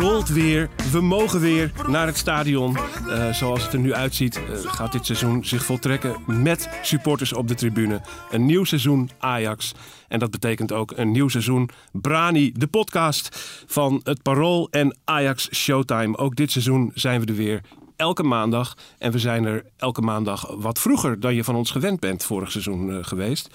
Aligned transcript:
Rolt 0.00 0.28
weer. 0.28 0.68
We 0.92 1.00
mogen 1.00 1.40
weer 1.40 1.72
naar 1.86 2.06
het 2.06 2.16
stadion. 2.16 2.76
Eh, 2.76 3.32
zoals 3.32 3.62
het 3.62 3.72
er 3.72 3.78
nu 3.78 3.94
uitziet, 3.94 4.36
eh, 4.36 4.42
gaat 4.58 4.92
dit 4.92 5.06
seizoen 5.06 5.44
zich 5.44 5.64
voltrekken 5.64 6.16
met 6.26 6.68
supporters 6.82 7.32
op 7.32 7.48
de 7.48 7.54
tribune. 7.54 8.00
Een 8.30 8.46
nieuw 8.46 8.64
seizoen 8.64 9.10
Ajax. 9.18 9.72
En 10.08 10.18
dat 10.18 10.30
betekent 10.30 10.72
ook 10.72 10.92
een 10.96 11.10
nieuw 11.10 11.28
seizoen 11.28 11.70
Brani, 11.92 12.52
de 12.52 12.66
podcast 12.66 13.28
van 13.66 14.00
het 14.02 14.22
Parool 14.22 14.68
en 14.70 14.96
Ajax 15.04 15.48
Showtime. 15.54 16.16
Ook 16.16 16.36
dit 16.36 16.50
seizoen 16.50 16.90
zijn 16.94 17.20
we 17.20 17.26
er 17.26 17.34
weer. 17.34 17.60
Elke 17.96 18.22
maandag. 18.22 18.76
En 18.98 19.12
we 19.12 19.18
zijn 19.18 19.44
er 19.44 19.64
elke 19.76 20.00
maandag 20.00 20.54
wat 20.56 20.78
vroeger 20.78 21.20
dan 21.20 21.34
je 21.34 21.44
van 21.44 21.54
ons 21.54 21.70
gewend 21.70 22.00
bent 22.00 22.24
vorig 22.24 22.50
seizoen 22.50 22.90
eh, 22.90 22.98
geweest. 23.00 23.50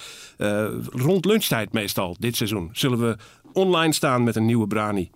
Rond 0.92 1.26
lunchtijd 1.26 1.74
meestal, 1.74 2.16
dit 2.20 2.36
seizoen, 2.36 2.70
zullen 2.72 3.00
we 3.00 3.18
online 3.54 3.94
staan 3.94 4.24
met 4.24 4.36
een 4.36 4.46
nieuwe 4.46 4.68
Brani. 4.68 5.12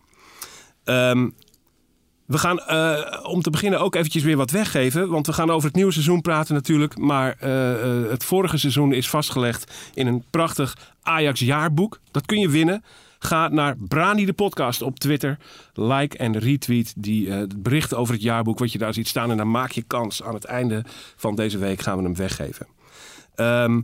Ehm, 0.86 1.30
we 2.26 2.38
gaan 2.38 2.60
eh, 2.60 3.20
om 3.24 3.42
te 3.42 3.50
beginnen 3.50 3.80
ook 3.80 3.96
eventjes 3.96 4.24
weer 4.24 4.38
wat 4.38 4.52
weggeven. 4.52 5.10
Want 5.10 5.26
we 5.26 5.34
gaan 5.34 5.50
over 5.50 5.68
het 5.68 5.76
nieuwe 5.76 5.92
seizoen 5.92 6.22
praten 6.22 6.54
natuurlijk. 6.54 6.98
Maar 6.98 7.36
eh, 7.40 7.72
eh, 7.72 8.10
het 8.10 8.24
vorige 8.24 8.58
seizoen 8.58 8.94
is 8.94 9.10
vastgelegd 9.10 9.74
in 9.94 10.08
een 10.08 10.24
prachtig 10.30 10.78
Ajax 11.02 11.40
jaarboek. 11.40 12.00
Dat 12.12 12.26
kun 12.26 12.40
je 12.40 12.50
winnen. 12.50 12.84
Ga 13.20 13.48
naar 13.48 13.76
Brani 13.78 14.26
de 14.26 14.34
podcast 14.34 14.82
op 14.82 15.00
Twitter. 15.00 15.38
Like 15.74 16.18
en 16.18 16.40
retweet 16.40 16.94
die 16.98 17.32
het 17.32 17.64
bericht 17.64 17.94
over 17.94 18.14
het 18.14 18.24
jaarboek 18.24 18.60
wat 18.60 18.72
je 18.72 18.78
daar 18.78 18.94
ziet 18.94 19.08
staan. 19.08 19.32
En 19.32 19.38
dan 19.38 19.52
maak 19.52 19.72
je 19.72 19.82
kans. 19.82 20.24
Aan 20.24 20.34
het 20.34 20.46
einde 20.46 20.84
van 21.16 21.36
deze 21.36 21.58
week 21.58 21.82
gaan 21.82 21.98
we 21.98 22.04
hem 22.04 22.16
weggeven. 22.16 22.68
Ehm, 23.36 23.82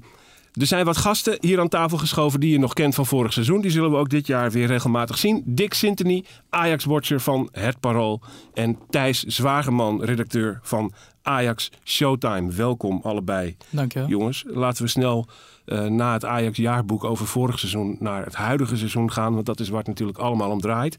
er 0.52 0.66
zijn 0.66 0.86
wat 0.86 0.98
gasten 0.98 1.38
hier 1.40 1.60
aan 1.60 1.68
tafel 1.68 1.98
geschoven 1.98 2.40
die 2.40 2.52
je 2.52 2.60
nog 2.60 2.74
kent 2.74 2.96
van 2.96 3.06
vorig 3.06 3.34
seizoen. 3.34 3.62
Die 3.62 3.72
zullen 3.72 3.92
we 3.92 3.98
ook 3.98 4.10
dit 4.10 4.28
jaar 4.28 4.52
weer 4.52 4.68
regelmatig 4.68 5.18
zien. 5.18 5.44
Dick 5.46 5.74
Sintony, 5.74 6.26
Ajax-watcher 6.50 7.20
van 7.20 7.50
Het 7.52 7.80
Parool. 7.80 8.22
En 8.54 8.78
Thijs 8.90 9.24
Zwageman, 9.24 10.04
redacteur 10.04 10.60
van 10.62 10.94
Ajax 11.22 11.72
Showtime. 11.84 12.52
Welkom 12.52 13.00
allebei. 13.04 13.58
Dankjewel. 13.70 14.08
Jongens, 14.08 14.44
laten 14.48 14.84
we 14.84 14.90
snel 14.90 15.28
eh, 15.66 15.86
na 15.86 16.14
het 16.14 16.26
Ajax-jaarboek 16.26 17.04
over 17.04 17.28
vorig 17.28 17.60
seizoen 17.60 17.96
naar 18.00 18.26
het 18.26 18.36
huidige 18.36 18.78
seizoen 18.78 19.12
gaan. 19.12 19.34
Want 19.34 19.46
dat 19.46 19.60
is 19.60 19.70
waar 19.70 19.80
het 19.80 19.88
natuurlijk 19.88 20.18
allemaal 20.18 20.52
om 20.52 20.62
draait. 20.62 20.98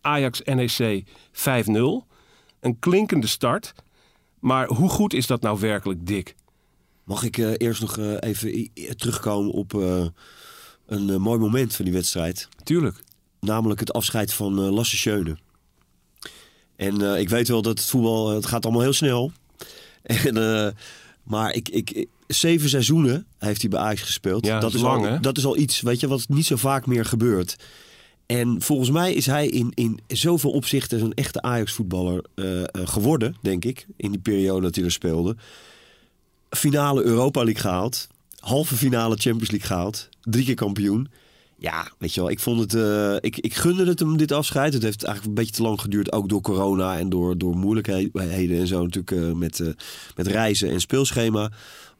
Ajax-NEC 0.00 1.04
5-0. 1.32 1.72
Een 2.60 2.78
klinkende 2.78 3.26
start. 3.26 3.74
Maar 4.40 4.66
hoe 4.66 4.88
goed 4.88 5.14
is 5.14 5.26
dat 5.26 5.42
nou 5.42 5.60
werkelijk, 5.60 6.06
Dick? 6.06 6.34
Mag 7.04 7.22
ik 7.22 7.38
eh, 7.38 7.52
eerst 7.56 7.80
nog 7.80 7.98
eh, 7.98 8.16
even 8.20 8.68
terugkomen 8.96 9.52
op 9.52 9.74
eh, 9.74 10.06
een 10.86 11.20
mooi 11.20 11.38
moment 11.38 11.74
van 11.74 11.84
die 11.84 11.94
wedstrijd. 11.94 12.48
Tuurlijk. 12.62 13.02
Namelijk 13.40 13.80
het 13.80 13.92
afscheid 13.92 14.32
van 14.32 14.54
Lasse 14.54 14.96
Schöne. 14.96 15.36
En 16.76 17.18
ik 17.18 17.28
weet 17.28 17.48
wel 17.48 17.62
dat 17.62 17.78
het 17.78 17.88
voetbal, 17.88 18.30
het 18.30 18.46
gaat 18.46 18.64
allemaal 18.64 18.82
heel 18.82 18.92
snel. 18.92 19.32
En, 20.02 20.74
maar 21.22 21.54
ik, 21.54 21.68
ik, 21.68 22.06
zeven 22.26 22.68
seizoenen 22.68 23.26
heeft 23.38 23.60
hij 23.60 23.70
bij 23.70 23.80
Ajax 23.80 24.02
gespeeld. 24.02 24.46
Ja, 24.46 24.60
dat, 24.60 24.74
is 24.74 24.80
lang, 24.80 25.06
al, 25.06 25.20
dat 25.20 25.36
is 25.36 25.44
al 25.44 25.56
iets, 25.56 25.80
weet 25.80 26.00
je, 26.00 26.08
wat 26.08 26.28
niet 26.28 26.46
zo 26.46 26.56
vaak 26.56 26.86
meer 26.86 27.04
gebeurt. 27.04 27.56
En 28.26 28.62
volgens 28.62 28.90
mij 28.90 29.12
is 29.12 29.26
hij 29.26 29.46
in, 29.46 29.72
in 29.74 30.00
zoveel 30.06 30.50
opzichten 30.50 31.00
een 31.00 31.14
echte 31.14 31.42
Ajax-voetballer 31.42 32.24
geworden, 32.72 33.36
denk 33.42 33.64
ik. 33.64 33.86
In 33.96 34.10
die 34.10 34.20
periode 34.20 34.60
dat 34.60 34.74
hij 34.74 34.84
er 34.84 34.92
speelde. 34.92 35.36
Finale 36.54 37.02
Europa 37.02 37.42
League 37.44 37.62
gehaald. 37.62 38.06
Halve 38.38 38.74
finale 38.74 39.16
Champions 39.16 39.50
League 39.50 39.68
gehaald. 39.68 40.08
Drie 40.22 40.44
keer 40.44 40.54
kampioen. 40.54 41.08
Ja, 41.58 41.88
weet 41.98 42.14
je 42.14 42.20
wel, 42.20 42.30
ik 42.30 42.40
vond 42.40 42.60
het. 42.60 42.74
eh, 42.74 43.14
ik, 43.20 43.38
ik 43.38 43.54
gunde 43.54 43.86
het 43.86 43.98
hem 43.98 44.16
dit 44.16 44.32
afscheid. 44.32 44.72
Het 44.72 44.82
heeft 44.82 45.04
eigenlijk 45.04 45.26
een 45.38 45.44
beetje 45.44 45.56
te 45.56 45.62
lang 45.68 45.80
geduurd, 45.80 46.12
ook 46.12 46.28
door 46.28 46.40
corona 46.40 46.98
en 46.98 47.08
door, 47.08 47.38
door 47.38 47.56
moeilijkheden 47.56 48.58
en 48.58 48.66
zo 48.66 48.82
natuurlijk 48.82 49.10
eh, 49.26 49.32
met, 49.32 49.60
eh, 49.60 49.68
met 50.16 50.26
reizen 50.26 50.70
en 50.70 50.80
speelschema. 50.80 51.50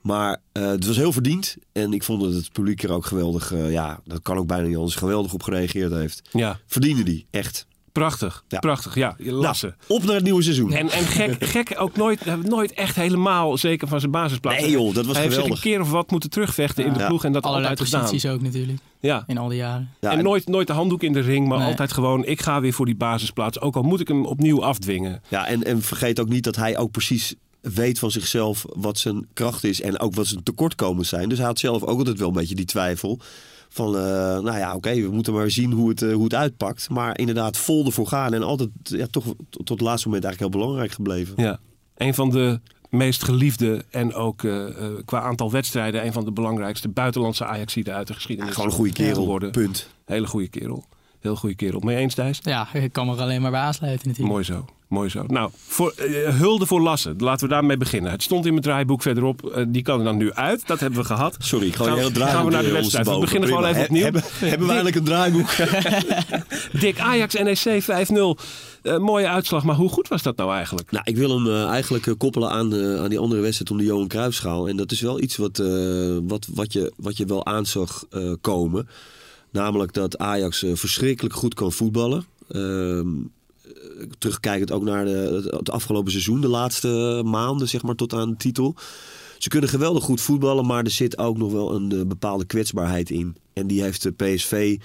Maar 0.01 0.41
het 0.53 0.87
was 0.87 0.97
heel 0.97 1.13
verdiend. 1.13 1.57
En 1.73 1.93
ik 1.93 2.03
vond 2.03 2.21
dat 2.23 2.33
het 2.33 2.53
publiek 2.53 2.83
er 2.83 2.93
ook 2.93 3.05
geweldig, 3.07 3.55
ja, 3.69 4.01
dat 4.05 4.23
kan 4.23 4.37
ook 4.37 4.47
bijna 4.47 4.67
niet 4.67 4.77
anders, 4.77 4.95
geweldig 4.95 5.33
op 5.33 5.43
gereageerd 5.43 5.93
heeft. 5.93 6.23
Ja, 6.33 6.61
Verdiende 6.67 7.03
die, 7.03 7.27
echt. 7.31 7.67
Prachtig. 7.95 8.45
Ja. 8.49 8.59
Prachtig, 8.59 8.95
ja. 8.95 9.17
Lassen. 9.19 9.75
Nou, 9.89 10.01
op 10.01 10.07
naar 10.07 10.15
het 10.15 10.25
nieuwe 10.25 10.43
seizoen. 10.43 10.73
En, 10.73 10.91
en 10.91 11.05
gek, 11.05 11.45
gek 11.55 11.75
ook 11.79 11.97
nooit, 11.97 12.23
eh, 12.23 12.35
nooit 12.35 12.73
echt 12.73 12.97
helemaal 12.97 13.59
zeker 13.59 13.89
van 13.89 14.01
zijn 14.01 14.13
basisplaats. 14.13 14.61
Nee, 14.61 14.71
joh, 14.71 14.95
dat 14.95 15.05
was 15.07 15.15
Hij 15.15 15.23
heeft 15.23 15.35
zich 15.35 15.45
een 15.45 15.57
geweldig. 15.57 15.61
keer 15.61 15.81
of 15.81 15.91
wat 15.91 16.11
moeten 16.11 16.31
terugvechten 16.31 16.85
in 16.85 16.93
de 16.93 16.99
Ja. 16.99 17.07
ploeg 17.07 17.25
en 17.25 17.33
dat 17.33 17.43
Allerlei 17.43 17.69
altijd 17.71 17.89
gedaan. 17.89 18.05
posities 18.05 18.31
ook 18.31 18.43
natuurlijk, 18.43 18.79
Ja. 19.01 19.25
in 19.27 19.39
al 19.39 19.49
die 19.49 19.59
jaren. 19.59 19.91
Ja, 20.01 20.11
en 20.11 20.19
en- 20.19 20.25
nooit, 20.25 20.49
nooit 20.49 20.67
de 20.67 20.73
handdoek 20.73 21.03
in 21.03 21.13
de 21.13 21.21
ring, 21.21 21.49
maar 21.49 21.59
Nee. 21.59 21.67
altijd 21.67 21.93
gewoon, 21.93 22.25
ik 22.25 22.41
ga 22.43 22.61
weer 22.61 22.73
voor 22.73 22.87
die 22.87 22.97
basisplaats. 22.97 23.61
Ook 23.61 23.77
al 23.77 23.83
moet 23.83 24.01
ik 24.01 24.09
hem 24.09 24.27
opnieuw 24.27 24.65
afdwingen. 24.65 25.23
Ja, 25.29 25.47
en, 25.47 25.65
en 25.65 25.83
vergeet 25.83 26.21
ook 26.21 26.29
niet 26.29 26.45
dat 26.45 26.57
hij 26.57 26.79
ook 26.79 26.91
precies 26.91 27.35
weet 27.61 27.99
van 27.99 28.11
zichzelf 28.11 28.65
wat 28.69 28.99
zijn 28.99 29.27
kracht 29.33 29.65
is 29.65 29.81
en 29.81 29.99
ook 30.01 30.15
wat 30.15 30.27
zijn 30.27 30.43
tekortkomens 30.43 31.09
zijn. 31.09 31.29
Dus 31.29 31.39
hij 31.39 31.47
had 31.47 31.59
zelf 31.59 31.83
ook 31.83 31.99
altijd 31.99 32.19
wel 32.19 32.29
een 32.29 32.35
beetje 32.35 32.55
die 32.55 32.65
twijfel 32.65 33.21
van, 33.75 33.97
eh, 33.97 34.03
nou 34.39 34.57
ja, 34.57 34.75
oké, 34.75 34.95
we 34.95 35.09
moeten 35.09 35.33
maar 35.33 35.51
zien 35.51 35.73
hoe 35.73 35.89
het, 35.89 36.03
eh, 36.03 36.13
hoe 36.13 36.25
het 36.25 36.35
uitpakt. 36.35 36.91
Maar 36.91 37.19
inderdaad 37.19 37.57
vol 37.57 37.87
ervoor 37.87 38.07
gaan 38.07 38.35
en 38.35 38.43
altijd 38.43 38.71
ja, 38.83 39.07
toch 39.11 39.25
tot, 39.25 39.37
tot 39.51 39.69
het 39.69 39.81
laatste 39.81 40.09
moment 40.09 40.25
eigenlijk 40.25 40.55
heel 40.55 40.63
belangrijk 40.63 40.93
gebleven. 40.93 41.35
Ja. 41.37 41.59
Een 41.95 42.15
van 42.15 42.31
de 42.31 42.61
meest 42.95 43.25
geliefde 43.25 43.85
en 43.91 44.15
ook 44.15 44.45
eh, 44.45 44.67
eh, 44.67 44.93
qua 45.05 45.21
aantal 45.21 45.51
wedstrijden... 45.51 46.07
een 46.07 46.13
van 46.13 46.25
de 46.25 46.33
belangrijkste 46.33 46.89
buitenlandse 46.89 47.45
Ajaxiden 47.45 47.95
uit 47.95 48.07
de 48.07 48.15
geschiedenis. 48.15 48.51
Ja, 48.51 48.57
gewoon 48.57 48.71
een 48.71 48.77
goede 48.77 48.93
kerel, 48.93 49.23
geworden. 49.23 49.51
punt. 49.51 49.89
Hele 50.05 50.27
goede 50.27 50.49
kerel. 50.49 50.85
Heel 51.21 51.37
goede 51.37 51.55
kerel. 51.55 51.81
Mee 51.81 51.97
eens, 51.97 52.15
Thijs? 52.15 52.39
Ja, 52.43 52.75
ik 52.75 52.93
kan 52.93 53.07
me 53.07 53.15
er 53.15 53.21
alleen 53.21 53.43
maar 53.43 53.51
bij 53.51 53.61
aansluiten 53.61 54.09
natuurlijk. 54.09 54.35
Mooi 54.35 54.45
zo. 54.45 54.65
Mooi 54.89 55.09
zo. 55.09 55.25
Nou, 55.27 55.51
voor, 55.67 55.93
eh, 55.97 56.39
hulde 56.39 56.67
voor 56.67 56.81
Lassen. 56.81 57.15
Laten 57.19 57.49
we 57.49 57.55
daarmee 57.55 57.77
beginnen. 57.77 58.11
Het 58.11 58.23
stond 58.23 58.45
in 58.45 58.51
mijn 58.51 58.63
draaiboek 58.63 59.03
verderop. 59.03 59.51
Eh, 59.51 59.65
die 59.69 59.83
kan 59.83 59.99
er 59.99 60.05
dan 60.05 60.17
nu 60.17 60.33
uit. 60.33 60.67
Dat 60.67 60.81
hebben 60.81 60.99
we 60.99 61.05
gehad. 61.05 61.37
Sorry, 61.39 61.73
gewoon 61.73 61.93
een 61.93 61.99
heel 61.99 62.11
draaiboek. 62.11 62.37
gaan 62.37 62.47
we 62.47 62.53
naar 62.53 62.63
de 62.63 62.73
wedstrijd. 62.73 63.07
We 63.07 63.19
beginnen 63.19 63.49
gewoon 63.49 63.65
even 63.65 63.83
opnieuw. 63.83 64.03
Hebben, 64.03 64.23
hebben 64.39 64.67
we 64.67 64.73
eigenlijk 64.73 64.97
een 64.97 65.05
draaiboek? 65.05 65.55
Dick 66.81 66.99
Ajax 66.99 67.35
NEC 67.35 67.83
5-0. 67.83 68.37
Eh, 68.83 68.99
mooie 68.99 69.29
uitslag, 69.29 69.65
maar 69.65 69.77
hoe 69.77 69.89
goed 69.89 70.09
was 70.09 70.23
dat 70.23 70.37
nou 70.37 70.55
eigenlijk? 70.55 70.91
Nou, 70.91 71.05
ik 71.05 71.17
wil 71.17 71.41
hem 71.41 71.69
eigenlijk 71.69 72.15
koppelen 72.19 72.51
aan, 72.51 72.75
aan 72.99 73.09
die 73.09 73.19
andere 73.19 73.41
wedstrijd 73.41 73.71
om 73.71 73.79
de 73.79 73.85
Johan 73.85 74.09
Cruijffschaal. 74.09 74.69
En 74.69 74.77
dat 74.77 74.93
is 74.93 75.01
wel 75.01 75.21
iets 75.21 75.37
wat, 75.37 75.63
wat, 76.23 76.47
wat, 76.55 76.73
je, 76.73 76.93
wat 76.97 77.17
je 77.17 77.27
wel 77.27 77.47
aanzag 77.47 78.05
komen. 78.41 78.89
Namelijk 79.51 79.93
dat 79.93 80.19
Ajax 80.19 80.65
verschrikkelijk 80.75 81.35
goed 81.35 81.55
kan 81.55 81.73
voetballen. 81.73 82.25
Ehm, 82.49 82.61
eh, 82.61 83.05
terugkijkend 84.19 84.73
ook 84.73 84.83
naar 84.83 85.05
de, 85.05 85.49
het 85.57 85.71
afgelopen 85.71 86.11
seizoen, 86.11 86.41
de 86.41 86.49
laatste 86.49 87.23
maanden, 87.25 87.69
zeg 87.69 87.83
maar, 87.83 87.95
tot 87.95 88.13
aan 88.13 88.31
de 88.31 88.37
titel. 88.37 88.75
Ze 89.39 89.49
kunnen 89.49 89.69
geweldig 89.69 90.05
goed 90.05 90.21
voetballen, 90.21 90.67
maar 90.67 90.85
er 90.85 90.91
zit 90.91 91.19
ook 91.19 91.37
nog 91.37 91.53
wel 91.53 91.75
een 91.75 91.93
eh, 91.93 92.07
bepaalde 92.07 92.45
kwetsbaarheid 92.45 93.11
in. 93.11 93.37
En 93.53 93.67
die 93.67 93.83
heeft 93.83 94.03
de 94.03 94.11
PSV 94.13 94.77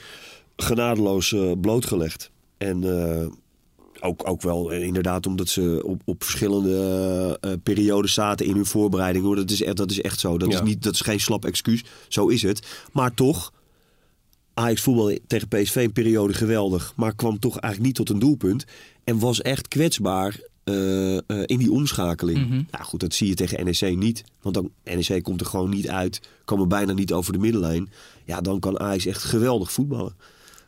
genadeloos 0.55 1.33
eh, 1.33 1.51
blootgelegd. 1.61 2.31
En 2.57 2.83
eh, 2.83 3.27
ook, 4.01 4.27
ook 4.29 4.41
wel 4.41 4.71
eh, 4.71 4.83
inderdaad 4.83 5.27
omdat 5.27 5.49
ze 5.49 5.81
op, 5.85 6.01
op 6.05 6.23
verschillende 6.23 6.73
eh, 7.41 7.51
eh, 7.51 7.57
periodes 7.63 8.13
zaten 8.13 8.45
in 8.45 8.55
hun 8.55 8.65
voorbereiding. 8.65 9.25
Hoor. 9.25 9.35
Dat, 9.35 9.49
is 9.51 9.61
echt, 9.63 9.77
dat 9.77 9.91
is 9.91 10.01
echt 10.01 10.19
zo. 10.19 10.37
Dat, 10.37 10.51
Ja. 10.51 10.55
is 10.61 10.67
niet, 10.67 10.83
dat 10.83 10.93
is 10.93 11.01
geen 11.01 11.19
slap 11.19 11.45
excuus. 11.45 11.83
Zo 12.07 12.27
is 12.27 12.41
het. 12.41 12.67
Maar 12.91 13.13
toch, 13.13 13.51
Ajax 14.59 14.81
voetbal 14.81 15.17
tegen 15.27 15.47
PSV 15.47 15.75
een 15.75 15.93
periode 15.93 16.33
geweldig. 16.33 16.93
Maar 16.95 17.15
kwam 17.15 17.39
toch 17.39 17.57
eigenlijk 17.57 17.85
niet 17.85 17.95
tot 17.95 18.09
een 18.09 18.19
doelpunt. 18.19 18.65
En 19.03 19.19
was 19.19 19.41
echt 19.41 19.67
kwetsbaar 19.67 20.39
eh, 20.63 21.17
eh, 21.17 21.21
in 21.45 21.57
die 21.57 21.71
omschakeling. 21.71 22.37
Mhm. 22.37 22.63
Nou 22.71 22.83
goed, 22.83 22.99
dat 22.99 23.13
zie 23.13 23.27
je 23.27 23.33
tegen 23.33 23.65
NEC 23.65 23.97
niet. 23.97 24.23
Want 24.41 24.55
dan, 24.55 24.71
NEC 24.83 25.23
komt 25.23 25.41
er 25.41 25.47
gewoon 25.47 25.69
niet 25.69 25.89
uit. 25.89 26.21
Komen 26.45 26.67
bijna 26.67 26.93
niet 26.93 27.13
over 27.13 27.33
de 27.33 27.39
middenlijn. 27.39 27.89
Ja, 28.25 28.41
dan 28.41 28.59
kan 28.59 28.79
Ajax 28.79 29.05
echt 29.05 29.23
geweldig 29.23 29.71
voetballen. 29.71 30.15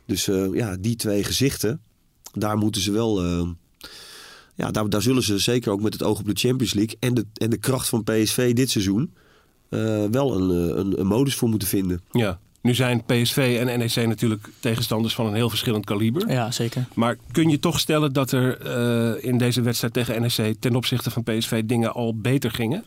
Dus 0.06 0.24
ja, 0.52 0.76
die 0.76 0.96
twee 0.96 1.24
gezichten, 1.24 1.80
daar 2.32 2.56
moeten 2.56 2.82
ze 2.82 2.92
wel 2.92 3.22
ja, 4.54 4.70
daar, 4.70 4.88
daar 4.88 5.02
zullen 5.02 5.22
ze 5.22 5.38
zeker 5.38 5.72
ook 5.72 5.82
met 5.82 5.92
het 5.92 6.02
oog 6.02 6.18
op 6.18 6.26
de 6.26 6.34
Champions 6.34 6.74
League 6.74 6.96
en 6.98 7.14
de, 7.14 7.26
en 7.34 7.50
de 7.50 7.56
kracht 7.56 7.88
van 7.88 8.04
PSV 8.04 8.52
dit 8.52 8.70
seizoen 8.70 9.14
uh, 9.70 10.04
wel 10.10 10.34
een, 10.34 10.78
een, 10.78 11.00
een, 11.00 11.06
modus 11.06 11.34
voor 11.34 11.48
moeten 11.48 11.68
vinden. 11.68 12.00
Ja, 12.10 12.40
nu 12.62 12.74
zijn 12.74 13.04
PSV 13.04 13.56
en 13.60 13.78
NEC 13.78 14.06
natuurlijk 14.06 14.48
tegenstanders 14.60 15.14
van 15.14 15.26
een 15.26 15.34
heel 15.34 15.48
verschillend 15.48 15.84
kaliber. 15.84 16.30
Ja, 16.30 16.50
zeker. 16.50 16.84
Maar 16.94 17.16
kun 17.32 17.48
je 17.48 17.58
toch 17.58 17.80
stellen 17.80 18.12
dat 18.12 18.32
er 18.32 18.66
uh, 18.66 19.24
in 19.24 19.38
deze 19.38 19.62
wedstrijd 19.62 19.92
tegen 19.92 20.20
NEC 20.20 20.54
ten 20.60 20.76
opzichte 20.76 21.10
van 21.10 21.22
PSV 21.22 21.64
dingen 21.64 21.92
al 21.92 22.16
beter 22.16 22.50
gingen? 22.50 22.84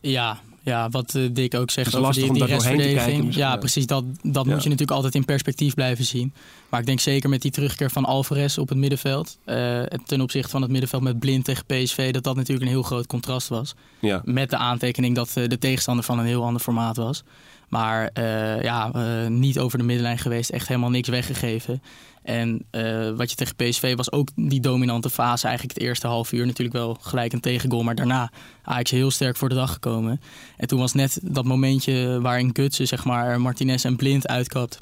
Ja, 0.00 0.40
ja, 0.68 0.88
wat 0.88 1.14
uh, 1.14 1.28
Dick 1.32 1.54
ook 1.54 1.70
zegt 1.70 1.96
over 1.96 2.14
die, 2.14 2.32
die 2.32 2.44
restverdediging. 2.44 3.34
Ja, 3.34 3.56
precies. 3.56 3.86
Dat, 3.86 4.04
dat 4.22 4.46
moet 4.46 4.62
je 4.62 4.68
natuurlijk 4.68 4.90
altijd 4.90 5.14
in 5.14 5.24
perspectief 5.24 5.74
blijven 5.74 6.04
zien. 6.04 6.32
Maar 6.68 6.80
ik 6.80 6.86
denk 6.86 7.00
zeker 7.00 7.28
met 7.28 7.42
die 7.42 7.50
terugkeer 7.50 7.90
van 7.90 8.04
Alvarez 8.04 8.58
op 8.58 8.68
het 8.68 8.78
middenveld. 8.78 9.38
Uh, 9.46 9.82
ten 9.82 10.20
opzichte 10.20 10.50
van 10.50 10.62
het 10.62 10.70
middenveld 10.70 11.02
met 11.02 11.18
Blind 11.18 11.44
tegen 11.44 11.64
PSV. 11.66 12.12
Dat 12.12 12.24
dat 12.24 12.36
natuurlijk 12.36 12.66
een 12.66 12.72
heel 12.72 12.82
groot 12.82 13.06
contrast 13.06 13.48
was. 13.48 13.74
Ja. 13.98 14.22
Met 14.24 14.50
de 14.50 14.56
aantekening 14.56 15.14
dat 15.14 15.34
uh, 15.38 15.48
de 15.48 15.58
tegenstander 15.58 16.04
van 16.04 16.18
een 16.18 16.26
heel 16.26 16.44
ander 16.44 16.62
formaat 16.62 16.96
was. 16.96 17.22
Maar 17.68 18.10
ja, 18.62 18.90
niet 19.28 19.58
over 19.58 19.78
de 19.78 19.84
middenlijn 19.84 20.18
geweest. 20.18 20.50
Echt 20.50 20.68
helemaal 20.68 20.90
niks 20.90 21.08
weggegeven. 21.08 21.82
En 22.28 22.64
uh, 22.70 23.10
wat 23.16 23.30
je 23.30 23.36
tegen 23.36 23.56
PSV 23.56 23.96
was 23.96 24.12
ook 24.12 24.28
die 24.34 24.60
dominante 24.60 25.10
fase. 25.10 25.46
Eigenlijk 25.46 25.78
het 25.78 25.86
eerste 25.86 26.06
half 26.06 26.32
uur 26.32 26.46
natuurlijk 26.46 26.76
wel 26.76 26.96
gelijk 27.00 27.32
een 27.32 27.40
tegengoal. 27.40 27.82
Maar 27.82 27.94
daarna 27.94 28.30
Ajax 28.62 28.90
heel 28.90 29.10
sterk 29.10 29.36
voor 29.36 29.48
de 29.48 29.54
dag 29.54 29.72
gekomen. 29.72 30.20
En 30.56 30.68
toen 30.68 30.78
was 30.78 30.92
net 30.92 31.18
dat 31.22 31.44
momentje 31.44 32.20
waarin 32.20 32.50
Gutsen 32.52 32.86
zeg 32.86 33.04
maar, 33.04 33.40
Martinez 33.40 33.84
en 33.84 33.96
Blind 33.96 34.28
uitkapt. 34.28 34.80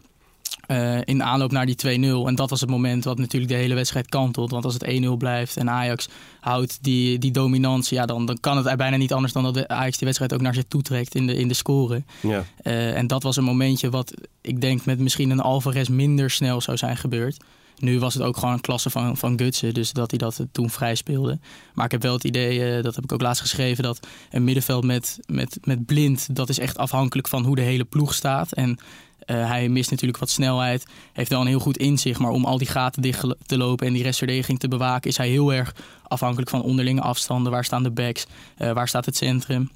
Uh, 0.68 0.98
in 1.04 1.22
aanloop 1.22 1.50
naar 1.50 1.66
die 1.66 1.98
2-0. 2.24 2.26
En 2.26 2.34
dat 2.34 2.50
was 2.50 2.60
het 2.60 2.70
moment 2.70 3.04
wat 3.04 3.18
natuurlijk 3.18 3.52
de 3.52 3.58
hele 3.58 3.74
wedstrijd 3.74 4.08
kantelt. 4.08 4.50
Want 4.50 4.64
als 4.64 4.74
het 4.74 5.02
1-0 5.04 5.08
blijft 5.18 5.56
en 5.56 5.70
Ajax 5.70 6.08
houdt 6.40 6.78
die, 6.80 7.18
die 7.18 7.30
dominantie... 7.30 7.96
Ja, 7.96 8.06
dan, 8.06 8.26
dan 8.26 8.40
kan 8.40 8.66
het 8.66 8.76
bijna 8.76 8.96
niet 8.96 9.12
anders 9.12 9.32
dan 9.32 9.42
dat 9.42 9.54
de 9.54 9.68
Ajax 9.68 9.96
die 9.96 10.06
wedstrijd 10.06 10.34
ook 10.34 10.40
naar 10.40 10.54
zich 10.54 10.64
toe 10.68 10.82
trekt 10.82 11.14
in 11.14 11.26
de, 11.26 11.34
in 11.34 11.48
de 11.48 11.54
score. 11.54 12.02
Ja. 12.20 12.44
Uh, 12.62 12.96
en 12.96 13.06
dat 13.06 13.22
was 13.22 13.36
een 13.36 13.44
momentje 13.44 13.90
wat 13.90 14.14
ik 14.40 14.60
denk 14.60 14.84
met 14.84 14.98
misschien 14.98 15.30
een 15.30 15.40
Alvarez 15.40 15.88
minder 15.88 16.30
snel 16.30 16.60
zou 16.60 16.76
zijn 16.76 16.96
gebeurd. 16.96 17.36
Nu 17.78 17.98
was 17.98 18.14
het 18.14 18.22
ook 18.22 18.36
gewoon 18.36 18.54
een 18.54 18.60
klasse 18.60 18.90
van, 18.90 19.16
van 19.16 19.38
Gutsen, 19.38 19.74
dus 19.74 19.92
dat 19.92 20.10
hij 20.10 20.18
dat 20.18 20.46
toen 20.52 20.70
vrij 20.70 20.94
speelde. 20.94 21.38
Maar 21.74 21.84
ik 21.84 21.90
heb 21.90 22.02
wel 22.02 22.12
het 22.12 22.24
idee, 22.24 22.76
uh, 22.76 22.82
dat 22.82 22.94
heb 22.94 23.04
ik 23.04 23.12
ook 23.12 23.20
laatst 23.20 23.42
geschreven, 23.42 23.82
dat 23.82 24.06
een 24.30 24.44
middenveld 24.44 24.84
met, 24.84 25.18
met, 25.26 25.58
met 25.64 25.86
blind, 25.86 26.36
dat 26.36 26.48
is 26.48 26.58
echt 26.58 26.78
afhankelijk 26.78 27.28
van 27.28 27.44
hoe 27.44 27.56
de 27.56 27.62
hele 27.62 27.84
ploeg 27.84 28.14
staat. 28.14 28.52
En 28.52 28.78
uh, 29.26 29.46
hij 29.48 29.68
mist 29.68 29.90
natuurlijk 29.90 30.18
wat 30.18 30.30
snelheid, 30.30 30.86
heeft 31.12 31.30
wel 31.30 31.40
een 31.40 31.46
heel 31.46 31.58
goed 31.58 31.76
inzicht. 31.76 32.20
Maar 32.20 32.30
om 32.30 32.44
al 32.44 32.58
die 32.58 32.66
gaten 32.66 33.02
dicht 33.02 33.24
te 33.46 33.56
lopen 33.56 33.86
en 33.86 33.92
die 33.92 34.02
restverdediging 34.02 34.58
te 34.58 34.68
bewaken, 34.68 35.10
is 35.10 35.16
hij 35.16 35.28
heel 35.28 35.52
erg 35.52 35.74
afhankelijk 36.02 36.50
van 36.50 36.62
onderlinge 36.62 37.00
afstanden. 37.00 37.52
Waar 37.52 37.64
staan 37.64 37.82
de 37.82 37.90
backs? 37.90 38.26
Uh, 38.58 38.72
waar 38.72 38.88
staat 38.88 39.04
het 39.04 39.16
centrum? 39.16 39.70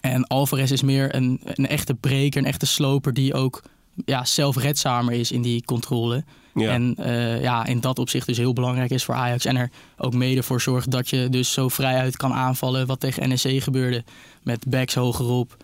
En 0.00 0.26
Alvarez 0.26 0.70
is 0.70 0.82
meer 0.82 1.14
een, 1.14 1.40
een 1.44 1.66
echte 1.66 1.94
breker, 1.94 2.40
een 2.40 2.48
echte 2.48 2.66
sloper 2.66 3.12
die 3.12 3.34
ook 3.34 3.62
ja, 4.04 4.24
zelfredzamer 4.24 5.14
is 5.14 5.32
in 5.32 5.42
die 5.42 5.64
controle. 5.64 6.24
En 6.54 6.96
uh, 6.98 7.42
ja, 7.42 7.66
in 7.66 7.80
dat 7.80 7.98
opzicht 7.98 8.26
dus 8.26 8.36
heel 8.36 8.52
belangrijk 8.52 8.90
is 8.90 9.04
voor 9.04 9.14
Ajax. 9.14 9.44
En 9.44 9.56
er 9.56 9.70
ook 9.96 10.14
mede 10.14 10.42
voor 10.42 10.60
zorgt 10.60 10.90
dat 10.90 11.08
je 11.08 11.28
dus 11.28 11.52
zo 11.52 11.68
vrijuit 11.68 12.16
kan 12.16 12.32
aanvallen. 12.32 12.86
Wat 12.86 13.00
tegen 13.00 13.28
NEC 13.28 13.62
gebeurde. 13.62 14.04
Met 14.42 14.64
backs 14.68 14.94
hogerop. 14.94 15.56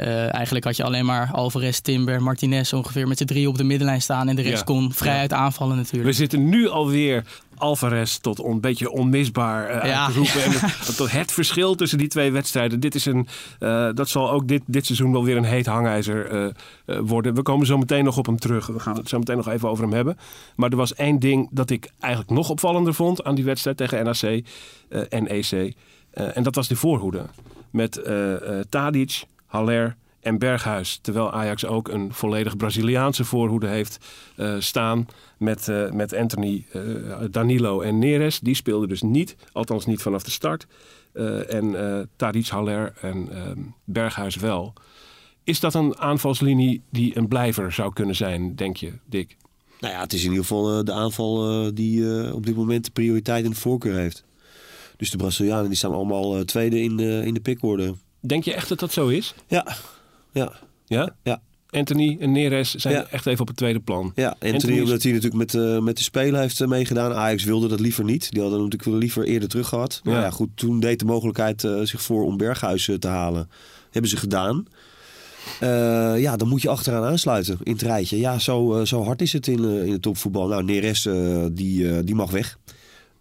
Uh, 0.00 0.34
eigenlijk 0.34 0.64
had 0.64 0.76
je 0.76 0.84
alleen 0.84 1.04
maar 1.04 1.30
Alvarez, 1.32 1.78
Timber, 1.78 2.22
Martinez 2.22 2.72
ongeveer 2.72 3.08
met 3.08 3.18
z'n 3.18 3.24
drie 3.24 3.48
op 3.48 3.58
de 3.58 3.64
middenlijn 3.64 4.02
staan. 4.02 4.28
En 4.28 4.36
de 4.36 4.42
rest 4.42 4.64
kon 4.64 4.92
vrijuit 4.92 5.32
aanvallen 5.32 5.76
natuurlijk. 5.76 6.10
We 6.10 6.16
zitten 6.16 6.48
nu 6.48 6.68
alweer 6.68 7.24
Alvarez 7.56 8.16
tot 8.16 8.44
een 8.44 8.60
beetje 8.60 8.90
onmisbaar 8.90 9.76
uh, 9.76 9.90
ja. 9.90 10.06
En 10.44 10.50
het, 10.50 10.96
tot 10.96 11.10
het 11.10 11.32
verschil 11.32 11.74
tussen 11.74 11.98
die 11.98 12.08
twee 12.08 12.32
wedstrijden. 12.32 12.80
Dit 12.80 12.94
is 12.94 13.04
een, 13.06 13.26
uh, 13.60 13.88
dat 13.94 14.08
zal 14.08 14.30
ook 14.30 14.48
dit, 14.48 14.62
dit 14.66 14.86
seizoen 14.86 15.12
wel 15.12 15.24
weer 15.24 15.36
een 15.36 15.44
heet 15.44 15.66
hangijzer 15.66 16.32
uh, 16.32 16.98
worden. 17.00 17.34
We 17.34 17.42
komen 17.42 17.66
zo 17.66 17.78
meteen 17.78 18.04
nog 18.04 18.18
op 18.18 18.26
hem 18.26 18.38
terug. 18.38 18.66
We 18.66 18.80
gaan 18.80 18.96
het 18.96 19.08
zo 19.08 19.18
meteen 19.18 19.36
nog 19.36 19.48
even 19.48 19.68
over 19.68 19.84
hem 19.84 19.92
hebben. 19.92 20.18
Maar 20.56 20.70
er 20.70 20.76
was 20.76 20.94
één 20.94 21.18
ding 21.18 21.48
dat 21.50 21.70
ik 21.70 21.90
eigenlijk 22.00 22.32
nog 22.32 22.48
opvallender 22.48 22.94
vond 22.94 23.24
aan 23.24 23.34
die 23.34 23.44
wedstrijd 23.44 23.76
tegen 23.76 24.04
NAC 24.04 24.44
en 25.08 25.28
EC. 25.28 25.74
en 26.12 26.42
dat 26.42 26.54
was 26.54 26.68
de 26.68 26.76
voorhoede. 26.76 27.26
Met 27.70 28.02
Tadic, 28.68 29.24
Haller 29.46 29.96
en 30.24 30.38
Berghuis. 30.38 30.98
Terwijl 31.02 31.32
Ajax 31.32 31.66
ook 31.66 31.88
een 31.88 32.12
volledig 32.12 32.56
Braziliaanse 32.56 33.24
voorhoede 33.24 33.66
heeft 33.66 33.98
uh, 34.36 34.54
staan 34.58 35.08
met, 35.38 35.68
uh, 35.68 35.90
met 35.90 36.14
Anthony, 36.14 36.66
uh, 36.72 36.82
Danilo 37.30 37.80
en 37.80 37.98
Neres. 37.98 38.40
Die 38.40 38.54
speelden 38.54 38.88
dus 38.88 39.02
niet, 39.02 39.36
althans 39.52 39.86
niet 39.86 40.02
vanaf 40.02 40.22
de 40.22 40.30
start. 40.30 40.66
en 41.48 41.76
Tadic, 42.16 42.46
Haller 42.46 42.92
en 43.00 43.28
ehm, 43.32 43.60
Berghuis 43.84 44.36
wel. 44.36 44.72
Is 45.44 45.60
dat 45.60 45.74
een 45.74 45.98
aanvalslinie 45.98 46.82
die 46.90 47.16
een 47.16 47.28
blijver 47.28 47.72
zou 47.72 47.92
kunnen 47.92 48.14
zijn, 48.14 48.54
denk 48.54 48.76
je, 48.76 48.92
Dick? 49.06 49.36
Nou 49.80 49.94
ja, 49.94 50.00
het 50.00 50.12
is 50.12 50.24
in 50.24 50.30
ieder 50.30 50.44
geval 50.44 50.84
de 50.84 50.92
aanval 50.92 51.70
die 51.74 52.32
op 52.32 52.46
dit 52.46 52.56
moment 52.56 52.84
de 52.84 52.90
prioriteit 52.90 53.44
en 53.44 53.50
de 53.50 53.56
voorkeur 53.56 53.96
heeft. 53.96 54.24
Dus 54.96 55.10
de 55.10 55.16
Brazilianen 55.16 55.68
die 55.68 55.76
staan 55.76 55.92
allemaal 55.92 56.44
tweede 56.44 56.80
in 56.80 56.96
de, 56.96 57.22
in 57.24 57.34
de 57.34 57.40
pickorde. 57.40 57.94
Denk 58.20 58.44
je 58.44 58.54
echt 58.54 58.68
dat 58.68 58.78
dat 58.78 58.92
zo 58.92 59.08
is? 59.08 59.34
Ja, 59.46 59.76
ja. 60.34 60.52
Ja? 60.86 61.14
Ja. 61.22 61.40
Anthony 61.70 62.16
en 62.20 62.32
Neres 62.32 62.74
zijn 62.74 63.06
echt 63.06 63.26
even 63.26 63.40
op 63.40 63.46
het 63.46 63.56
tweede 63.56 63.80
plan. 63.80 64.12
Ja, 64.14 64.28
Anthony, 64.28 64.52
Anthony 64.52 64.80
omdat 64.80 65.02
hij 65.02 65.12
natuurlijk 65.12 65.38
met, 65.38 65.54
uh, 65.54 65.78
met 65.78 65.96
de 65.96 66.02
Spelen 66.02 66.40
heeft 66.40 66.60
uh, 66.60 66.68
meegedaan. 66.68 67.12
Ajax 67.12 67.44
wilde 67.44 67.68
dat 67.68 67.80
liever 67.80 68.04
niet. 68.04 68.30
Die 68.30 68.40
hadden 68.40 68.62
natuurlijk 68.62 69.02
liever 69.02 69.24
eerder 69.24 69.48
terug 69.48 69.68
gehad. 69.68 70.00
Maar 70.04 70.14
ja. 70.14 70.30
goed, 70.30 70.48
toen 70.54 70.80
deed 70.80 70.98
de 70.98 71.04
mogelijkheid 71.04 71.62
uh, 71.62 71.80
zich 71.82 72.02
voor 72.02 72.24
om 72.24 72.36
Berghuis 72.36 72.90
te 72.98 73.08
halen. 73.08 73.50
Hebben 73.90 74.10
ze 74.10 74.16
gedaan. 74.16 74.66
ja, 76.20 76.36
dan 76.36 76.48
moet 76.48 76.62
je 76.62 76.68
achteraan 76.68 77.04
aansluiten 77.04 77.58
in 77.62 77.72
het 77.72 77.82
rijtje. 77.82 78.18
Ja, 78.18 78.38
zo, 78.38 78.84
zo 78.84 79.04
hard 79.04 79.22
is 79.22 79.32
het 79.32 79.46
in, 79.46 79.64
in 79.64 79.92
het 79.92 80.02
topvoetbal. 80.02 80.48
Nou, 80.48 80.64
Neres 80.64 81.08
die, 81.52 82.04
die 82.04 82.14
mag 82.14 82.30
weg. 82.30 82.58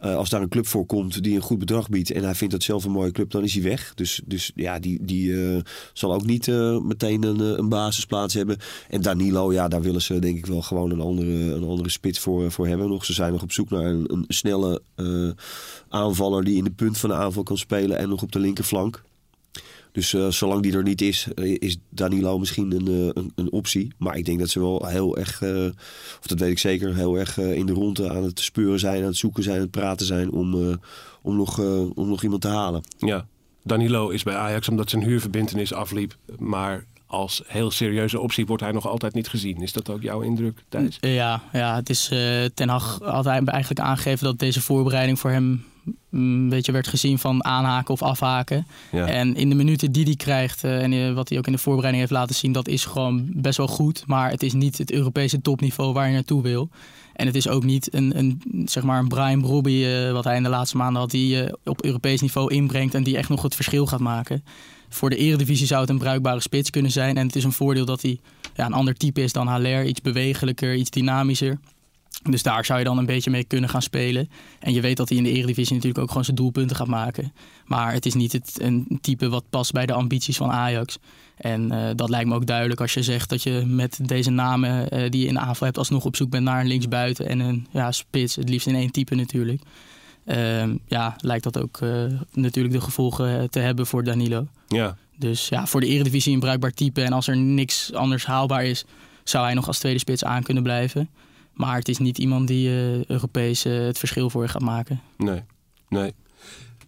Uh, 0.06 0.16
als 0.16 0.30
daar 0.30 0.42
een 0.42 0.50
club 0.50 0.68
voor 0.68 0.86
komt 0.86 1.24
die 1.24 1.36
een 1.36 1.42
goed 1.42 1.60
bedrag 1.60 1.90
biedt 1.90 2.12
en 2.12 2.24
hij 2.24 2.36
vindt 2.36 2.54
dat 2.54 2.64
zelf 2.64 2.84
een 2.84 2.92
mooie 2.92 3.12
club, 3.12 3.32
dan 3.32 3.44
is 3.44 3.54
hij 3.54 3.64
weg. 3.64 3.94
Dus, 3.94 4.22
dus 4.26 4.52
ja, 4.56 4.80
die, 4.80 5.06
die 5.06 5.28
uh, 5.28 5.60
zal 5.94 6.14
ook 6.14 6.26
niet 6.26 6.48
uh, 6.48 6.80
meteen 6.80 7.24
een, 7.24 7.40
een 7.40 7.70
basisplaats 7.70 8.34
hebben. 8.34 8.58
En 8.90 9.02
Danilo, 9.02 9.54
ja, 9.54 9.68
daar 9.68 9.82
willen 9.82 10.02
ze 10.02 10.20
denk 10.20 10.38
ik 10.38 10.46
wel 10.46 10.62
gewoon 10.62 10.92
een 10.92 11.02
andere, 11.02 11.54
een 11.54 11.64
andere 11.64 11.90
spits 11.90 12.20
voor, 12.20 12.52
voor 12.52 12.68
hebben. 12.68 12.90
Nog. 12.90 13.06
Ze 13.06 13.14
zijn 13.14 13.32
nog 13.32 13.42
op 13.42 13.52
zoek 13.52 13.70
naar 13.70 13.86
een, 13.86 14.14
een 14.14 14.26
snelle 14.28 14.82
aanvaller 15.90 16.44
die 16.44 16.58
in 16.58 16.64
de 16.64 16.72
punt 16.72 16.98
van 16.98 17.10
de 17.10 17.16
aanval 17.16 17.44
kan 17.44 17.58
spelen 17.58 17.98
en 17.98 18.10
nog 18.10 18.22
op 18.22 18.32
de 18.32 18.40
linkerflank. 18.40 19.04
Dus 19.94 20.14
uh, 20.14 20.28
zolang 20.28 20.62
die 20.62 20.74
er 20.74 20.84
niet 20.84 21.02
is, 21.02 21.28
uh, 21.36 21.56
is 21.60 21.78
Danilo 21.90 22.40
misschien 22.40 22.72
een, 22.72 22.90
uh, 22.90 23.10
een, 23.14 23.32
een, 23.36 23.52
optie. 23.52 23.94
Maar 23.98 24.18
ik 24.18 24.26
denk 24.26 24.40
dat 24.40 24.50
ze 24.50 24.60
wel 24.60 24.86
heel 24.86 25.18
erg, 25.18 25.42
of 26.20 26.28
dat 26.28 26.40
weet 26.40 26.52
ik 26.52 26.60
zeker, 26.60 26.96
heel 26.96 27.16
erg 27.16 27.38
in 27.38 27.66
de 27.66 27.74
ronde 27.74 28.10
aan 28.10 28.24
het 28.24 28.40
speuren 28.40 28.80
zijn, 28.80 29.02
aan 29.02 29.08
het 29.08 29.18
zoeken 29.18 29.44
zijn, 29.44 29.56
aan 29.56 29.62
het 29.62 29.72
praten 29.72 30.06
zijn 30.06 30.32
om, 30.32 30.80
om, 31.22 31.36
nog, 31.36 31.60
om 31.96 32.08
nog 32.08 32.24
iemand 32.24 32.42
te 32.42 32.48
halen. 32.48 32.84
Ja, 32.98 33.26
Danilo 33.64 34.10
is 34.10 34.24
bij 34.24 34.36
Ajax 34.36 34.70
omdat 34.70 34.90
zijn 34.90 35.04
huurverbintenis 35.04 35.74
afliep. 35.74 36.16
Maar 36.40 36.86
als 37.06 37.42
heel 37.46 37.72
serieuze 37.72 38.20
optie 38.20 38.46
wordt 38.46 38.64
hij 38.64 38.72
nog 38.72 38.88
altijd 38.88 39.14
niet 39.14 39.30
gezien. 39.30 39.62
Is 39.62 39.74
dat 39.74 39.90
ook 39.90 40.02
jouw 40.02 40.22
indruk, 40.22 40.64
Thijs? 40.70 40.98
Ja, 41.00 41.42
ja 41.52 41.76
het 41.76 41.90
is 41.90 42.08
Ten 42.54 42.70
Hag 42.70 43.00
had 43.04 43.26
eigenlijk 43.26 43.80
aangegeven 43.80 44.26
dat 44.26 44.40
deze 44.40 44.62
voorbereiding 44.62 45.20
voor 45.20 45.32
hem 45.32 45.64
een 46.12 46.50
beetje 46.50 46.72
werd 46.72 46.88
gezien 46.88 47.20
van 47.20 47.46
aanhaken 47.46 47.94
of 47.94 48.02
afhaken. 48.02 48.68
En 48.92 49.36
in 49.36 49.50
de 49.50 49.56
minuten 49.56 49.92
die 49.92 50.04
hij 50.04 50.16
krijgt 50.16 50.64
uh, 50.64 50.84
en 50.84 50.92
uh, 50.92 51.14
wat 51.14 51.30
hij 51.30 51.38
ook 51.38 51.46
in 51.46 51.52
de 51.52 51.58
voorbereiding 51.58 52.04
heeft 52.04 52.20
laten 52.20 52.36
zien, 52.36 52.52
dat 52.52 52.68
is 52.68 52.86
gewoon 52.86 53.30
best 53.34 53.58
wel 53.58 53.68
goed. 53.68 54.04
Maar 54.08 54.30
het 54.30 54.44
is 54.44 54.54
niet 54.54 54.78
het 54.78 54.92
Europese 54.92 55.42
topniveau 55.42 55.94
waar 55.94 56.08
je 56.08 56.14
naartoe 56.14 56.42
wil. 56.42 56.70
En 57.14 57.26
het 57.26 57.36
is 57.36 57.48
ook 57.48 57.64
niet 57.64 57.94
een, 57.94 58.18
een, 58.18 58.42
zeg 58.66 58.84
maar 58.84 59.00
een 59.00 59.08
Brian 59.08 59.42
Brobby, 59.42 59.72
uh, 59.72 60.12
wat 60.12 60.24
hij 60.24 60.36
in 60.36 60.44
de 60.44 60.50
laatste 60.50 60.78
maanden 60.78 61.02
had, 61.02 61.12
die 61.12 61.28
je 61.28 61.58
op 61.64 61.84
Europees 61.84 62.22
niveau 62.22 62.54
inbrengt 62.54 62.94
en 62.94 63.04
die 63.04 63.18
echt 63.18 63.30
nog 63.30 63.42
het 63.42 63.56
verschil 63.56 63.86
gaat 63.86 64.00
maken. 64.00 64.44
Voor 64.90 65.10
de 65.10 65.16
eredivisie 65.16 65.68
zou 65.68 65.82
het 65.82 65.90
een 65.90 65.98
bruikbare 65.98 66.40
spits 66.40 66.70
kunnen 66.70 66.92
zijn. 66.92 67.18
En 67.18 67.28
het 67.28 67.36
is 67.36 67.44
een 67.44 67.52
voordeel 67.52 67.86
dat 67.86 68.02
hij 68.02 68.20
ja, 68.56 68.66
een 68.66 68.74
ander 68.74 68.94
type 68.94 69.22
is 69.22 69.34
dan 69.34 69.48
Haller. 69.48 69.86
Iets 69.86 70.02
bewegelijker, 70.02 70.76
iets 70.76 70.90
dynamischer. 70.90 71.60
Dus 72.30 72.44
daar 72.44 72.66
zou 72.66 72.80
je 72.80 72.86
dan 72.86 72.98
een 72.98 73.06
beetje 73.06 73.30
mee 73.30 73.44
kunnen 73.44 73.70
gaan 73.70 73.82
spelen. 73.82 74.30
En 74.60 74.74
je 74.74 74.82
weet 74.82 74.98
dat 74.98 75.10
hij 75.10 75.18
in 75.18 75.24
de 75.24 75.32
Eredivisie 75.32 75.74
natuurlijk 75.74 76.02
ook 76.02 76.08
gewoon 76.08 76.24
zijn 76.24 76.36
doelpunten 76.36 76.76
gaat 76.76 76.88
maken. 76.88 77.34
Maar 77.66 77.94
het 77.94 78.06
is 78.06 78.14
niet 78.14 78.32
het, 78.32 78.58
een 78.62 79.00
type 79.02 79.30
wat 79.30 79.44
past 79.50 79.72
bij 79.72 79.86
de 79.86 79.94
ambities 79.94 80.38
van 80.38 80.52
Ajax. 80.52 80.98
En 81.38 81.74
uh, 81.74 81.90
dat 81.96 82.10
lijkt 82.10 82.30
me 82.30 82.36
ook 82.36 82.46
duidelijk 82.46 82.82
als 82.82 82.94
je 82.94 83.04
zegt 83.04 83.30
dat 83.30 83.44
je 83.44 83.64
met 83.66 84.00
deze 84.02 84.30
namen 84.30 84.88
uh, 84.94 85.10
die 85.10 85.22
je 85.22 85.28
in 85.28 85.34
de 85.34 85.40
aanval 85.40 85.66
hebt... 85.66 85.78
alsnog 85.78 86.06
op 86.06 86.16
zoek 86.16 86.30
bent 86.30 86.44
naar 86.44 86.60
een 86.60 86.68
linksbuiten 86.68 87.28
en 87.28 87.40
een 87.40 87.68
ja, 87.72 87.92
spits. 87.92 88.36
Het 88.36 88.50
liefst 88.50 88.68
in 88.68 88.76
één 88.76 88.92
type 88.92 89.16
natuurlijk. 89.16 89.62
Uh, 90.26 90.64
ja, 90.88 91.16
lijkt 91.18 91.44
dat 91.44 91.60
ook 91.60 91.80
uh, 91.84 92.06
natuurlijk 92.34 92.74
de 92.74 92.82
gevolgen 92.82 93.50
te 93.50 93.60
hebben 93.60 93.88
voor 93.88 94.04
Danilo. 94.04 94.48
Ja. 94.68 94.98
Dus 95.18 95.50
ja, 95.50 95.66
voor 95.66 95.82
de 95.82 95.88
Eredivisie 95.88 96.34
een 96.34 96.40
bruikbaar 96.40 96.72
type. 96.72 97.04
En 97.04 97.14
als 97.14 97.28
er 97.28 97.38
niks 97.38 97.94
anders 97.94 98.26
haalbaar 98.26 98.66
is, 98.66 98.86
zou 99.24 99.46
hij 99.46 99.54
nog 99.54 99.68
als 99.68 99.80
tweede 99.80 100.00
spits 100.00 100.24
aan 100.24 100.44
kunnen 100.44 100.64
blijven. 100.64 101.10
Maar 101.54 101.76
het 101.76 101.88
is 101.88 101.98
niet 101.98 102.18
iemand 102.18 102.48
die 102.48 102.70
uh, 102.70 103.06
Europees 103.06 103.64
het 103.64 104.00
verschil 104.00 104.30
voor 104.30 104.44
je 104.44 104.50
gaat 104.50 104.62
maken. 104.62 105.02
Nee, 105.18 105.42
nee. 105.90 106.14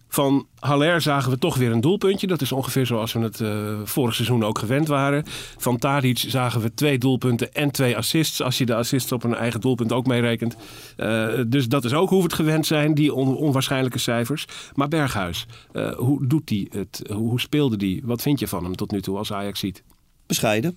Van 0.08 0.46
Haller 0.58 1.00
zagen 1.00 1.30
we 1.30 1.38
toch 1.38 1.56
weer 1.56 1.72
een 1.72 1.80
doelpuntje. 1.80 2.26
Dat 2.26 2.40
is 2.40 2.52
ongeveer 2.52 2.86
zoals 2.86 3.12
we 3.12 3.20
het 3.20 3.40
uh, 3.40 3.80
vorig 3.84 4.14
seizoen 4.14 4.44
ook 4.44 4.58
gewend 4.58 4.88
waren. 4.88 5.24
Van 5.56 5.78
Tadic 5.78 6.18
zagen 6.18 6.60
we 6.60 6.74
twee 6.74 6.98
doelpunten 6.98 7.54
en 7.54 7.70
twee 7.70 7.96
assists. 7.96 8.42
Als 8.42 8.58
je 8.58 8.66
de 8.66 8.74
assists 8.74 9.12
op 9.12 9.24
een 9.24 9.34
eigen 9.34 9.60
doelpunt 9.60 9.92
ook 9.92 10.06
meerekent. 10.06 10.56
Uh, 10.96 11.28
dus 11.46 11.68
dat 11.68 11.84
is 11.84 11.92
ook 11.92 12.08
hoe 12.08 12.18
we 12.18 12.24
het 12.24 12.32
gewend 12.32 12.66
zijn, 12.66 12.94
die 12.94 13.14
onwaarschijnlijke 13.14 13.98
cijfers. 13.98 14.44
Maar 14.74 14.88
Berghuis, 14.88 15.46
uh, 15.72 15.92
hoe 15.92 16.26
doet 16.26 16.48
hij 16.48 16.66
het? 16.70 17.02
Hoe 17.12 17.40
speelde 17.40 17.86
hij? 17.86 18.00
Wat 18.04 18.22
vind 18.22 18.38
je 18.38 18.48
van 18.48 18.64
hem 18.64 18.76
tot 18.76 18.90
nu 18.90 19.02
toe 19.02 19.16
als 19.18 19.32
Ajax 19.32 19.60
ziet? 19.60 19.82
Bescheiden. 20.26 20.76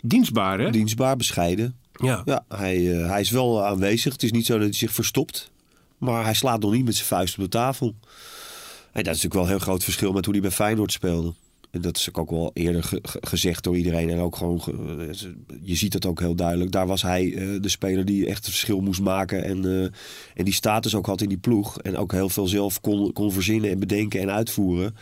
Dienstbaar, 0.00 0.58
hè? 0.58 0.70
Dienstbaar, 0.70 1.16
bescheiden. 1.16 1.76
Ja. 2.02 2.22
ja 2.24 2.44
hij, 2.48 2.76
hij 2.84 3.20
is 3.20 3.30
wel 3.30 3.64
aanwezig. 3.64 4.12
Het 4.12 4.22
is 4.22 4.32
niet 4.32 4.46
zo 4.46 4.54
dat 4.54 4.62
hij 4.62 4.72
zich 4.72 4.92
verstopt. 4.92 5.50
Maar 5.98 6.24
hij 6.24 6.34
slaat 6.34 6.60
nog 6.60 6.72
niet 6.72 6.84
met 6.84 6.94
zijn 6.94 7.06
vuist 7.06 7.36
op 7.36 7.42
de 7.42 7.48
tafel. 7.50 7.94
En 8.92 9.04
dat 9.04 9.14
is 9.14 9.22
natuurlijk 9.22 9.34
wel 9.34 9.42
een 9.42 9.48
heel 9.48 9.58
groot 9.58 9.84
verschil 9.84 10.12
met 10.12 10.24
hoe 10.24 10.34
hij 10.34 10.42
bij 10.42 10.50
Feyenoord 10.50 10.92
speelde. 10.92 11.32
En 11.70 11.80
dat 11.80 11.96
is 11.96 12.14
ook 12.14 12.30
wel 12.30 12.50
eerder 12.54 12.90
gezegd 13.02 13.64
door 13.64 13.76
iedereen. 13.76 14.10
En 14.10 14.18
ook 14.18 14.36
gewoon, 14.36 14.62
je 15.62 15.74
ziet 15.74 15.92
het 15.92 16.06
ook 16.06 16.20
heel 16.20 16.34
duidelijk. 16.34 16.70
Daar 16.70 16.86
was 16.86 17.02
hij 17.02 17.24
uh, 17.24 17.60
de 17.60 17.68
speler 17.68 18.04
die 18.04 18.26
echt 18.26 18.36
het 18.36 18.54
verschil 18.54 18.80
moest 18.80 19.00
maken. 19.00 19.44
En, 19.44 19.92
en 20.34 20.44
die 20.44 20.54
status 20.54 20.94
ook 20.94 21.06
had 21.06 21.20
in 21.20 21.28
die 21.28 21.38
ploeg. 21.38 21.80
En 21.80 21.96
ook 21.96 22.12
heel 22.12 22.28
veel 22.28 22.46
zelf 22.46 22.80
kon, 22.80 23.12
kon 23.12 23.32
verzinnen 23.32 23.70
en 23.70 23.78
bedenken 23.78 24.20
en 24.20 24.30
uitvoeren. 24.30 24.94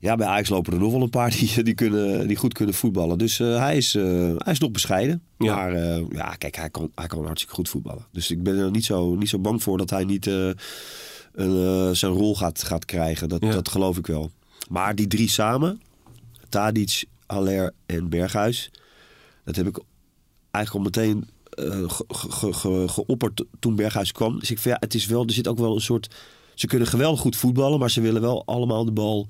Ja, 0.00 0.14
bij 0.16 0.26
Ajax 0.26 0.48
lopen 0.48 0.72
er 0.72 0.78
nog 0.78 0.92
wel 0.92 1.02
een 1.02 1.10
paar 1.10 1.30
die, 1.30 1.62
die, 1.62 1.74
kunnen, 1.74 2.28
die 2.28 2.36
goed 2.36 2.54
kunnen 2.54 2.74
voetballen. 2.74 3.18
Dus 3.18 3.38
uh, 3.38 3.58
hij, 3.58 3.76
is, 3.76 3.92
hij 3.92 4.52
is 4.52 4.58
nog 4.58 4.70
bescheiden. 4.70 5.22
Ja. 5.38 5.54
Maar 5.54 5.74
ja, 6.12 6.34
kijk, 6.34 6.56
hij 6.56 6.70
kan, 6.70 6.90
hij 6.94 7.06
kan 7.06 7.24
hartstikke 7.24 7.54
goed 7.54 7.68
voetballen. 7.68 8.06
Dus 8.12 8.30
ik 8.30 8.42
ben 8.42 8.58
er 8.58 8.70
niet 8.70 8.84
zo, 8.84 9.14
niet 9.14 9.28
zo 9.28 9.38
bang 9.38 9.62
voor 9.62 9.78
dat 9.78 9.90
hij 9.90 10.04
niet 10.04 10.24
zijn 11.92 12.12
rol 12.12 12.36
gaat, 12.36 12.62
gaat 12.62 12.84
krijgen. 12.84 13.28
Dat, 13.28 13.40
dat 13.40 13.68
geloof 13.68 13.98
ik 13.98 14.06
wel. 14.06 14.30
Maar 14.68 14.94
die 14.94 15.06
drie 15.06 15.28
samen, 15.28 15.80
Tadic, 16.48 17.04
Haller 17.26 17.72
en 17.86 18.08
Berghuis, 18.08 18.70
dat 19.44 19.56
heb 19.56 19.66
ik 19.66 19.78
eigenlijk 20.50 20.86
al 20.86 20.90
meteen 20.92 21.28
uh, 21.54 21.90
geopperd 22.88 23.44
toen 23.58 23.76
Berghuis 23.76 24.12
kwam. 24.12 24.38
Dus 24.38 24.50
ik 24.50 24.58
vind, 24.58 24.74
ja, 24.74 24.80
het 24.80 24.94
is 24.94 25.06
wel, 25.06 25.26
er 25.26 25.32
zit 25.32 25.48
ook 25.48 25.58
wel 25.58 25.74
een 25.74 25.80
soort. 25.80 26.14
Ze 26.54 26.66
kunnen 26.66 26.88
geweldig 26.88 27.20
goed 27.20 27.36
voetballen, 27.36 27.78
maar 27.78 27.90
ze 27.90 28.00
willen 28.00 28.20
wel 28.20 28.42
allemaal 28.46 28.84
de 28.84 28.92
bal 28.92 29.28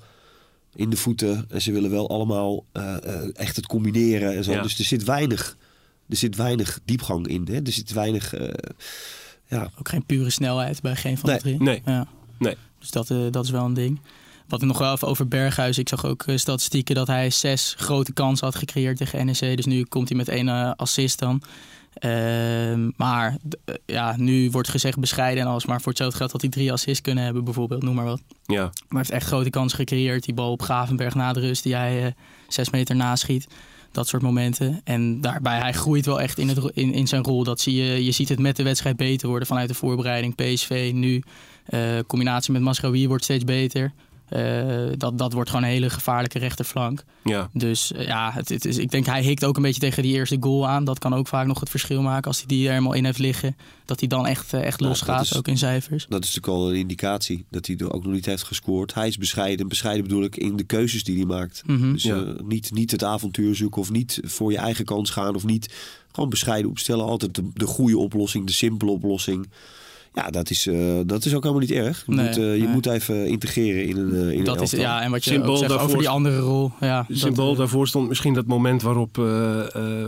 in 0.75 0.89
de 0.89 0.97
voeten. 0.97 1.45
En 1.49 1.61
ze 1.61 1.71
willen 1.71 1.91
wel 1.91 2.09
allemaal 2.09 2.65
uh, 2.73 2.95
echt 3.37 3.55
het 3.55 3.67
combineren 3.67 4.35
en 4.35 4.43
zo. 4.43 4.61
Dus 4.61 4.79
er 4.79 4.85
zit 4.85 5.03
weinig, 5.03 5.57
er 6.09 6.17
zit 6.17 6.35
weinig 6.35 6.79
diepgang 6.85 7.27
in. 7.27 7.47
Hè? 7.51 7.61
Er 7.61 7.71
zit 7.71 7.91
weinig. 7.91 8.33
Ja. 9.47 9.71
Ook 9.79 9.89
geen 9.89 10.05
pure 10.05 10.29
snelheid 10.29 10.81
bij 10.81 10.95
geen 10.95 11.17
van 11.17 11.29
de 11.29 11.37
drie. 11.37 11.61
Nee. 11.61 11.81
Ja. 11.85 12.07
nee. 12.39 12.57
Dus 12.79 12.91
dat, 12.91 13.09
uh, 13.09 13.31
dat 13.31 13.43
is 13.43 13.49
wel 13.49 13.65
een 13.65 13.73
ding. 13.73 13.99
Wat 14.47 14.61
ik 14.61 14.67
nog 14.67 14.77
wel 14.77 14.93
even 14.93 15.07
over 15.07 15.27
Berghuis. 15.27 15.77
Ik 15.77 15.89
zag 15.89 16.05
ook 16.05 16.25
statistieken 16.35 16.95
dat 16.95 17.07
hij 17.07 17.29
zes 17.29 17.75
grote 17.77 18.13
kansen 18.13 18.45
had 18.45 18.55
gecreëerd 18.55 18.97
tegen 18.97 19.25
NEC. 19.25 19.55
Dus 19.55 19.65
nu 19.65 19.83
komt 19.83 20.07
hij 20.07 20.17
met 20.17 20.27
één 20.27 20.75
assist 20.75 21.19
dan. 21.19 21.41
Ehm, 21.93 22.89
maar 22.95 23.37
ja, 23.85 24.15
nu 24.17 24.51
wordt 24.51 24.69
gezegd 24.69 24.99
bescheiden 24.99 25.43
en 25.43 25.49
alles. 25.49 25.65
Maar 25.65 25.79
voor 25.79 25.89
hetzelfde 25.89 26.17
geld 26.17 26.31
had 26.31 26.41
hij 26.41 26.49
drie 26.49 26.71
assists 26.71 27.01
kunnen 27.01 27.23
hebben, 27.23 27.43
bijvoorbeeld. 27.43 27.83
Noem 27.83 27.95
maar 27.95 28.05
wat. 28.05 28.21
Ja. 28.45 28.61
Maar 28.61 28.71
hij 28.87 28.97
heeft 28.97 29.09
echt 29.09 29.25
grote 29.25 29.49
kansen 29.49 29.77
gecreëerd. 29.77 30.23
Die 30.23 30.33
bal 30.33 30.51
op 30.51 30.61
Gravenberg 30.61 31.15
na 31.15 31.33
de 31.33 31.39
rust, 31.39 31.63
die 31.63 31.75
hij 31.75 32.15
zes 32.47 32.69
meter 32.69 32.95
naschiet 32.95 33.47
dat 33.91 34.07
soort 34.07 34.21
momenten. 34.21 34.81
En 34.83 35.21
daarbij, 35.21 35.59
hij 35.59 35.73
groeit 35.73 36.05
wel 36.05 36.21
echt 36.21 36.37
in, 36.37 36.47
het, 36.47 36.71
in, 36.73 36.93
in 36.93 37.07
zijn 37.07 37.23
rol. 37.23 37.43
Dat 37.43 37.59
zie 37.59 37.75
je, 37.75 38.05
je 38.05 38.11
ziet 38.11 38.29
het 38.29 38.39
met 38.39 38.55
de 38.55 38.63
wedstrijd 38.63 38.95
beter 38.95 39.27
worden 39.27 39.47
vanuit 39.47 39.67
de 39.67 39.73
voorbereiding. 39.73 40.35
PSV 40.35 40.91
nu, 40.93 41.23
uh, 41.69 41.99
combinatie 42.07 42.53
met 42.53 42.61
Masraoui 42.61 43.07
wordt 43.07 43.23
steeds 43.23 43.43
beter. 43.43 43.91
Uh, 44.35 44.91
dat, 44.97 45.17
dat 45.17 45.33
wordt 45.33 45.49
gewoon 45.49 45.65
een 45.65 45.71
hele 45.71 45.89
gevaarlijke 45.89 46.39
rechterflank. 46.39 47.03
Ja. 47.23 47.49
Dus 47.53 47.91
uh, 47.91 48.07
ja, 48.07 48.31
het, 48.33 48.49
het, 48.49 48.65
is, 48.65 48.77
ik 48.77 48.91
denk 48.91 49.05
hij 49.05 49.21
hikt 49.21 49.45
ook 49.45 49.55
een 49.55 49.61
beetje 49.61 49.81
tegen 49.81 50.03
die 50.03 50.13
eerste 50.13 50.37
goal 50.39 50.67
aan. 50.67 50.83
Dat 50.83 50.99
kan 50.99 51.13
ook 51.13 51.27
vaak 51.27 51.47
nog 51.47 51.59
het 51.59 51.69
verschil 51.69 52.01
maken 52.01 52.27
als 52.27 52.37
hij 52.37 52.47
die 52.47 52.65
er 52.65 52.69
helemaal 52.69 52.93
in 52.93 53.05
heeft 53.05 53.19
liggen. 53.19 53.55
Dat 53.85 53.99
hij 53.99 54.09
dan 54.09 54.27
echt, 54.27 54.53
echt 54.53 54.79
nou, 54.79 54.91
losgaat, 54.91 55.37
ook 55.37 55.47
in 55.47 55.57
cijfers. 55.57 56.05
Dat 56.09 56.23
is 56.23 56.33
natuurlijk 56.33 56.63
al 56.63 56.69
een 56.69 56.79
indicatie 56.79 57.45
dat 57.49 57.67
hij 57.67 57.77
er 57.77 57.93
ook 57.93 58.03
nog 58.03 58.13
niet 58.13 58.25
heeft 58.25 58.43
gescoord. 58.43 58.93
Hij 58.93 59.07
is 59.07 59.17
bescheiden. 59.17 59.67
Bescheiden 59.67 60.03
bedoel 60.03 60.23
ik 60.23 60.35
in 60.35 60.55
de 60.55 60.63
keuzes 60.63 61.03
die 61.03 61.17
hij 61.17 61.25
maakt. 61.25 61.63
Mm 61.65 61.77
-hmm. 61.77 61.93
Dus 61.93 62.03
ja. 62.03 62.15
uh, 62.15 62.39
niet, 62.43 62.71
niet 62.71 62.91
het 62.91 63.03
avontuur 63.03 63.55
zoeken 63.55 63.81
of 63.81 63.91
niet 63.91 64.19
voor 64.23 64.51
je 64.51 64.57
eigen 64.57 64.85
kans 64.85 65.09
gaan 65.09 65.35
of 65.35 65.45
niet. 65.45 65.73
Gewoon 66.11 66.29
bescheiden 66.29 66.69
opstellen. 66.71 67.05
Altijd 67.05 67.35
de, 67.35 67.49
de 67.53 67.65
goede 67.65 67.97
oplossing, 67.97 68.45
de 68.45 68.53
simpele 68.53 68.91
oplossing. 68.91 69.49
Ja, 70.13 70.29
dat 70.29 70.49
is, 70.49 70.67
uh, 70.67 70.99
dat 71.05 71.25
is 71.25 71.35
ook 71.35 71.43
helemaal 71.43 71.61
niet 71.61 71.71
erg. 71.71 72.03
Je, 72.07 72.13
nee, 72.13 72.25
moet, 72.25 72.37
uh, 72.37 72.55
je 72.55 72.61
nee. 72.61 72.73
moet 72.73 72.85
even 72.85 73.27
integreren 73.27 73.85
in 73.85 73.97
een, 73.97 74.13
uh, 74.13 74.31
in 74.31 74.43
dat 74.43 74.57
een 74.57 74.63
is, 74.63 74.71
Ja, 74.71 75.01
en 75.01 75.11
wat 75.11 75.23
je 75.23 75.29
symbool 75.29 75.57
zegt 75.57 75.69
daarvoor, 75.69 75.87
over 75.87 75.99
die 75.99 76.09
andere 76.09 76.39
rol. 76.39 76.71
Ja, 76.79 77.05
symbool 77.09 77.47
dat, 77.47 77.57
daarvoor 77.57 77.87
stond 77.87 78.07
misschien 78.07 78.33
dat 78.33 78.45
moment 78.45 78.81
waarop 78.81 79.17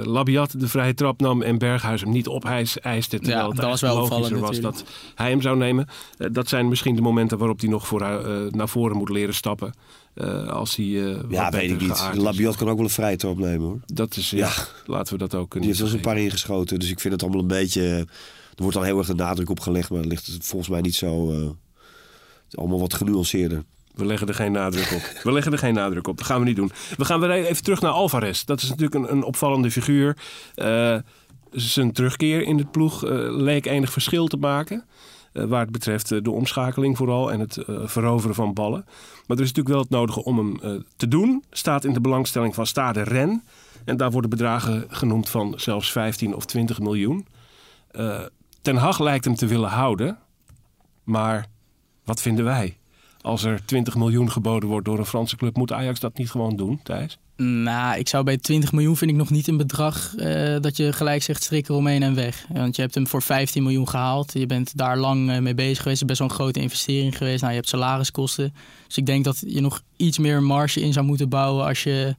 Labiat 0.03 0.59
de 0.59 0.67
vrije 0.67 0.93
trap 0.93 1.21
nam 1.21 1.41
en 1.41 1.57
Berghuis 1.57 2.01
hem 2.01 2.09
niet 2.09 2.27
opeiste. 2.27 2.79
Terwijl 3.19 3.37
ja, 3.37 3.47
het 3.47 3.55
dat 3.55 3.65
was 3.65 3.81
wel 3.81 3.95
logischer 3.95 4.39
was 4.39 4.59
dat 4.59 4.83
hij 5.15 5.29
hem 5.29 5.41
zou 5.41 5.57
nemen. 5.57 5.87
dat 6.31 6.49
zijn 6.49 6.67
misschien 6.67 6.95
de 6.95 7.01
momenten 7.01 7.37
waarop 7.37 7.59
hij 7.59 7.69
nog 7.69 7.87
voor, 7.87 7.99
naar 8.51 8.69
voren 8.69 8.97
moet 8.97 9.09
leren 9.09 9.33
stappen. 9.33 9.73
als 10.47 10.75
hij 10.75 10.85
ja, 11.29 11.49
weet 11.49 11.71
ik 11.71 11.81
niet. 11.81 12.09
Labiat 12.13 12.55
kan 12.55 12.69
ook 12.69 12.75
wel 12.75 12.85
een 12.85 12.91
vrije 12.91 13.15
trap 13.15 13.37
nemen 13.37 13.67
hoor. 13.67 13.79
Dat 13.85 14.17
is, 14.17 14.29
ja, 14.29 14.51
laten 14.85 15.13
we 15.13 15.19
dat 15.19 15.35
ook 15.35 15.49
kunnen. 15.49 15.69
Die 15.69 15.77
heeft 15.77 15.79
wel 15.79 15.87
eens 15.87 15.95
een 15.95 16.13
paar 16.13 16.23
ingeschoten. 16.23 16.79
Dus 16.79 16.89
ik 16.89 16.99
vind 16.99 17.13
het 17.13 17.23
allemaal 17.23 17.41
een 17.41 17.47
beetje... 17.47 18.05
Er 18.55 18.61
wordt 18.61 18.77
dan 18.77 18.85
heel 18.85 18.97
erg 18.97 19.07
de 19.07 19.15
nadruk 19.15 19.49
op 19.49 19.59
gelegd, 19.59 19.89
maar 19.89 19.99
het 19.99 20.09
ligt 20.09 20.37
volgens 20.41 20.69
mij 20.69 20.81
niet 20.81 20.95
zo. 20.95 21.31
Uh, 21.31 21.49
allemaal 22.53 22.79
wat 22.79 22.93
genuanceerder. 22.93 23.63
We 23.93 24.05
leggen 24.05 24.27
er 24.27 24.33
geen 24.33 24.51
nadruk 24.51 24.91
op. 24.91 25.21
We 25.23 25.31
leggen 25.31 25.51
er 25.51 25.57
geen 25.57 25.73
nadruk 25.73 26.07
op. 26.07 26.17
Dat 26.17 26.25
gaan 26.25 26.39
we 26.39 26.45
niet 26.45 26.55
doen. 26.55 26.71
We 26.97 27.05
gaan 27.05 27.19
weer 27.19 27.31
even 27.31 27.63
terug 27.63 27.81
naar 27.81 27.91
Alvarez. 27.91 28.43
Dat 28.43 28.61
is 28.61 28.69
natuurlijk 28.69 28.95
een, 28.95 29.11
een 29.11 29.23
opvallende 29.23 29.71
figuur. 29.71 30.17
Uh, 30.55 30.97
zijn 31.51 31.91
terugkeer 31.91 32.41
in 32.41 32.57
de 32.57 32.65
ploeg 32.65 33.05
uh, 33.05 33.11
leek 33.29 33.65
enig 33.65 33.91
verschil 33.91 34.27
te 34.27 34.37
maken. 34.37 34.85
Uh, 35.33 35.43
waar 35.43 35.61
het 35.61 35.71
betreft 35.71 36.23
de 36.23 36.31
omschakeling 36.31 36.97
vooral 36.97 37.31
en 37.31 37.39
het 37.39 37.57
veroveren 37.67 38.35
van 38.35 38.53
ballen. 38.53 38.83
Maar 39.27 39.37
er 39.37 39.43
is 39.43 39.53
natuurlijk 39.53 39.75
wel 39.75 39.79
het 39.79 39.89
nodige 39.89 40.23
om 40.23 40.37
hem 40.37 40.83
te 40.95 41.07
doen. 41.07 41.43
Staat 41.51 41.83
in 41.83 41.93
de 41.93 42.01
belangstelling 42.01 42.55
van 42.55 42.67
Stade 42.67 43.01
Ren. 43.01 43.43
En 43.85 43.97
daar 43.97 44.11
worden 44.11 44.29
bedragen 44.29 44.85
genoemd 44.87 45.29
van 45.29 45.53
zelfs 45.57 45.91
15 45.91 46.35
of 46.35 46.45
20 46.45 46.79
miljoen. 46.79 47.27
Ten 48.63 48.75
Hag 48.75 48.99
lijkt 48.99 49.25
hem 49.25 49.35
te 49.35 49.47
willen 49.47 49.69
houden. 49.69 50.17
Maar 51.03 51.45
wat 52.03 52.21
vinden 52.21 52.45
wij? 52.45 52.77
Als 53.21 53.43
er 53.43 53.65
20 53.65 53.95
miljoen 53.95 54.31
geboden 54.31 54.69
wordt 54.69 54.85
door 54.85 54.99
een 54.99 55.05
Franse 55.05 55.35
club, 55.35 55.55
moet 55.55 55.71
Ajax 55.71 55.99
dat 55.99 56.17
niet 56.17 56.31
gewoon 56.31 56.55
doen, 56.55 56.79
Thijs? 56.83 57.17
Nou, 57.35 57.97
ik 57.97 58.07
zou 58.07 58.23
bij 58.23 58.37
20 58.37 58.71
miljoen 58.71 58.97
vind 58.97 59.11
ik 59.11 59.17
nog 59.17 59.29
niet 59.29 59.47
een 59.47 59.57
bedrag 59.57 60.13
uh, 60.17 60.59
dat 60.59 60.77
je 60.77 60.93
gelijk 60.93 61.23
zegt 61.23 61.43
strik 61.43 61.69
eromheen 61.69 62.03
en 62.03 62.15
weg. 62.15 62.45
Want 62.53 62.75
je 62.75 62.81
hebt 62.81 62.95
hem 62.95 63.07
voor 63.07 63.21
15 63.21 63.63
miljoen 63.63 63.89
gehaald. 63.89 64.33
Je 64.33 64.45
bent 64.45 64.77
daar 64.77 64.97
lang 64.97 65.29
uh, 65.29 65.39
mee 65.39 65.53
bezig 65.53 65.77
geweest. 65.77 65.99
Het 65.99 66.09
is 66.09 66.17
best 66.17 66.19
wel 66.19 66.29
een 66.29 66.35
grote 66.35 66.59
investering 66.59 67.17
geweest. 67.17 67.39
Nou, 67.39 67.53
je 67.53 67.59
hebt 67.59 67.69
salariskosten. 67.69 68.53
Dus 68.87 68.97
ik 68.97 69.05
denk 69.05 69.23
dat 69.23 69.43
je 69.47 69.61
nog 69.61 69.81
iets 69.95 70.17
meer 70.17 70.43
marge 70.43 70.81
in 70.81 70.93
zou 70.93 71.05
moeten 71.05 71.29
bouwen 71.29 71.65
als 71.65 71.83
je 71.83 72.15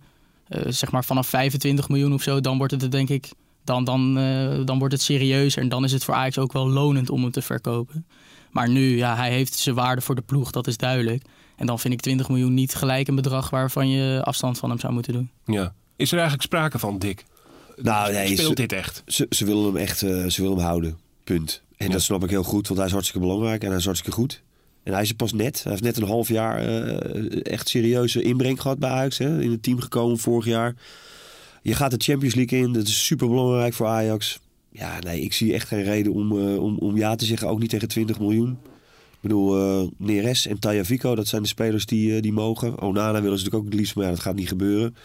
uh, 0.49 0.63
zeg 0.69 0.91
maar 0.91 1.05
vanaf 1.05 1.27
25 1.27 1.89
miljoen 1.89 2.15
of 2.15 2.23
zo, 2.23 2.41
dan 2.41 2.59
wordt 2.59 2.73
het 2.73 2.83
er 2.83 2.91
denk 2.91 3.09
ik 3.09 3.31
dan, 3.65 3.85
dan, 3.85 4.19
uh, 4.19 4.61
dan 4.65 4.79
wordt 4.79 4.95
het 4.95 5.03
serieuzer. 5.03 5.63
En 5.63 5.69
dan 5.69 5.85
is 5.85 5.93
het 5.93 6.05
voor 6.05 6.15
Ajax 6.15 6.39
ook 6.39 6.53
wel 6.53 6.69
lonend 6.69 7.11
om 7.11 7.23
hem 7.23 7.31
te 7.31 7.43
verkopen. 7.43 8.07
Maar 8.51 8.69
nu, 8.69 8.97
ja, 8.97 9.17
hij 9.17 9.31
heeft 9.31 9.55
zijn 9.55 9.75
waarde 9.75 10.01
voor 10.01 10.15
de 10.15 10.23
ploeg, 10.23 10.51
dat 10.51 10.67
is 10.67 10.77
duidelijk. 10.77 11.23
En 11.57 11.67
dan 11.67 11.79
vind 11.79 11.95
ik 11.95 12.01
20 12.01 12.29
miljoen 12.29 12.55
niet 12.55 12.75
gelijk 12.75 13.09
een 13.09 13.15
bedrag 13.15 13.51
waarvan 13.51 13.89
je 13.89 14.21
afstand 14.23 14.59
van 14.59 14.71
hem 14.71 14.79
zou 14.79 14.93
moeten 14.93 15.13
doen. 15.13 15.31
Ja. 15.45 15.75
Is 15.97 16.09
er 16.09 16.19
eigenlijk 16.19 16.47
sprake 16.47 16.79
van, 16.79 16.99
Dick? 16.99 17.25
Nou, 17.77 18.13
nee, 18.13 18.27
Speelt 18.27 18.49
ze, 18.49 18.55
dit 18.55 18.73
echt? 18.73 19.03
Ze, 19.07 19.27
ze 19.31 19.45
willen 19.45 19.65
hem 19.65 19.77
echt 19.77 20.03
uh, 20.03 20.27
ze 20.27 20.43
willen 20.43 20.57
hem 20.57 20.67
houden. 20.67 20.99
Punt. 21.25 21.63
En 21.77 21.87
ja. 21.87 21.93
dat 21.93 22.03
snap 22.03 22.25
ik 22.25 22.31
heel 22.31 22.43
goed, 22.43 22.67
want 22.67 22.79
hij 22.79 22.89
is 22.89 22.93
hartstikke 22.95 23.27
belangrijk 23.27 23.63
en 23.63 23.69
hij 23.69 23.79
is 23.79 23.85
hartstikke 23.85 24.17
goed. 24.17 24.43
En 24.83 24.93
hij 24.93 25.03
is 25.03 25.09
er 25.09 25.15
pas 25.15 25.33
net. 25.33 25.63
Hij 25.63 25.73
heeft 25.73 25.85
net 25.85 25.97
een 25.97 26.07
half 26.07 26.29
jaar 26.29 26.69
uh, 26.69 27.47
echt 27.47 27.69
serieuze 27.69 28.23
inbreng 28.23 28.61
gehad 28.61 28.79
bij 28.79 28.91
Ajax. 28.91 29.19
Hè? 29.19 29.43
In 29.43 29.51
het 29.51 29.63
team 29.63 29.81
gekomen 29.81 30.19
vorig 30.19 30.45
jaar. 30.45 30.75
Je 31.65 31.75
gaat 31.75 31.91
de 31.91 31.97
Champions 31.99 32.35
League 32.35 32.59
in. 32.59 32.73
Dat 32.73 32.87
is 32.87 33.07
super 33.07 33.29
belangrijk 33.29 33.75
voor 33.75 33.87
Ajax. 33.87 34.39
Ja, 34.71 34.99
nee, 35.01 35.21
ik 35.21 35.33
zie 35.33 35.53
echt 35.53 35.69
geen 35.69 35.83
reden 35.83 36.13
om, 36.13 36.33
uh, 36.33 36.63
om, 36.63 36.79
om 36.79 36.97
ja 36.97 37.15
te 37.15 37.25
zeggen. 37.25 37.49
Ook 37.49 37.59
niet 37.61 37.71
tegen 37.71 37.89
20 37.89 38.19
miljoen. 38.19 38.51
Ik 39.11 39.21
bedoel, 39.21 39.83
uh, 39.83 39.89
Neres 39.97 40.47
en 40.47 40.59
Taya 40.59 40.85
Vico, 40.85 41.15
dat 41.15 41.27
zijn 41.27 41.43
de 41.43 41.49
spelers 41.49 41.87
die, 41.87 42.11
uh, 42.11 42.23
die 42.23 42.33
mogen. 42.33 42.81
Onana 42.81 43.13
willen 43.13 43.39
ze 43.39 43.45
natuurlijk 43.45 43.55
ook 43.55 43.65
het 43.65 43.75
liefst, 43.75 43.95
maar 43.95 44.05
ja, 44.05 44.11
dat 44.11 44.21
gaat 44.21 44.35
niet 44.35 44.49
gebeuren. 44.49 44.97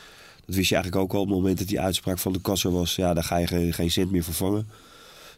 Dat 0.46 0.56
wist 0.56 0.70
je 0.70 0.76
eigenlijk 0.76 1.04
ook 1.04 1.14
al 1.14 1.22
op 1.22 1.28
het 1.28 1.36
moment 1.36 1.58
dat 1.58 1.68
die 1.68 1.80
uitspraak 1.80 2.20
van 2.20 2.34
de 2.34 2.42
kassa 2.42 2.70
was. 2.70 2.96
Ja, 2.96 3.14
daar 3.14 3.24
ga 3.24 3.38
je 3.38 3.48
geen, 3.48 3.74
geen 3.74 3.92
cent 3.92 4.12
meer 4.12 4.24
vervangen. 4.24 4.68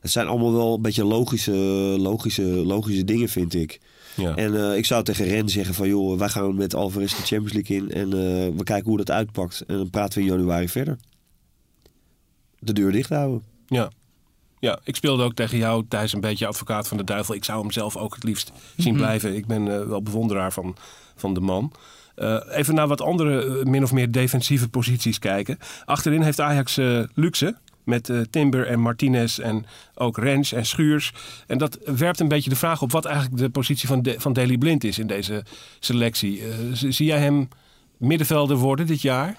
Het 0.02 0.12
zijn 0.12 0.28
allemaal 0.28 0.54
wel 0.54 0.76
een 0.76 0.82
beetje 0.82 1.06
logische, 1.06 1.52
logische, 2.00 2.44
logische 2.44 3.04
dingen, 3.04 3.30
vind 3.30 3.54
ik. 3.54 3.80
Ja. 4.16 4.36
En 4.36 4.54
uh, 4.54 4.78
ik 4.78 4.86
zou 4.86 5.04
tegen 5.04 5.26
Ren 5.26 5.50
zeggen 5.50 5.74
van... 5.74 5.88
joh, 5.88 6.18
wij 6.18 6.30
gaan 6.30 6.56
met 6.56 6.76
Alvarez 6.76 7.16
de 7.16 7.24
Champions 7.24 7.54
League 7.54 7.78
in... 7.78 7.92
en 7.92 8.10
we 8.58 8.64
kijken 8.64 8.88
hoe 8.88 8.98
dat 8.98 9.12
uitpakt. 9.12 9.64
En 9.68 9.78
dan 9.78 9.90
praten 9.90 10.20
we 10.20 10.26
in 10.26 10.32
januari 10.32 10.70
verder. 10.70 10.98
De 12.64 12.74
deur 12.74 12.92
dicht 12.92 13.10
houden. 13.10 13.44
Ja. 13.68 13.90
Ja, 14.60 14.80
ik 14.84 14.96
speelde 14.96 15.24
ook 15.24 15.34
tegen 15.34 15.58
jou 15.58 15.86
thuis 15.88 16.14
een 16.14 16.20
beetje 16.20 16.48
advocaat 16.48 16.88
van 16.88 16.98
de 16.98 17.04
duivel. 17.04 17.36
Ik 17.36 17.44
zou 17.44 17.62
hem 17.62 17.72
zelf 17.72 17.98
ook 17.98 18.16
het 18.16 18.24
liefst 18.24 18.52
zien 18.78 18.94
mhm. 18.94 19.02
blijven. 19.02 19.36
Ik 19.36 19.46
ben 19.46 19.66
uh, 19.66 19.84
wel 19.84 20.02
bewonderaar 20.02 20.54
van, 20.54 20.76
van 21.16 21.34
de 21.34 21.40
man. 21.40 21.72
Uh, 22.16 22.38
even 22.50 22.76
naar 22.76 22.88
wat 22.88 23.02
andere, 23.02 23.66
min 23.66 23.84
of 23.84 23.92
meer 23.92 24.12
defensieve 24.12 24.70
posities 24.70 25.20
kijken. 25.20 25.58
Achterin 25.86 26.22
heeft 26.22 26.40
Ajax 26.40 26.80
luxe. 27.14 27.58
Met 27.84 28.12
Timber 28.30 28.68
en 28.68 28.80
Martinez 28.80 29.40
en 29.40 29.66
ook 29.96 30.18
Rens 30.18 30.54
en 30.54 30.66
Schuurs. 30.66 31.14
En 31.48 31.58
dat 31.58 31.80
werpt 31.98 32.20
een 32.20 32.28
beetje 32.28 32.50
de 32.50 32.56
vraag 32.56 32.82
op 32.82 32.92
wat 32.92 33.06
eigenlijk 33.06 33.38
de 33.38 33.50
positie 33.50 33.88
van, 33.88 34.02
de, 34.02 34.16
van 34.18 34.34
Daley 34.34 34.58
Blind 34.58 34.84
is 34.84 35.00
in 35.00 35.08
deze 35.08 35.44
selectie. 35.80 36.44
zie 36.74 37.06
jij 37.06 37.20
hem 37.20 37.50
middenvelder 38.02 38.58
worden 38.58 38.88
dit 38.88 39.02
jaar? 39.02 39.38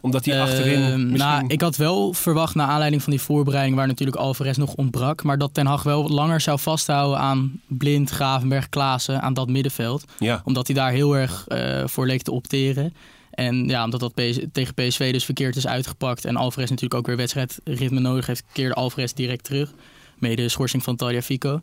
Omdat 0.00 0.24
hij 0.24 0.40
achterin. 0.40 0.80
Misschien... 0.80 1.18
Nou, 1.18 1.44
ik 1.46 1.60
had 1.60 1.76
wel 1.76 2.12
verwacht, 2.12 2.54
naar 2.54 2.66
aanleiding 2.66 3.02
van 3.02 3.12
die 3.12 3.20
voorbereiding, 3.20 3.76
waar 3.76 3.86
natuurlijk 3.86 4.18
Alvarez 4.18 4.56
nog 4.56 4.74
ontbrak. 4.74 5.22
Maar 5.22 5.38
dat 5.38 5.54
Ten 5.54 5.66
Hag 5.66 5.82
wel 5.82 6.08
langer 6.08 6.40
zou 6.40 6.58
vasthouden 6.58 7.18
aan 7.18 7.60
Blind, 7.66 8.10
Gravenberg, 8.10 8.68
Klaassen, 8.68 9.22
aan 9.22 9.34
dat 9.34 9.48
middenveld. 9.48 10.04
Ja. 10.18 10.40
Omdat 10.44 10.66
hij 10.66 10.76
daar 10.76 10.92
heel 10.92 11.16
erg 11.16 11.44
uh, 11.48 11.82
voor 11.86 12.06
leek 12.06 12.22
te 12.22 12.30
opteren. 12.30 12.94
En 13.30 13.68
ja, 13.68 13.84
omdat 13.84 14.00
dat 14.00 14.12
tegen 14.52 14.74
PSV 14.74 15.12
dus 15.12 15.24
verkeerd 15.24 15.56
is 15.56 15.66
uitgepakt. 15.66 16.24
En 16.24 16.36
Alvarez 16.36 16.70
natuurlijk 16.70 17.00
ook 17.00 17.06
weer 17.06 17.16
wedstrijdritme 17.16 18.00
nodig 18.00 18.26
heeft, 18.26 18.44
keerde 18.52 18.74
Alvarez 18.74 19.12
direct 19.12 19.44
terug. 19.44 19.72
Mede 20.18 20.42
de 20.42 20.48
schorsing 20.48 20.82
van 20.82 20.96
Talia 20.96 21.22
Fico. 21.22 21.60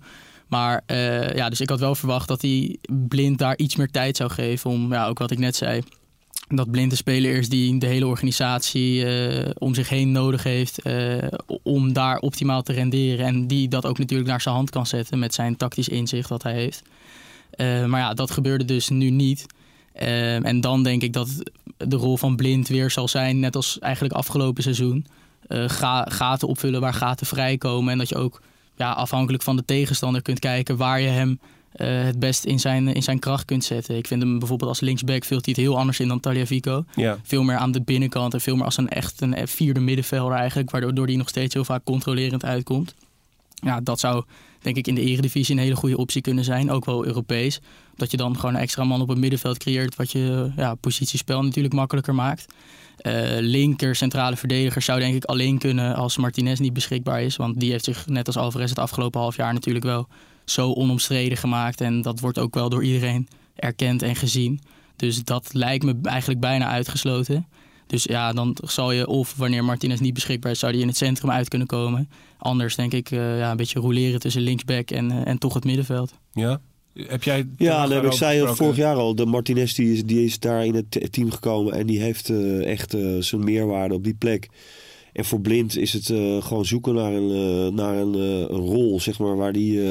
Maar 0.48 0.84
uh, 0.88 1.34
ja, 1.34 1.50
dus 1.50 1.62
ik 1.62 1.70
had 1.70 1.80
wel 1.80 1.96
verwacht 1.96 2.27
dat 2.27 2.42
hij 2.42 2.77
blind 3.08 3.38
daar 3.38 3.58
iets 3.58 3.75
meer 3.75 3.92
tijd 3.92 4.18
zou 4.18 4.30
geven. 4.30 4.70
Om 4.70 4.94
ja, 4.94 5.08
ook 5.08 5.20
wat 5.20 5.32
ik 5.32 5.39
net 5.39 5.56
zei 5.56 5.82
dat 6.48 6.72
blinde 6.72 6.96
speler 6.96 7.36
is 7.36 7.50
die 7.50 7.80
de 7.80 7.86
hele 7.86 8.08
organisatie 8.08 9.06
uh, 9.06 9.46
om 9.58 9.74
zich 9.74 9.89
heen 9.89 10.12
nodig 10.12 10.44
heeft 10.44 10.88
uh, 10.88 11.24
om 11.63 11.94
daar 11.94 12.20
optimaal 12.20 12.62
te 12.62 12.74
renderen. 12.74 13.25
En 13.25 13.48
die 13.48 13.68
dat 13.68 13.86
ook 13.86 13.98
natuurlijk 13.98 14.30
naar 14.30 14.42
zijn 14.42 14.56
hand 14.56 14.70
kan 14.70 14.86
zetten 14.86 15.20
met 15.20 15.34
zijn 15.34 15.58
tactisch 15.58 15.89
inzicht 15.89 16.30
dat 16.30 16.44
hij 16.44 16.54
heeft. 16.54 16.82
Uh, 17.56 17.86
maar 17.86 18.00
ja, 18.00 18.13
dat 18.13 18.32
gebeurde 18.32 18.66
dus 18.66 18.89
nu 18.89 19.10
niet. 19.10 19.46
en 19.94 20.62
dan 20.62 20.84
denk 20.84 21.01
ik 21.01 21.13
dat 21.13 21.44
de 21.77 21.96
rol 21.96 22.18
van 22.18 22.36
blind 22.36 22.68
weer 22.68 22.92
zal 22.92 23.08
zijn, 23.08 23.39
net 23.39 23.56
als 23.56 23.80
eigenlijk 23.80 24.13
afgelopen 24.13 24.63
seizoen. 24.63 25.06
Ga, 25.50 26.06
gaten 26.10 26.48
opvullen 26.48 26.82
waar 26.82 26.94
gaten 26.94 27.27
vrijkomen. 27.27 27.92
En 27.92 27.98
dat 27.98 28.10
je 28.10 28.16
ook 28.16 28.42
ja, 28.75 28.92
afhankelijk 28.92 29.44
van 29.44 29.56
de 29.56 29.66
tegenstander 29.66 30.22
kunt 30.22 30.39
kijken 30.39 30.77
waar 30.77 31.01
je 31.01 31.08
hem 31.08 31.39
uh, 31.78 32.04
het 32.04 32.20
best 32.20 32.44
in 32.44 32.60
zijn, 32.60 32.94
in 32.94 33.04
zijn 33.04 33.20
kracht 33.20 33.46
kunt 33.46 33.64
zetten. 33.64 33.98
Ik 33.98 34.08
vind 34.08 34.22
hem 34.22 34.40
bijvoorbeeld 34.40 34.70
als 34.70 34.80
linksback 34.80 35.24
veel 35.24 35.40
hij 35.42 35.54
het 35.56 35.64
heel 35.64 35.78
anders 35.78 36.00
in 36.00 36.08
dan 36.08 36.20
Taliafico. 36.20 36.86
Ja. 36.96 37.18
Veel 37.24 37.44
meer 37.44 37.58
aan 37.58 37.72
de 37.72 37.82
binnenkant 37.82 38.34
en 38.34 38.42
veel 38.42 38.56
meer 38.56 38.66
als 38.66 38.78
een 38.78 38.90
echt 38.90 39.22
een 39.22 39.48
vierde 39.48 39.80
middenvelder 39.80 40.38
eigenlijk, 40.38 40.72
waardoor 40.72 41.06
hij 41.06 41.16
nog 41.16 41.30
steeds 41.30 41.54
heel 41.54 41.66
vaak 41.66 41.84
controlerend 41.84 42.46
uitkomt. 42.46 42.96
Ja, 43.54 43.82
dat 43.82 44.00
zou 44.00 44.24
denk 44.62 44.78
ik 44.78 44.88
in 44.88 44.96
de 44.96 45.02
eredivisie 45.02 45.56
een 45.56 45.62
hele 45.62 45.76
goede 45.76 45.98
optie 45.98 46.22
kunnen 46.22 46.44
zijn, 46.44 46.72
ook 46.72 46.86
wel 46.86 47.06
Europees. 47.06 47.60
Dat 47.96 48.12
je 48.12 48.18
dan 48.18 48.36
gewoon 48.36 48.56
een 48.56 48.62
extra 48.62 48.84
man 48.84 49.02
op 49.02 49.08
het 49.08 49.18
middenveld 49.18 49.58
creëert, 49.58 49.96
wat 49.96 50.12
je 50.12 50.52
ja, 50.56 50.76
positiespel 50.76 51.44
natuurlijk 51.44 51.74
makkelijker 51.74 52.16
maakt. 52.16 52.46
Uh, 53.02 53.14
linker 53.40 53.96
centrale 53.96 54.36
verdediger 54.36 54.82
zou 54.82 55.00
denk 55.00 55.16
ik 55.16 55.24
alleen 55.24 55.58
kunnen 55.58 55.96
als 55.96 56.18
Martinez 56.18 56.60
niet 56.60 56.74
beschikbaar 56.74 57.22
is. 57.22 57.36
Want 57.36 57.60
die 57.60 57.72
heeft 57.72 57.84
zich 57.84 58.08
net 58.08 58.28
als 58.28 58.38
Alvarez 58.38 58.70
het 58.70 58.80
afgelopen 58.80 59.20
half 59.20 59.36
jaar 59.36 59.54
natuurlijk 59.54 59.86
wel 59.86 60.08
zo 60.50 60.74
onomstreden 60.74 61.38
gemaakt. 61.38 61.82
En 61.82 62.01
dat 62.01 62.20
wordt 62.20 62.39
ook 62.39 62.54
wel 62.54 62.70
door 62.70 62.84
iedereen 62.84 63.27
erkend 63.56 64.01
en 64.01 64.16
gezien. 64.16 64.60
Dus 64.96 65.24
dat 65.24 65.50
lijkt 65.54 65.84
me 65.84 65.96
eigenlijk 66.04 66.39
bijna 66.39 66.68
uitgesloten. 66.68 67.48
Dus 67.88 68.04
ja, 68.04 68.34
dan 68.34 68.58
zal 68.63 68.92
je 68.92 69.08
of 69.08 69.36
wanneer 69.36 69.63
Martinez 69.63 70.00
niet 70.00 70.13
beschikbaar 70.13 70.51
is, 70.51 70.60
zou 70.60 70.72
die 70.72 70.82
in 70.82 70.88
het 70.88 70.98
centrum 70.98 71.32
uit 71.32 71.48
kunnen 71.48 71.68
komen. 71.68 72.10
Anders 72.38 72.75
denk 72.75 72.94
ik 72.94 73.12
uh, 73.12 73.39
ja, 73.39 73.51
een 73.51 73.58
beetje 73.58 73.80
roleren 73.80 74.20
tussen 74.20 74.42
linksback 74.42 74.92
en, 74.92 75.12
uh, 75.12 75.27
en 75.27 75.38
toch 75.38 75.54
het 75.54 75.63
middenveld. 75.63 76.13
Ja, 76.34 76.62
heb 76.94 77.24
jij 77.24 77.48
ja, 77.58 77.88
nee, 77.88 78.01
ik 78.01 78.12
zei 78.12 78.48
vorig 78.48 78.75
jaar 78.75 78.96
al, 78.96 79.15
de 79.15 79.26
Martinez 79.26 79.74
die 79.74 79.93
is, 79.93 80.04
die 80.04 80.26
is 80.26 80.39
daar 80.39 80.65
in 80.65 80.76
het 80.76 81.12
team 81.12 81.32
gekomen 81.32 81.74
en 81.74 81.88
die 81.88 82.02
heeft 82.02 82.30
uh, 82.30 82.65
echt 82.65 82.95
zijn 83.19 83.43
meerwaarde 83.43 83.93
op 83.93 84.04
die 84.04 84.13
plek. 84.13 84.50
En 85.17 85.25
voor 85.25 85.41
Blind 85.41 85.77
is 85.77 85.93
het 85.93 86.10
uh, 86.10 86.41
gewoon 86.43 86.65
zoeken 86.65 86.93
naar 86.93 87.13
een, 87.13 87.30
uh, 87.30 87.73
naar 87.73 87.95
een, 87.95 88.15
uh, 88.15 88.39
een, 88.39 88.47
rol, 88.47 88.99
zeg 88.99 89.19
maar, 89.19 89.36
waar 89.36 89.53
die, 89.53 89.82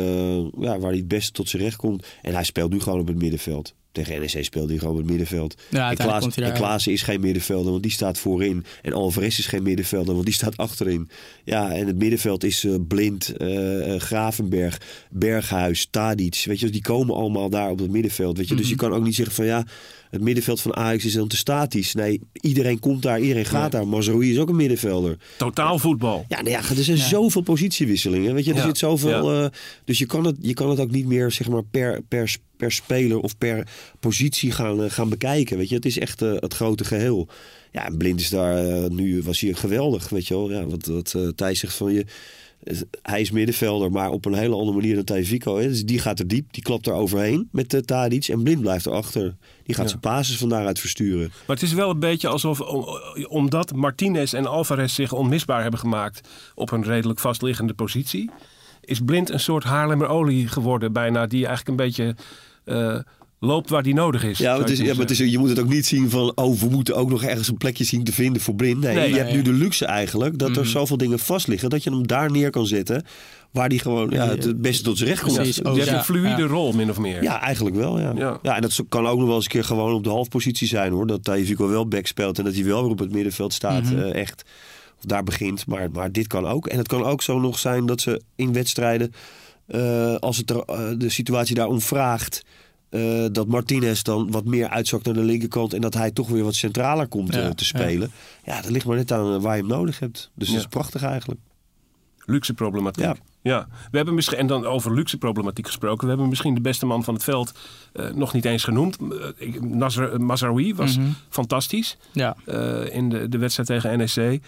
ja, 0.59 0.79
waar 0.79 0.91
die 0.91 1.01
het 1.01 1.09
beste 1.09 1.33
tot 1.33 1.49
zijn 1.49 1.63
recht 1.63 1.77
komt. 1.77 2.07
En 2.23 2.35
hij 2.35 2.45
speelt 2.45 2.71
nu 2.73 2.81
gewoon 2.81 3.01
op 3.01 3.07
het 3.07 3.19
middenveld. 3.19 3.75
Tegen 3.93 4.21
NEC 4.21 4.45
speelde 4.45 4.69
hij 4.69 4.79
gewoon 4.79 4.95
op 4.95 5.01
het 5.01 5.09
middenveld. 5.09 5.55
Ja, 5.71 5.91
en, 5.91 5.97
Klaas, 5.97 6.37
en 6.37 6.53
Klaassen 6.53 6.93
is 6.93 7.03
geen 7.03 7.21
middenvelder, 7.21 7.71
want 7.71 7.83
die 7.83 7.93
staat 7.93 8.19
voorin. 8.19 8.65
En 8.83 8.93
Alvarez 8.93 9.39
is 9.39 9.47
geen 9.47 9.63
middenvelder, 9.63 10.13
want 10.15 10.27
die 10.27 10.35
staat 10.35 10.57
achterin. 10.57 11.09
Ja, 11.45 11.73
en 11.73 11.87
het 11.87 11.99
middenveld 11.99 12.45
is 12.45 12.67
Blind, 12.89 13.33
Gravenberg, 13.99 14.81
Berghuis, 15.11 15.87
Tadic. 15.91 16.43
Weet 16.45 16.61
je, 16.61 16.71
die 16.71 16.83
komen 16.83 17.15
allemaal 17.15 17.51
daar 17.51 17.71
op 17.71 17.79
het 17.79 17.91
middenveld. 17.91 18.37
Weet 18.37 18.49
je? 18.49 18.55
Mm 18.55 18.61
-hmm. 18.61 18.69
Dus 18.69 18.77
je 18.79 18.89
kan 18.89 18.93
ook 18.93 19.05
niet 19.05 19.15
zeggen 19.15 19.35
van 19.35 19.47
ja, 19.47 19.65
het 20.11 20.21
middenveld 20.21 20.61
van 20.61 20.77
Ajax 20.77 21.05
is 21.05 21.13
dan 21.13 21.29
te 21.29 21.37
statisch. 21.37 21.95
Nee, 21.95 22.21
iedereen 22.33 22.79
komt 22.79 23.03
daar, 23.03 23.21
iedereen 23.21 23.45
gaat 23.45 23.73
daar. 23.73 23.89
Mazraoui 23.89 24.33
is 24.33 24.39
ook 24.39 24.49
een 24.49 24.57
middenvelder. 24.57 25.17
Totaal 25.37 25.79
voetbal. 25.79 26.25
Ja, 26.29 26.37
nou 26.37 26.51
ja 26.51 26.59
er 26.59 26.85
zijn 26.85 26.99
zoveel 26.99 27.43
positiewisselingen. 27.43 28.35
Weet 28.35 28.45
je, 28.45 28.55
er 28.55 28.63
zit 28.63 28.79
zoveel. 28.79 29.43
Uh, 29.43 29.47
dus 29.85 29.99
je 29.99 30.07
kan, 30.07 30.25
het, 30.25 30.37
je 30.41 30.55
kan 30.55 30.71
het 30.71 30.81
ook 30.81 30.91
niet 30.91 31.07
meer 31.07 31.31
zeg 31.31 31.49
maar, 31.49 31.65
per, 31.71 32.03
per, 32.09 32.37
per 32.57 32.73
speler 32.73 33.21
of 33.21 33.39
per 33.39 33.69
positie 34.01 34.51
gaan, 34.51 34.81
uh, 34.81 34.91
gaan 34.91 35.09
bekijken. 35.09 35.57
Weet 35.57 35.69
je, 35.69 35.75
het 35.75 35.87
is 35.87 35.99
echt 35.99 36.23
uh, 36.23 36.33
het 36.37 36.55
grote 36.55 36.85
geheel. 36.85 37.29
Ja, 37.73 37.87
en 37.87 37.97
Blind 37.97 38.21
is 38.21 38.29
daar 38.29 38.91
nu, 38.91 39.23
was 39.23 39.41
hier 39.41 39.57
geweldig. 39.57 40.09
Weet 40.09 40.27
je 40.29 40.35
wel, 40.35 40.51
ja, 40.51 40.67
wat, 40.67 40.87
wat 40.87 41.37
Thijs 41.37 41.61
zegt 41.61 41.75
van 41.75 41.93
je 41.93 42.05
hij 43.03 43.21
is 43.21 43.31
middenvelder, 43.31 43.91
maar 43.91 44.11
op 44.11 44.25
een 44.25 44.35
hele 44.35 44.55
andere 44.55 44.77
manier 44.77 44.95
dan 44.95 45.05
Tajifico. 45.05 45.59
Dus 45.59 45.85
die 45.85 45.99
gaat 45.99 46.19
er 46.19 46.29
diep, 46.29 46.53
die 46.53 46.63
klapt 46.63 46.87
er 46.87 46.93
overheen 46.93 47.49
met 47.53 47.75
uh, 47.75 47.81
Tadic. 47.81 48.29
En 48.29 48.43
Blind 48.43 48.61
blijft 48.61 48.87
erachter. 48.87 49.37
Die 49.65 49.75
gaat 49.75 49.89
zijn 49.89 50.01
basis 50.01 50.37
van 50.37 50.49
daaruit 50.49 50.81
versturen. 50.81 51.29
Maar 51.47 51.57
het 51.57 51.63
is 51.65 51.73
wel 51.73 51.91
een 51.91 51.99
beetje 51.99 52.29
alsof, 52.29 52.61
omdat 53.29 53.75
Martinez 53.75 54.35
en 54.35 54.47
Alvarez 54.47 54.95
zich 54.95 55.13
onmisbaar 55.13 55.63
hebben 55.63 55.81
gemaakt 55.81 56.29
op 56.55 56.71
een 56.71 56.85
redelijk 56.85 57.19
vastliggende 57.19 57.75
positie, 57.75 58.31
is 58.81 59.01
Blind 59.01 59.31
een 59.31 59.41
soort 59.41 59.65
Haarlemmer 59.65 60.49
geworden 60.49 60.93
bijna, 60.93 61.27
die 61.27 61.47
eigenlijk 61.47 61.69
een 61.69 61.87
beetje... 61.87 62.15
Uh, 62.65 62.99
loopt 63.39 63.71
waar 63.71 63.83
die 63.83 63.95
nodig 63.95 64.25
is. 64.25 64.39
Ja, 64.39 64.59
het 64.59 64.71
is, 64.71 64.79
ja 64.79 64.85
maar 64.85 64.97
het 64.97 65.11
is, 65.11 65.19
je 65.19 65.39
moet 65.39 65.49
het 65.49 65.59
ook 65.59 65.69
niet 65.69 65.87
zien 65.87 66.11
van... 66.11 66.33
oh, 66.35 66.59
we 66.59 66.69
moeten 66.69 66.97
ook 66.97 67.11
nog 67.11 67.23
ergens 67.23 67.49
een 67.49 67.57
plekje 67.57 67.85
zien 67.85 68.05
te 68.05 68.13
vinden 68.13 68.43
voor 68.43 68.55
blind. 68.55 68.81
Nee, 68.81 69.09
je 69.09 69.17
hebt 69.17 69.33
nu 69.33 69.43
de 69.43 69.53
luxe 69.53 69.85
eigenlijk... 69.85 70.39
dat 70.39 70.49
er 70.49 70.63
mhm. 70.63 70.71
zoveel 70.71 70.97
dingen 70.97 71.19
vast 71.19 71.47
liggen... 71.47 71.71
dat 71.71 71.83
je 71.83 71.91
hem 71.91 72.07
daar 72.07 72.31
neer 72.31 72.51
kan 72.51 72.67
zetten... 72.67 73.05
waar 73.51 73.69
die 73.69 73.79
gewoon 73.79 74.11
ja, 74.11 74.29
het 74.29 74.61
beste 74.61 74.83
tot 74.83 74.97
zijn 74.97 75.09
recht 75.11 75.23
komt. 75.23 75.35
Precies, 75.35 75.57
je 75.57 75.69
hebt 75.69 75.87
een 75.87 76.05
fluïde 76.05 76.43
rol, 76.43 76.73
min 76.73 76.91
of 76.91 76.99
meer. 76.99 77.23
Ja, 77.23 77.41
eigenlijk 77.41 77.77
wel, 77.77 78.01
ja. 78.01 78.39
ja. 78.43 78.57
en 78.57 78.63
dat 78.63 78.81
kan 78.89 79.07
ook 79.07 79.19
nog 79.19 79.27
wel 79.27 79.37
eens 79.37 79.45
een 79.45 79.51
keer 79.51 79.65
gewoon 79.65 79.93
op 79.93 80.05
de 80.05 80.11
halfpositie 80.11 80.69
zijn, 80.69 80.93
hoor. 80.93 81.07
Dat 81.07 81.25
Tajifico 81.25 81.69
wel 81.69 81.89
back 81.89 82.07
speelt... 82.07 82.39
en 82.39 82.45
dat 82.45 82.55
hij 82.55 82.65
wel 82.65 82.83
weer 82.83 82.91
op 82.91 82.99
het 82.99 83.13
middenveld 83.13 83.53
staat, 83.53 83.83
mm 83.83 83.99
echt. 83.99 84.45
Of 84.99 85.05
daar 85.05 85.23
begint, 85.23 85.67
maar, 85.67 85.91
maar 85.91 86.13
dit 86.13 86.27
kan 86.27 86.47
ook. 86.47 86.67
En 86.67 86.79
het 86.79 86.89
kan 86.89 87.05
ook 87.05 87.23
zo 87.23 87.41
nog 87.41 87.59
zijn 87.59 87.87
dat 87.87 88.01
ze 88.01 88.21
in 88.37 88.53
wedstrijden... 88.53 89.13
Uh, 89.69 90.15
als 90.15 90.37
het 90.37 90.51
er, 90.51 90.63
uh, 90.71 90.99
de 90.99 91.09
situatie 91.09 91.55
daarom 91.55 91.81
vraagt 91.81 92.43
uh, 92.91 93.27
dat 93.33 93.47
Martinez 93.47 94.03
dan 94.03 94.31
wat 94.31 94.45
meer 94.45 94.69
uitzakt 94.69 95.05
naar 95.05 95.15
de 95.15 95.23
linkerkant. 95.23 95.73
En 95.73 95.81
dat 95.81 95.95
hij 95.95 96.11
toch 96.11 96.29
weer 96.29 96.45
wat 96.45 96.55
centraler 96.55 97.07
komt 97.07 97.35
ja, 97.35 97.47
uh, 97.47 97.51
te 97.51 97.65
spelen. 97.65 98.11
Ja. 98.45 98.55
ja. 98.55 98.61
dat 98.63 98.71
ligt 98.71 98.87
maar 98.87 98.97
net 98.97 99.13
aan 99.13 99.35
uh, 99.35 99.43
waar 99.43 99.57
je 99.57 99.63
hem 99.63 99.71
nodig 99.71 99.99
hebt. 99.99 100.31
Dus 100.35 100.47
ja. 100.47 100.55
dat 100.55 100.63
is 100.63 100.69
prachtig 100.69 101.03
eigenlijk. 101.03 101.41
Luxe 102.25 102.55
problematiek. 102.55 103.05
Ja. 103.05 103.17
ja. 103.43 103.69
We 103.91 103.97
hebben 103.97 104.15
misschien, 104.15 104.39
en 104.39 104.47
dan 104.47 104.67
over 104.67 104.95
luxe 104.95 105.19
problematiek 105.19 105.67
gesproken. 105.67 106.03
We 106.03 106.09
hebben 106.09 106.29
misschien 106.29 106.55
de 106.55 106.61
beste 106.61 106.87
man 106.87 107.05
van 107.05 107.15
het 107.15 107.25
veld 107.25 107.53
nog 108.15 108.33
niet 108.33 108.45
eens 108.45 108.65
genoemd. 108.65 108.99
Mazraoui 110.19 110.75
was 110.75 110.97
mm 110.97 111.05
-hmm. 111.05 111.15
fantastisch. 111.29 111.97
Ja. 112.13 112.37
in 112.91 113.09
de, 113.09 113.29
de 113.29 113.39
wedstrijd 113.39 113.69
tegen 113.69 113.99
NEC. 113.99 114.43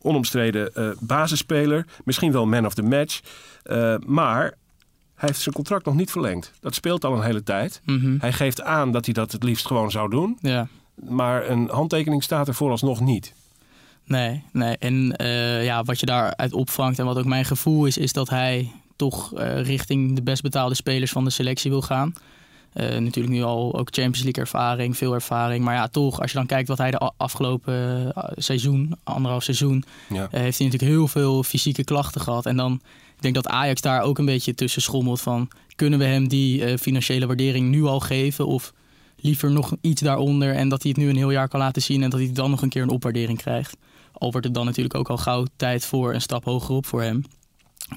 onomstreden 0.00 0.96
basisspeler. 1.00 1.86
Misschien 2.04 2.32
wel 2.32 2.46
man 2.46 2.66
of 2.66 2.74
the 2.74 2.82
match. 2.82 3.20
maar 4.06 4.54
hij 5.16 5.28
heeft 5.28 5.40
zijn 5.40 5.54
contract 5.54 5.84
nog 5.84 5.94
niet 5.94 6.10
verlengd. 6.10 6.52
Dat 6.60 6.74
speelt 6.74 7.04
al 7.04 7.12
een 7.12 7.22
hele 7.22 7.42
tijd. 7.42 7.80
Mm 7.84 8.00
-hmm. 8.00 8.16
Hij 8.20 8.32
geeft 8.32 8.62
aan 8.62 8.92
dat 8.92 9.04
hij 9.04 9.14
dat 9.14 9.32
het 9.32 9.42
liefst 9.42 9.66
gewoon 9.66 9.90
zou 9.90 10.10
doen. 10.10 10.38
Ja. 10.40 10.68
Maar 10.94 11.50
een 11.50 11.68
handtekening 11.68 12.22
staat 12.22 12.48
er 12.48 12.54
vooralsnog 12.54 13.00
niet. 13.00 13.32
Nee, 14.04 14.42
nee. 14.52 14.76
En 14.78 15.14
uh, 15.22 15.64
ja, 15.64 15.82
wat 15.82 16.00
je 16.00 16.06
daaruit 16.06 16.52
opvangt 16.52 16.98
en 16.98 17.04
wat 17.04 17.18
ook 17.18 17.24
mijn 17.24 17.44
gevoel 17.44 17.86
is, 17.86 17.98
is 17.98 18.12
dat 18.12 18.28
hij 18.28 18.70
toch 18.96 19.38
uh, 19.38 19.60
richting 19.60 20.14
de 20.14 20.22
best 20.22 20.42
betaalde 20.42 20.74
spelers 20.74 21.10
van 21.10 21.24
de 21.24 21.30
selectie 21.30 21.70
wil 21.70 21.82
gaan. 21.82 22.14
Uh, 22.74 22.88
natuurlijk 22.98 23.34
nu 23.34 23.42
al 23.42 23.78
ook 23.78 23.88
Champions 23.90 24.22
League 24.22 24.42
ervaring, 24.42 24.96
veel 24.96 25.14
ervaring. 25.14 25.64
Maar 25.64 25.74
ja, 25.74 25.88
toch, 25.88 26.20
als 26.20 26.30
je 26.30 26.36
dan 26.36 26.46
kijkt 26.46 26.68
wat 26.68 26.78
hij 26.78 26.90
de 26.90 27.12
afgelopen 27.16 28.12
seizoen, 28.36 28.96
anderhalf 29.04 29.42
seizoen, 29.42 29.84
ja. 30.08 30.28
heeft 30.30 30.58
hij 30.58 30.66
natuurlijk 30.66 30.92
heel 30.92 31.08
veel 31.08 31.42
fysieke 31.42 31.84
klachten 31.84 32.20
gehad. 32.20 32.46
En 32.46 32.56
dan 32.56 32.80
denk 33.32 33.44
dat 33.44 33.48
Ajax 33.48 33.80
daar 33.80 34.02
ook 34.02 34.18
een 34.18 34.24
beetje 34.24 34.54
tussen 34.54 34.82
schommelt 34.82 35.20
van... 35.20 35.48
kunnen 35.76 35.98
we 35.98 36.04
hem 36.04 36.28
die 36.28 36.60
uh, 36.60 36.76
financiële 36.76 37.26
waardering 37.26 37.68
nu 37.68 37.84
al 37.84 38.00
geven 38.00 38.46
of 38.46 38.72
liever 39.16 39.50
nog 39.50 39.76
iets 39.80 40.02
daaronder... 40.02 40.54
en 40.54 40.68
dat 40.68 40.82
hij 40.82 40.90
het 40.90 41.00
nu 41.00 41.08
een 41.08 41.16
heel 41.16 41.30
jaar 41.30 41.48
kan 41.48 41.60
laten 41.60 41.82
zien 41.82 42.02
en 42.02 42.10
dat 42.10 42.20
hij 42.20 42.32
dan 42.32 42.50
nog 42.50 42.62
een 42.62 42.68
keer 42.68 42.82
een 42.82 42.88
opwaardering 42.88 43.38
krijgt. 43.38 43.76
Al 44.12 44.30
wordt 44.30 44.46
het 44.46 44.54
dan 44.54 44.64
natuurlijk 44.64 44.94
ook 44.94 45.08
al 45.08 45.16
gauw 45.16 45.44
tijd 45.56 45.84
voor 45.84 46.14
een 46.14 46.20
stap 46.20 46.44
hoger 46.44 46.74
op 46.74 46.86
voor 46.86 47.02
hem. 47.02 47.24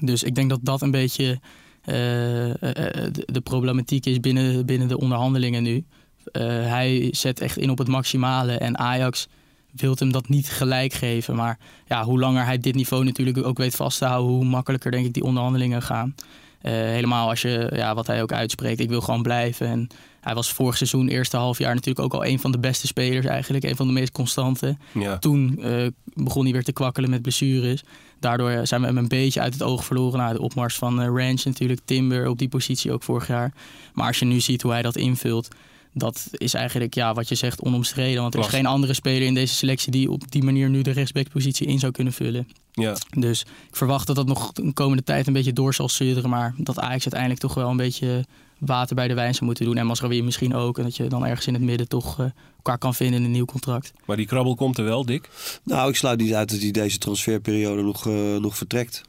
Dus 0.00 0.22
ik 0.22 0.34
denk 0.34 0.50
dat 0.50 0.60
dat 0.62 0.82
een 0.82 0.90
beetje 0.90 1.40
de, 1.84 3.24
de, 3.26 3.40
problematiek 3.40 4.06
is 4.06 4.20
binnen, 4.20 4.66
binnen 4.66 4.88
de 4.88 4.98
onderhandelingen 4.98 5.62
nu. 5.62 5.84
hij 6.32 7.08
zet 7.10 7.40
echt 7.40 7.56
in 7.56 7.70
op 7.70 7.78
het 7.78 7.88
maximale 7.88 8.52
en 8.52 8.78
Ajax 8.78 9.28
wilt 9.72 9.98
hem 9.98 10.12
dat 10.12 10.28
niet 10.28 10.48
gelijk 10.48 10.92
geven. 10.92 11.34
Maar 11.34 11.58
ja, 11.86 12.04
hoe 12.04 12.18
langer 12.18 12.44
hij 12.44 12.58
dit 12.58 12.74
niveau 12.74 13.04
natuurlijk 13.04 13.46
ook 13.46 13.58
weet 13.58 13.76
vast 13.76 13.98
te 13.98 14.04
houden, 14.04 14.32
hoe 14.32 14.44
makkelijker 14.44 14.90
denk 14.90 15.06
ik 15.06 15.12
die 15.12 15.24
onderhandelingen 15.24 15.82
gaan. 15.82 16.14
Uh, 16.62 16.72
helemaal 16.72 17.28
als 17.28 17.42
je, 17.42 17.72
ja, 17.74 17.94
wat 17.94 18.06
hij 18.06 18.22
ook 18.22 18.32
uitspreekt, 18.32 18.80
ik 18.80 18.88
wil 18.88 19.00
gewoon 19.00 19.22
blijven. 19.22 19.66
En 19.66 19.88
hij 20.20 20.34
was 20.34 20.52
vorig 20.52 20.76
seizoen, 20.76 21.08
eerste 21.08 21.36
half 21.36 21.58
jaar, 21.58 21.74
natuurlijk 21.74 22.04
ook 22.04 22.14
al 22.14 22.24
een 22.24 22.40
van 22.40 22.52
de 22.52 22.58
beste 22.58 22.86
spelers 22.86 23.26
eigenlijk. 23.26 23.64
Een 23.64 23.76
van 23.76 23.86
de 23.86 23.92
meest 23.92 24.12
constante. 24.12 24.76
Ja. 24.92 25.18
Toen 25.18 25.58
uh, 25.58 25.86
begon 26.14 26.42
hij 26.42 26.52
weer 26.52 26.64
te 26.64 26.72
kwakkelen 26.72 27.10
met 27.10 27.22
blessures. 27.22 27.84
Daardoor 28.18 28.66
zijn 28.66 28.80
we 28.80 28.86
hem 28.86 28.98
een 28.98 29.08
beetje 29.08 29.40
uit 29.40 29.52
het 29.52 29.62
oog 29.62 29.84
verloren. 29.84 30.18
Na 30.18 30.32
de 30.32 30.40
opmars 30.40 30.76
van 30.76 31.00
uh, 31.00 31.06
Ranch 31.06 31.44
natuurlijk, 31.44 31.80
Timber 31.84 32.28
op 32.28 32.38
die 32.38 32.48
positie 32.48 32.92
ook 32.92 33.02
vorig 33.02 33.26
jaar. 33.26 33.52
Maar 33.92 34.06
als 34.06 34.18
je 34.18 34.24
nu 34.24 34.40
ziet 34.40 34.62
hoe 34.62 34.72
hij 34.72 34.82
dat 34.82 34.96
invult, 34.96 35.48
dat 35.92 36.28
is 36.32 36.54
eigenlijk 36.54 36.94
ja, 36.94 37.14
wat 37.14 37.28
je 37.28 37.34
zegt 37.34 37.62
onomstreden. 37.62 38.22
Want 38.22 38.34
er 38.34 38.40
is 38.40 38.46
geen 38.46 38.66
andere 38.66 38.94
speler 38.94 39.26
in 39.26 39.34
deze 39.34 39.54
selectie 39.54 39.92
die 39.92 40.10
op 40.10 40.30
die 40.30 40.42
manier 40.42 40.70
nu 40.70 40.82
de 40.82 40.90
rechtsbackpositie 40.90 41.66
in 41.66 41.78
zou 41.78 41.92
kunnen 41.92 42.12
vullen. 42.12 42.48
Ja. 42.72 42.96
Dus 43.10 43.40
ik 43.40 43.76
verwacht 43.76 44.06
dat 44.06 44.16
dat 44.16 44.26
nog 44.26 44.52
de 44.52 44.72
komende 44.72 45.02
tijd 45.02 45.26
een 45.26 45.32
beetje 45.32 45.52
door 45.52 45.74
zal 45.74 45.88
sudderen. 45.88 46.30
Maar 46.30 46.54
dat 46.56 46.78
Ajax 46.78 47.02
uiteindelijk 47.02 47.40
toch 47.40 47.54
wel 47.54 47.70
een 47.70 47.76
beetje 47.76 48.24
water 48.58 48.96
bij 48.96 49.08
de 49.08 49.14
wijn 49.14 49.34
zou 49.34 49.44
moeten 49.44 49.64
doen. 49.64 49.76
En 49.76 49.86
Masraoui 49.86 50.22
misschien 50.22 50.54
ook. 50.54 50.78
En 50.78 50.84
dat 50.84 50.96
je 50.96 51.06
dan 51.06 51.26
ergens 51.26 51.46
in 51.46 51.54
het 51.54 51.62
midden 51.62 51.88
toch 51.88 52.20
uh, 52.20 52.26
elkaar 52.56 52.78
kan 52.78 52.94
vinden 52.94 53.18
in 53.18 53.24
een 53.24 53.30
nieuw 53.30 53.44
contract. 53.44 53.92
Maar 54.04 54.16
die 54.16 54.26
krabbel 54.26 54.54
komt 54.54 54.78
er 54.78 54.84
wel, 54.84 55.04
Dick? 55.04 55.28
Nou, 55.64 55.88
ik 55.88 55.96
sluit 55.96 56.20
niet 56.20 56.34
uit 56.34 56.50
dat 56.50 56.60
hij 56.60 56.70
deze 56.70 56.98
transferperiode 56.98 57.82
nog, 57.82 58.06
uh, 58.06 58.36
nog 58.36 58.56
vertrekt. 58.56 59.02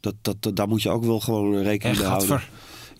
Dat, 0.00 0.14
dat, 0.22 0.56
daar 0.56 0.68
moet 0.68 0.82
je 0.82 0.88
ook 0.88 1.04
wel 1.04 1.20
gewoon 1.20 1.62
rekening 1.62 1.98
mee 1.98 2.06
houden. 2.06 2.40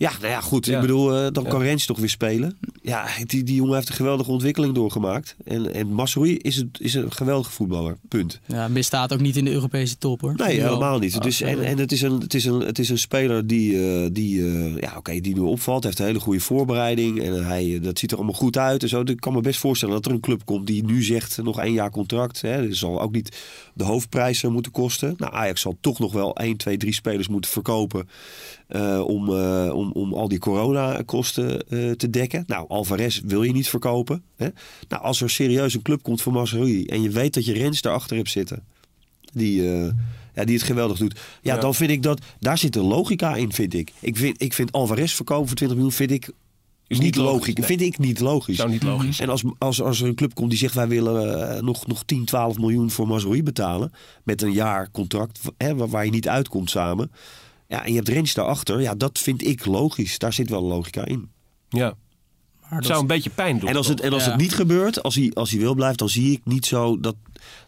Ja, 0.00 0.12
nou 0.20 0.32
ja, 0.32 0.40
goed. 0.40 0.68
Ik 0.68 0.80
bedoel, 0.80 1.24
uh, 1.24 1.26
dan 1.32 1.44
kan 1.44 1.62
Rens 1.62 1.86
toch 1.86 1.98
weer 1.98 2.08
spelen. 2.08 2.58
Ja, 2.82 3.06
die, 3.26 3.42
die 3.42 3.54
jongen 3.54 3.74
heeft 3.74 3.88
een 3.88 3.94
geweldige 3.94 4.30
ontwikkeling 4.30 4.74
doorgemaakt. 4.74 5.36
En, 5.44 5.74
en 5.74 5.92
Massoui 5.92 6.36
is, 6.36 6.56
het, 6.56 6.80
is 6.80 6.94
een 6.94 7.12
geweldige 7.12 7.50
voetballer. 7.50 7.96
Punt. 8.08 8.40
Ja, 8.46 8.68
bestaat 8.68 9.12
ook 9.12 9.20
niet 9.20 9.36
in 9.36 9.44
de 9.44 9.50
Europese 9.50 9.98
top 9.98 10.20
hoor. 10.20 10.34
Nee, 10.36 10.60
helemaal 10.60 10.98
niet. 10.98 11.22
dus, 11.22 11.40
en 11.40 11.64
en 11.64 11.78
het, 11.78 11.92
is 11.92 12.02
een, 12.02 12.20
het, 12.20 12.34
is 12.34 12.44
een, 12.44 12.60
het 12.60 12.78
is 12.78 12.88
een 12.88 12.98
speler 12.98 13.46
die, 13.46 13.72
uh, 13.72 14.08
die, 14.12 14.38
uh, 14.38 14.76
ja, 14.78 14.94
oké, 14.96 15.20
die 15.20 15.34
nu 15.34 15.40
opvalt. 15.40 15.84
heeft 15.84 15.98
een 15.98 16.06
hele 16.06 16.20
goede 16.20 16.40
voorbereiding. 16.40 17.22
En 17.22 17.46
hij, 17.46 17.78
dat 17.82 17.98
ziet 17.98 18.10
er 18.10 18.16
allemaal 18.16 18.34
goed 18.34 18.56
uit. 18.56 18.82
En 18.82 18.88
zo. 18.88 19.00
Ik 19.00 19.20
kan 19.20 19.32
me 19.32 19.40
best 19.40 19.60
voorstellen 19.60 19.94
dat 19.94 20.06
er 20.06 20.12
een 20.12 20.20
club 20.20 20.44
komt 20.44 20.66
die 20.66 20.84
nu 20.84 21.02
zegt 21.02 21.42
nog 21.42 21.60
één 21.60 21.72
jaar 21.72 21.90
contract. 21.90 22.40
Hè. 22.40 22.68
Dat 22.68 22.76
zal 22.76 23.00
ook 23.00 23.12
niet 23.12 23.38
de 23.74 23.84
hoofdprijs 23.84 24.42
moeten 24.42 24.72
kosten. 24.72 25.14
Nou, 25.16 25.32
Ajax 25.34 25.60
zal 25.60 25.76
toch 25.80 25.98
nog 25.98 26.12
wel 26.12 26.36
1, 26.36 26.56
2, 26.56 26.76
3 26.76 26.94
spelers 26.94 27.28
moeten 27.28 27.50
verkopen. 27.50 28.08
Uh, 28.76 29.04
om, 29.06 29.28
uh, 29.28 29.70
om, 29.74 29.92
om 29.92 30.14
al 30.14 30.28
die 30.28 30.38
coronakosten 30.38 31.64
uh, 31.68 31.90
te 31.90 32.11
dekken. 32.11 32.44
Nou, 32.46 32.68
Alvarez 32.68 33.20
wil 33.24 33.42
je 33.42 33.52
niet 33.52 33.68
verkopen. 33.68 34.22
Hè? 34.37 34.48
Nou, 34.88 35.02
als 35.02 35.20
er 35.20 35.30
serieus 35.30 35.74
een 35.74 35.83
club 35.83 36.02
komt 36.02 36.22
voor 36.22 36.33
Mazraoui 36.33 36.87
en 36.87 37.02
je 37.02 37.11
weet 37.11 37.35
dat 37.35 37.44
je 37.44 37.52
Rens 37.52 37.80
daarachter 37.80 38.16
hebt 38.16 38.30
zitten, 38.30 38.64
die, 39.33 39.62
ja, 40.35 40.44
die 40.44 40.54
het 40.54 40.62
geweldig 40.62 40.98
doet, 40.98 41.20
ja, 41.42 41.54
ja, 41.54 41.61
dan 41.61 41.74
vind 41.74 41.90
ik 41.90 42.02
dat 42.02 42.20
daar 42.38 42.59
zit 42.59 42.76
een 42.76 42.83
logica 42.83 43.35
in, 43.35 43.52
vind 43.52 43.74
ik. 43.74 43.92
Ik 44.00 44.16
vind, 44.16 44.42
ik 44.42 44.52
vind 44.52 44.72
Alvarez 44.72 45.12
verkopen 45.14 45.46
voor 45.46 45.56
20 45.56 45.76
miljoen, 45.76 45.96
vind 45.96 46.11
ik 46.11 46.30
is 46.90 46.98
niet 46.98 47.16
logisch. 47.16 47.54
Nee. 47.54 47.66
Vind 47.66 47.80
ik 47.80 47.98
niet 47.98 48.20
logisch. 48.20 48.56
Zou 48.56 48.70
niet 48.70 48.83
logisch. 48.83 49.20
En 49.20 49.28
als, 49.28 49.42
als, 49.59 49.83
als 49.83 50.00
er 50.00 50.09
een 50.09 50.14
club 50.14 50.35
komt 50.35 50.50
die 50.50 50.59
zegt 50.59 50.74
wij 50.74 50.88
willen 50.88 51.64
nog, 51.64 51.87
nog 51.87 52.04
10, 52.04 52.24
12 52.24 52.59
miljoen 52.59 52.90
voor 52.90 53.06
Mazraoui 53.06 53.42
betalen. 53.42 53.92
Met 54.24 54.42
een 54.42 54.52
jaar 54.52 54.90
contract 54.90 55.40
hè, 55.56 55.74
waar, 55.74 55.88
waar 55.88 56.04
je 56.04 56.11
niet 56.11 56.28
uitkomt 56.28 56.70
samen. 56.70 57.11
Ja, 57.70 57.85
en 57.85 57.90
je 57.90 57.96
hebt 57.96 58.09
Rens 58.09 58.35
daarachter. 58.35 58.80
Ja, 58.80 58.94
dat 58.94 59.18
vind 59.18 59.46
ik 59.46 59.66
logisch. 59.66 60.18
Daar 60.18 60.33
zit 60.33 60.50
wel 60.50 60.62
logica 60.62 61.04
in. 61.04 61.30
Ja. 61.68 61.94
het 62.61 62.87
zou 62.87 63.00
een 63.00 63.06
beetje 63.06 63.30
pijn 63.30 63.59
doen. 63.59 63.68
En 63.68 63.76
als, 63.76 63.87
het, 63.87 64.00
en 64.00 64.12
als 64.12 64.24
het 64.24 64.37
niet 64.37 64.54
gebeurt, 64.54 65.02
als 65.02 65.14
hij, 65.14 65.30
als 65.35 65.50
hij 65.50 65.61
wil 65.61 65.74
blijft, 65.74 65.98
dan 65.98 66.09
zie 66.09 66.33
ik 66.33 66.40
niet 66.44 66.66
zo 66.66 67.00
dat. 67.00 67.16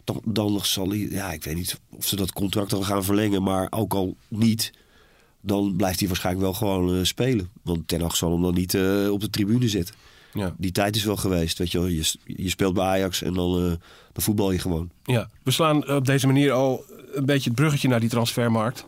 Dan, 0.03 0.21
dan 0.25 0.59
zal 0.63 0.89
hij. 0.89 1.07
Ja, 1.09 1.31
ik 1.31 1.43
weet 1.43 1.55
niet 1.55 1.79
of 1.89 2.05
ze 2.05 2.15
dat 2.15 2.33
contract 2.33 2.69
dan 2.69 2.85
gaan 2.85 3.03
verlengen. 3.03 3.43
Maar 3.43 3.67
ook 3.69 3.93
al 3.93 4.15
niet, 4.27 4.73
dan 5.41 5.75
blijft 5.75 5.99
hij 5.99 6.07
waarschijnlijk 6.07 6.45
wel 6.45 6.53
gewoon 6.53 6.95
uh, 6.95 7.03
spelen. 7.03 7.49
Want 7.61 7.87
Ten 7.87 8.01
Hag 8.01 8.15
zal 8.15 8.31
hem 8.31 8.41
dan 8.41 8.53
niet 8.53 8.73
uh, 8.73 9.11
op 9.11 9.21
de 9.21 9.29
tribune 9.29 9.69
zetten. 9.69 9.95
Ja. 10.33 10.55
Die 10.57 10.71
tijd 10.71 10.95
is 10.95 11.03
wel 11.03 11.17
geweest. 11.17 11.57
Weet 11.57 11.71
je, 11.71 11.95
je, 11.95 12.15
je 12.25 12.49
speelt 12.49 12.73
bij 12.73 12.85
Ajax 12.85 13.21
en 13.21 13.33
dan, 13.33 13.57
uh, 13.59 13.67
dan 14.11 14.23
voetbal 14.23 14.51
je 14.51 14.59
gewoon. 14.59 14.89
Ja, 15.03 15.29
we 15.43 15.51
slaan 15.51 15.89
op 15.89 16.05
deze 16.05 16.27
manier 16.27 16.51
al 16.51 16.85
een 17.13 17.25
beetje 17.25 17.49
het 17.49 17.59
bruggetje 17.59 17.87
naar 17.87 17.99
die 17.99 18.09
transfermarkt 18.09 18.85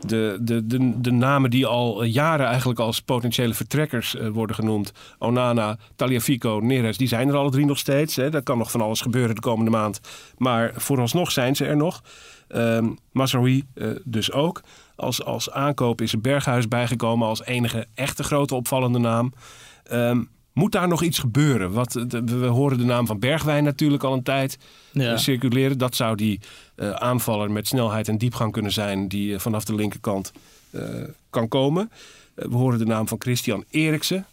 de, 0.00 0.38
de, 0.40 0.66
de, 0.66 1.00
de 1.00 1.10
namen 1.10 1.50
die 1.50 1.66
al 1.66 2.02
jaren 2.02 2.46
eigenlijk 2.46 2.78
als 2.78 3.00
potentiële 3.00 3.54
vertrekkers 3.54 4.14
uh, 4.14 4.28
worden 4.28 4.56
genoemd. 4.56 4.92
Onana, 5.18 5.76
Taliafico, 5.96 6.60
Neres, 6.62 6.96
die 6.96 7.08
zijn 7.08 7.28
er 7.28 7.36
alle 7.36 7.50
drie 7.50 7.66
nog 7.66 7.78
steeds. 7.78 8.16
Hè. 8.16 8.34
Er 8.34 8.42
kan 8.42 8.58
nog 8.58 8.70
van 8.70 8.80
alles 8.80 9.00
gebeuren 9.00 9.34
de 9.34 9.40
komende 9.40 9.70
maand. 9.70 10.00
Maar 10.36 10.72
vooralsnog 10.76 11.32
zijn 11.32 11.56
ze 11.56 11.64
er 11.64 11.76
nog. 11.76 12.02
Um, 12.48 12.98
dus 14.04 14.32
ook. 14.32 14.62
Als, 14.96 15.24
als 15.24 15.50
aankoop 15.50 16.00
is 16.00 16.12
er 16.12 16.20
Berghuis 16.20 16.68
bijgekomen 16.68 17.28
als 17.28 17.44
enige 17.44 17.86
echte 17.94 18.22
grote 18.22 18.54
opvallende 18.54 18.98
naam. 18.98 19.32
Um, 19.92 20.28
moet 20.56 20.72
daar 20.72 20.88
nog 20.88 21.02
iets 21.02 21.18
gebeuren? 21.18 21.72
Wat, 21.72 21.92
we 22.24 22.46
horen 22.46 22.78
de 22.78 22.84
naam 22.84 23.06
van 23.06 23.18
Bergwijn 23.18 23.64
natuurlijk 23.64 24.02
al 24.02 24.12
een 24.12 24.22
tijd 24.22 24.58
ja. 24.92 25.16
circuleren. 25.16 25.78
Dat 25.78 25.96
zou 25.96 26.16
die 26.16 26.40
uh, 26.76 26.90
aanvaller 26.90 27.50
met 27.50 27.66
snelheid 27.66 28.08
en 28.08 28.18
diepgang 28.18 28.52
kunnen 28.52 28.72
zijn... 28.72 29.08
die 29.08 29.32
uh, 29.32 29.38
vanaf 29.38 29.64
de 29.64 29.74
linkerkant 29.74 30.32
uh, 30.70 30.82
kan 31.30 31.48
komen. 31.48 31.90
we 32.34 32.56
horen 32.56 32.78
de 32.78 32.86
naam 32.86 33.08
van 33.08 33.20
Christian 33.20 33.64
Eriksen 33.70 34.26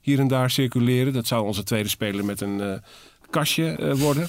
hier 0.00 0.18
en 0.18 0.28
daar 0.28 0.50
circuleren. 0.50 1.12
Dat 1.12 1.26
zou 1.26 1.44
onze 1.44 1.62
tweede 1.62 1.88
speler 1.88 2.24
met 2.24 2.40
een 2.40 2.82
kastje 3.30 3.96
worden. 3.96 4.28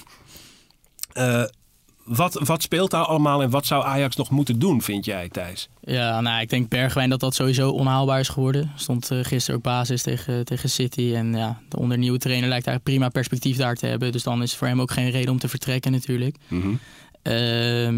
Wat, 2.05 2.39
wat 2.43 2.61
speelt 2.61 2.91
daar 2.91 3.05
allemaal 3.05 3.41
en 3.41 3.49
wat 3.49 3.65
zou 3.65 3.85
Ajax 3.85 4.15
nog 4.15 4.29
moeten 4.29 4.59
doen, 4.59 4.81
vind 4.81 5.05
jij, 5.05 5.29
Thijs? 5.29 5.69
Ja, 5.81 6.21
nou, 6.21 6.41
ik 6.41 6.49
denk 6.49 6.69
Bergwijn 6.69 7.09
dat 7.09 7.19
dat 7.19 7.35
sowieso 7.35 7.69
onhaalbaar 7.69 8.19
is 8.19 8.29
geworden. 8.29 8.71
Stond 8.75 9.11
uh, 9.11 9.19
gisteren 9.23 9.55
ook 9.55 9.63
basis 9.63 10.01
tegen, 10.01 10.45
tegen 10.45 10.69
City. 10.69 11.13
En 11.15 11.33
ja, 11.33 11.59
de 11.69 11.77
onder 11.77 11.97
nieuwe 11.97 12.17
trainer 12.17 12.49
lijkt 12.49 12.67
eigenlijk 12.67 12.97
prima 12.97 13.11
perspectief 13.11 13.57
daar 13.57 13.75
te 13.75 13.85
hebben. 13.85 14.11
Dus 14.11 14.23
dan 14.23 14.41
is 14.41 14.55
voor 14.55 14.67
hem 14.67 14.81
ook 14.81 14.91
geen 14.91 15.09
reden 15.09 15.31
om 15.31 15.39
te 15.39 15.47
vertrekken 15.47 15.91
natuurlijk. 15.91 16.35
Mm 16.47 16.79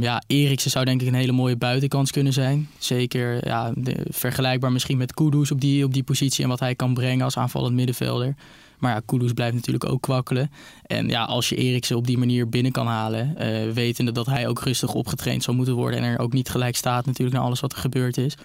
ja, 0.02 0.24
Eriksen 0.28 0.72
zou 0.72 0.86
denk 0.86 1.02
ik 1.02 1.08
een 1.08 1.14
hele 1.14 1.32
mooie 1.32 1.56
buitenkans 1.56 2.12
kunnen 2.12 2.34
zijn. 2.34 2.70
Zeker 2.78 3.48
ja, 3.48 3.74
vergelijkbaar 4.10 4.72
misschien 4.72 4.98
met 4.98 5.14
Kudus 5.14 5.52
op 5.52 5.62
die, 5.62 5.86
op 5.86 5.94
die 5.94 6.04
positie 6.04 6.44
en 6.44 6.50
wat 6.50 6.60
hij 6.60 6.76
kan 6.76 6.94
brengen 6.94 7.26
als 7.26 7.38
aanvallend 7.38 7.76
middenvelder. 7.76 8.36
Maar 8.78 8.94
ja, 8.94 9.02
Kudus 9.06 9.34
blijft 9.34 9.56
natuurlijk 9.56 9.90
ook 9.90 10.02
kwakkelen. 10.02 10.52
En 10.86 11.08
ja, 11.08 11.24
als 11.24 11.50
je 11.50 11.56
Eriksen 11.56 11.96
op 11.96 12.08
die 12.08 12.18
manier 12.18 12.50
binnen 12.50 12.72
kan 12.72 12.88
halen, 12.88 13.36
uh, 13.40 13.72
wetende 13.74 14.12
dat 14.12 14.26
hij 14.26 14.48
ook 14.48 14.62
rustig 14.62 14.94
opgetraind 14.94 15.44
zou 15.44 15.58
moeten 15.58 15.76
worden 15.76 16.00
en 16.00 16.06
er 16.06 16.20
ook 16.20 16.34
niet 16.34 16.50
gelijk 16.50 16.76
staat 16.76 17.06
natuurlijk 17.06 17.38
naar 17.38 17.46
alles 17.46 17.60
wat 17.60 17.72
er 17.72 17.80
gebeurd 17.80 18.18
is, 18.18 18.36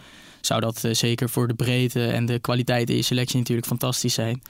zou 0.41 0.61
dat 0.61 0.83
uh, 0.85 0.95
zeker 0.95 1.29
voor 1.29 1.49
de 1.49 1.55
breedte 1.55 2.07
en 2.07 2.27
de 2.27 2.39
kwaliteit 2.39 2.91
in 2.91 2.97
je 2.97 3.03
selectie 3.03 3.39
natuurlijk 3.39 3.67
fantastisch 3.67 4.15
zijn. 4.15 4.43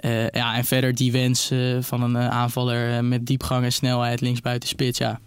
Uh, 0.00 0.28
ja, 0.28 0.56
en 0.56 0.64
verder 0.64 0.94
die 0.94 1.12
wens 1.12 1.52
van 1.80 2.02
een 2.02 2.18
aanvaller 2.18 3.04
met 3.04 3.26
diepgang 3.26 3.64
en 3.64 3.72
snelheid 3.72 4.20
linksbuiten 4.20 4.68
spits, 4.68 4.98
ja, 4.98 5.20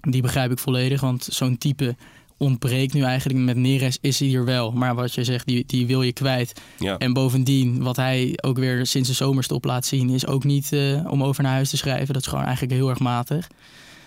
die 0.00 0.22
begrijp 0.22 0.50
ik 0.50 0.58
volledig. 0.58 1.00
Want 1.00 1.28
zo'n 1.30 1.58
type 1.58 1.96
ontbreekt 2.36 2.92
nu 2.92 3.02
eigenlijk. 3.02 3.38
Met 3.40 3.56
Neres 3.56 3.98
is 4.00 4.18
hij 4.18 4.28
hier 4.28 4.44
wel. 4.44 4.72
Maar 4.72 4.94
wat 4.94 5.14
je 5.14 5.24
zegt, 5.24 5.46
die, 5.46 5.64
die 5.66 5.86
wil 5.86 6.02
je 6.02 6.12
kwijt. 6.12 6.60
Ja. 6.78 6.98
En 6.98 7.12
bovendien, 7.12 7.82
wat 7.82 7.96
hij 7.96 8.38
ook 8.42 8.58
weer 8.58 8.86
sinds 8.86 9.08
de 9.08 9.14
zomerstop 9.14 9.64
laat 9.64 9.86
zien... 9.86 10.10
is 10.10 10.26
ook 10.26 10.44
niet 10.44 10.72
uh, 10.72 11.10
om 11.10 11.22
over 11.22 11.42
naar 11.42 11.52
huis 11.52 11.70
te 11.70 11.76
schrijven. 11.76 12.14
Dat 12.14 12.22
is 12.22 12.28
gewoon 12.28 12.44
eigenlijk 12.44 12.74
heel 12.74 12.88
erg 12.88 12.98
matig. 12.98 13.48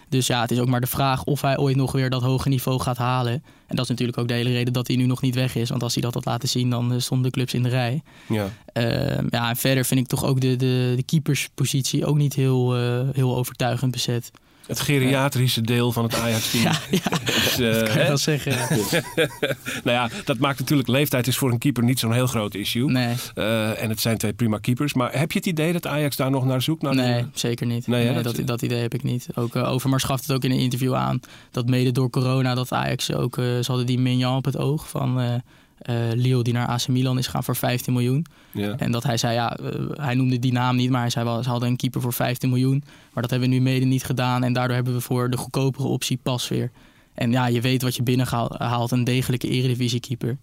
Dus 0.09 0.27
ja, 0.27 0.41
het 0.41 0.51
is 0.51 0.59
ook 0.59 0.67
maar 0.67 0.81
de 0.81 0.87
vraag 0.87 1.23
of 1.23 1.41
hij 1.41 1.57
ooit 1.57 1.75
nog 1.75 1.91
weer 1.91 2.09
dat 2.09 2.21
hoge 2.21 2.49
niveau 2.49 2.79
gaat 2.79 2.97
halen. 2.97 3.33
En 3.67 3.75
dat 3.75 3.83
is 3.83 3.89
natuurlijk 3.89 4.17
ook 4.17 4.27
de 4.27 4.33
hele 4.33 4.51
reden 4.51 4.73
dat 4.73 4.87
hij 4.87 4.95
nu 4.95 5.05
nog 5.05 5.21
niet 5.21 5.35
weg 5.35 5.55
is. 5.55 5.69
Want 5.69 5.83
als 5.83 5.93
hij 5.93 6.03
dat 6.03 6.13
had 6.13 6.25
laten 6.25 6.49
zien, 6.49 6.69
dan 6.69 6.93
uh, 6.93 6.99
stonden 6.99 7.25
de 7.25 7.31
clubs 7.31 7.53
in 7.53 7.63
de 7.63 7.69
rij. 7.69 8.01
Ja. 8.27 8.49
Uh, 8.73 9.17
ja, 9.29 9.49
en 9.49 9.55
verder 9.55 9.85
vind 9.85 9.99
ik 9.99 10.07
toch 10.07 10.25
ook 10.25 10.41
de, 10.41 10.55
de, 10.55 10.93
de 10.95 11.03
keeperspositie 11.03 12.05
ook 12.05 12.17
niet 12.17 12.33
heel, 12.33 12.77
uh, 12.77 13.09
heel 13.13 13.35
overtuigend 13.37 13.91
bezet. 13.91 14.31
Het 14.69 14.79
geriatrische 14.79 15.61
deel 15.61 15.91
van 15.91 16.03
het 16.03 16.15
Ajax-team. 16.15 16.63
Ja, 16.63 16.79
ja. 16.89 17.17
Dus, 17.25 17.59
uh, 17.59 17.73
dat 17.73 17.89
kan 17.89 18.01
je 18.01 18.07
wel 18.07 18.17
zeggen. 18.17 18.51
nou 19.83 19.97
ja, 19.97 20.09
dat 20.25 20.37
maakt 20.37 20.59
natuurlijk... 20.59 20.87
Leeftijd 20.87 21.27
is 21.27 21.37
voor 21.37 21.51
een 21.51 21.57
keeper 21.57 21.83
niet 21.83 21.99
zo'n 21.99 22.13
heel 22.13 22.27
groot 22.27 22.55
issue. 22.55 22.91
Nee. 22.91 23.15
Uh, 23.35 23.83
en 23.83 23.89
het 23.89 24.01
zijn 24.01 24.17
twee 24.17 24.33
prima 24.33 24.57
keepers. 24.57 24.93
Maar 24.93 25.17
heb 25.19 25.31
je 25.31 25.37
het 25.37 25.47
idee 25.47 25.73
dat 25.73 25.87
Ajax 25.87 26.15
daar 26.15 26.31
nog 26.31 26.45
naar 26.45 26.61
zoekt? 26.61 26.81
Naar 26.81 26.95
nee, 26.95 27.25
zeker 27.33 27.65
niet. 27.65 27.87
Nee, 27.87 28.09
nee 28.09 28.23
dat, 28.23 28.41
dat, 28.45 28.61
idee 28.61 28.81
heb 28.81 28.93
ik 28.93 29.03
niet. 29.03 29.27
Ook 29.35 29.55
uh, 29.55 29.71
Overmars 29.71 30.03
gaf 30.03 30.21
het 30.21 30.31
ook 30.31 30.43
in 30.43 30.51
een 30.51 30.59
interview 30.59 30.93
aan. 30.93 31.19
Dat 31.51 31.67
mede 31.67 31.91
door 31.91 32.09
corona 32.09 32.55
dat 32.55 32.71
Ajax 32.71 33.13
ook... 33.13 33.35
ze 33.35 33.65
hadden 33.67 33.85
die 33.85 33.99
Mignon 33.99 34.35
op 34.35 34.45
het 34.45 34.57
oog 34.57 34.89
van 34.89 35.41
uh, 35.89 35.95
Lille 36.13 36.43
die 36.43 36.53
naar 36.53 36.67
AC 36.67 36.87
Milan 36.87 37.17
is 37.17 37.27
gaan 37.27 37.43
voor 37.43 37.55
15 37.55 37.93
miljoen. 37.93 38.25
Ja. 38.51 38.75
En 38.77 38.91
dat 38.91 39.03
hij 39.03 39.17
zei, 39.17 39.33
ja, 39.33 39.59
uh, 39.59 39.69
hij 39.91 40.15
noemde 40.15 40.39
die 40.39 40.51
naam 40.51 40.75
niet, 40.75 40.89
maar 40.89 41.01
hij 41.01 41.09
zei 41.09 41.25
wel, 41.25 41.43
ze 41.43 41.49
hadden 41.49 41.69
een 41.69 41.75
keeper 41.75 42.01
voor 42.01 42.13
15 42.13 42.49
miljoen. 42.49 42.83
Maar 43.13 43.21
dat 43.21 43.31
hebben 43.31 43.49
we 43.49 43.55
nu 43.55 43.61
mede 43.61 43.85
niet 43.85 44.03
gedaan 44.03 44.43
en 44.43 44.53
daardoor 44.53 44.75
hebben 44.75 44.93
we 44.93 45.01
voor 45.01 45.29
de 45.29 45.37
goedkopere 45.37 45.87
optie 45.87 46.19
pas 46.23 46.47
weer. 46.47 46.71
En 47.13 47.31
ja, 47.31 47.47
je 47.47 47.61
weet 47.61 47.81
wat 47.81 47.95
je 47.95 48.03
binnenhaalt, 48.03 48.91
een 48.91 49.03
degelijke 49.03 49.47
eredivisiekeeper. 49.47 50.37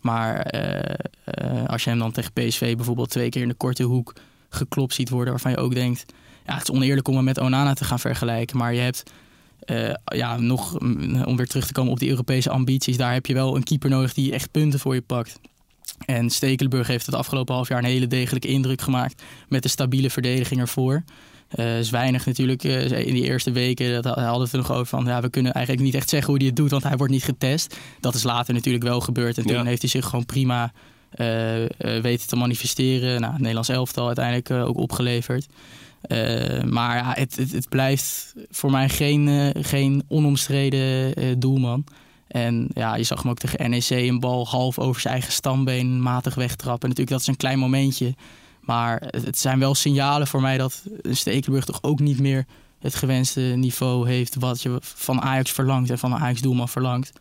Maar 0.00 0.50
als 1.66 1.84
je 1.84 1.90
hem 1.90 1.98
dan 1.98 2.12
tegen 2.12 2.32
PSV 2.32 2.76
bijvoorbeeld 2.76 3.10
twee 3.10 3.28
keer 3.28 3.42
in 3.42 3.48
de 3.48 3.54
korte 3.54 3.82
hoek 3.82 4.14
geklopt 4.48 4.94
ziet 4.94 5.10
worden, 5.10 5.30
waarvan 5.30 5.50
je 5.50 5.56
ook 5.56 5.74
denkt, 5.74 6.04
ja, 6.46 6.54
het 6.54 6.62
is 6.62 6.70
oneerlijk 6.74 7.08
om 7.08 7.14
hem 7.14 7.24
met 7.24 7.38
Onana 7.38 7.74
te 7.74 7.84
gaan 7.84 7.98
vergelijken. 7.98 8.56
Maar 8.56 8.74
je 8.74 8.80
hebt 8.80 9.02
uh, 9.70 9.94
ja, 10.04 10.36
nog 10.36 10.80
mm, 10.80 11.22
om 11.22 11.36
weer 11.36 11.46
terug 11.46 11.66
te 11.66 11.72
komen 11.72 11.92
op 11.92 11.98
die 11.98 12.10
Europese 12.10 12.50
ambities, 12.50 12.96
daar 12.96 13.12
heb 13.12 13.26
je 13.26 13.34
wel 13.34 13.56
een 13.56 13.62
keeper 13.62 13.90
nodig 13.90 14.14
die 14.14 14.32
echt 14.32 14.50
punten 14.50 14.80
voor 14.80 14.94
je 14.94 15.02
pakt. 15.02 15.40
En 16.04 16.30
Stekelenburg 16.30 16.86
heeft 16.86 17.06
het 17.06 17.14
afgelopen 17.14 17.54
half 17.54 17.68
jaar 17.68 17.78
een 17.78 17.84
hele 17.84 18.06
degelijke 18.06 18.48
indruk 18.48 18.80
gemaakt 18.80 19.22
met 19.48 19.62
de 19.62 19.68
stabiele 19.68 20.10
verdediging 20.10 20.60
ervoor. 20.60 21.04
Uh, 21.56 21.78
is 21.78 21.90
weinig 21.90 22.26
natuurlijk 22.26 22.64
uh, 22.64 23.06
in 23.06 23.14
die 23.14 23.24
eerste 23.24 23.50
weken. 23.50 24.02
Dat 24.02 24.04
hadden 24.04 24.50
we 24.50 24.56
het 24.56 24.68
nog 24.68 24.72
over 24.72 24.86
van 24.86 25.04
ja, 25.04 25.20
we 25.20 25.30
kunnen 25.30 25.52
eigenlijk 25.52 25.84
niet 25.84 25.94
echt 25.94 26.08
zeggen 26.08 26.28
hoe 26.28 26.38
hij 26.38 26.46
het 26.46 26.56
doet, 26.56 26.70
want 26.70 26.82
hij 26.82 26.96
wordt 26.96 27.12
niet 27.12 27.24
getest. 27.24 27.76
Dat 28.00 28.14
is 28.14 28.22
later 28.22 28.54
natuurlijk 28.54 28.84
wel 28.84 29.00
gebeurd. 29.00 29.38
En 29.38 29.46
toen 29.46 29.66
heeft 29.66 29.80
hij 29.80 29.90
zich 29.90 30.04
gewoon 30.04 30.26
prima 30.26 30.72
uh, 31.16 31.26
weten 31.78 32.28
te 32.28 32.36
manifesteren. 32.36 33.20
Nou, 33.20 33.32
het 33.32 33.40
Nederlands 33.40 33.68
elftal 33.68 34.06
uiteindelijk 34.06 34.50
ook 34.50 34.76
opgeleverd. 34.76 35.46
Uh, 36.08 36.62
maar 36.62 36.96
ja, 36.96 37.12
het, 37.14 37.36
het, 37.36 37.52
het, 37.52 37.68
blijft 37.68 38.34
voor 38.50 38.70
mij 38.70 38.88
geen, 38.88 39.26
uh, 39.26 39.50
geen 39.54 40.02
onomstreden 40.08 41.22
uh, 41.22 41.34
doelman. 41.38 41.84
En 42.28 42.68
ja, 42.74 42.94
je 42.94 43.02
zag 43.02 43.22
hem 43.22 43.30
ook 43.30 43.38
tegen 43.38 43.70
NEC 43.70 43.90
een 43.90 44.20
bal 44.20 44.46
half 44.46 44.78
over 44.78 45.00
zijn 45.00 45.14
eigen 45.14 45.32
stambeen 45.32 46.02
matig 46.02 46.34
wegtrappen. 46.34 46.88
Natuurlijk, 46.88 47.10
dat 47.16 47.20
is 47.20 47.26
een 47.26 47.36
klein 47.36 47.58
momentje. 47.58 48.14
Maar 48.60 49.02
het 49.10 49.38
zijn 49.38 49.58
wel 49.58 49.74
signalen 49.74 50.26
voor 50.26 50.40
mij 50.40 50.58
dat 50.58 50.82
Stekelenburg 51.02 51.64
toch 51.64 51.82
ook 51.82 52.00
niet 52.00 52.20
meer 52.20 52.46
het 52.78 52.94
gewenste 52.94 53.40
niveau 53.40 54.08
heeft 54.08 54.34
wat 54.34 54.62
je 54.62 54.78
van 54.80 55.20
Ajax 55.20 55.50
verlangt 55.50 55.90
en 55.90 55.98
van 55.98 56.12
een 56.12 56.20
Ajax-doelman 56.20 56.68
verlangt. 56.68 57.12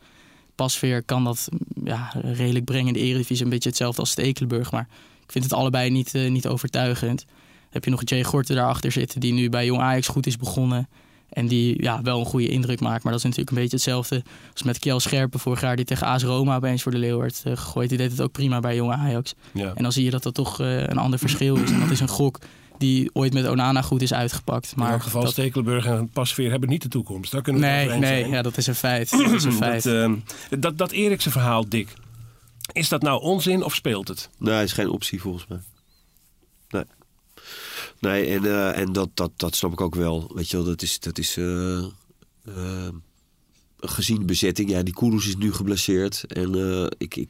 Pasveer 0.55 1.03
kan 1.03 1.23
dat 1.23 1.47
ja, 1.83 2.13
redelijk 2.21 2.65
brengen 2.65 2.87
in 2.87 2.93
de 2.93 2.99
Eredivisie, 2.99 3.43
een 3.43 3.51
beetje 3.51 3.69
hetzelfde 3.69 4.01
als 4.01 4.09
Stekelenburg. 4.09 4.71
Maar 4.71 4.87
ik 5.23 5.31
vind 5.31 5.43
het 5.43 5.53
allebei 5.53 5.89
niet, 5.89 6.13
niet 6.13 6.47
overtuigend 6.47 7.25
heb 7.69 7.83
je 7.83 7.89
nog 7.89 8.01
Jay 8.03 8.23
Gorten 8.23 8.55
daarachter 8.55 8.91
zitten, 8.91 9.19
die 9.19 9.33
nu 9.33 9.49
bij 9.49 9.65
Jong 9.65 9.81
Ajax 9.81 10.07
goed 10.07 10.27
is 10.27 10.37
begonnen. 10.37 10.87
En 11.29 11.47
die 11.47 11.83
ja, 11.83 12.01
wel 12.01 12.19
een 12.19 12.25
goede 12.25 12.47
indruk 12.47 12.79
maakt. 12.79 13.03
Maar 13.03 13.11
dat 13.11 13.21
is 13.21 13.27
natuurlijk 13.27 13.49
een 13.55 13.61
beetje 13.61 13.75
hetzelfde 13.75 14.23
als 14.53 14.63
met 14.63 14.79
Kiel 14.79 14.99
Scherpen 14.99 15.39
vorig 15.39 15.61
jaar. 15.61 15.75
Die 15.75 15.85
tegen 15.85 16.07
AS 16.07 16.23
Roma 16.23 16.55
opeens 16.55 16.83
voor 16.83 16.91
de 16.91 16.97
leeuw 16.97 17.17
werd 17.17 17.43
uh, 17.47 17.57
gegooid. 17.57 17.89
Die 17.89 17.97
deed 17.97 18.11
het 18.11 18.21
ook 18.21 18.31
prima 18.31 18.59
bij 18.59 18.75
Jong 18.75 18.91
Ajax. 18.91 19.33
Ja. 19.51 19.71
En 19.75 19.83
dan 19.83 19.91
zie 19.91 20.03
je 20.03 20.09
dat 20.09 20.23
dat 20.23 20.33
toch 20.33 20.61
uh, 20.61 20.81
een 20.81 20.97
ander 20.97 21.19
verschil 21.19 21.55
is. 21.55 21.71
En 21.71 21.79
dat 21.79 21.89
is 21.89 21.99
een 21.99 22.07
gok 22.07 22.39
die 22.77 23.09
ooit 23.13 23.33
met 23.33 23.47
Onana 23.47 23.81
goed 23.81 24.01
is 24.01 24.13
uitgepakt. 24.13 24.75
Maar 24.75 24.87
in 24.87 24.93
elk 24.93 25.03
geval, 25.03 25.21
dat... 25.21 25.31
Stekelenburg 25.31 25.85
en 25.85 26.09
Pasveer 26.09 26.49
hebben 26.49 26.69
niet 26.69 26.81
de 26.81 26.87
toekomst. 26.87 27.31
Daar 27.31 27.41
kunnen 27.41 27.61
we 27.61 27.67
nee, 27.67 27.89
nee, 27.99 28.27
ja, 28.27 28.41
dat 28.41 28.57
is 28.57 28.67
een 28.67 28.75
feit. 28.75 29.09
Dat, 29.09 29.31
is 29.31 29.43
een 29.43 29.53
feit. 29.53 29.83
dat, 29.83 29.93
uh, 29.93 30.13
dat, 30.59 30.77
dat 30.77 30.91
Erikse 30.91 31.31
verhaal, 31.31 31.69
Dick. 31.69 31.93
Is 32.71 32.89
dat 32.89 33.01
nou 33.01 33.21
onzin 33.21 33.63
of 33.63 33.75
speelt 33.75 34.07
het? 34.07 34.29
Nee, 34.37 34.63
is 34.63 34.73
geen 34.73 34.89
optie 34.89 35.21
volgens 35.21 35.45
mij. 35.47 35.59
Nee. 37.99 38.25
En, 38.25 38.43
uh, 38.43 38.77
en 38.77 38.93
dat, 38.93 39.09
dat, 39.13 39.31
dat 39.35 39.55
snap 39.55 39.71
ik 39.71 39.81
ook 39.81 39.95
wel. 39.95 40.31
Weet 40.33 40.49
je 40.49 40.57
wel, 40.57 40.65
dat 40.65 40.81
is, 40.81 40.99
dat 40.99 41.17
is 41.17 41.37
uh, 41.37 41.85
uh, 42.47 42.87
gezien 43.79 44.25
bezetting. 44.25 44.69
Ja, 44.69 44.83
die 44.83 44.93
Kudus 44.93 45.27
is 45.27 45.35
nu 45.35 45.53
geblesseerd. 45.53 46.23
En 46.27 46.89
ik, 46.97 47.15
ik... 47.15 47.29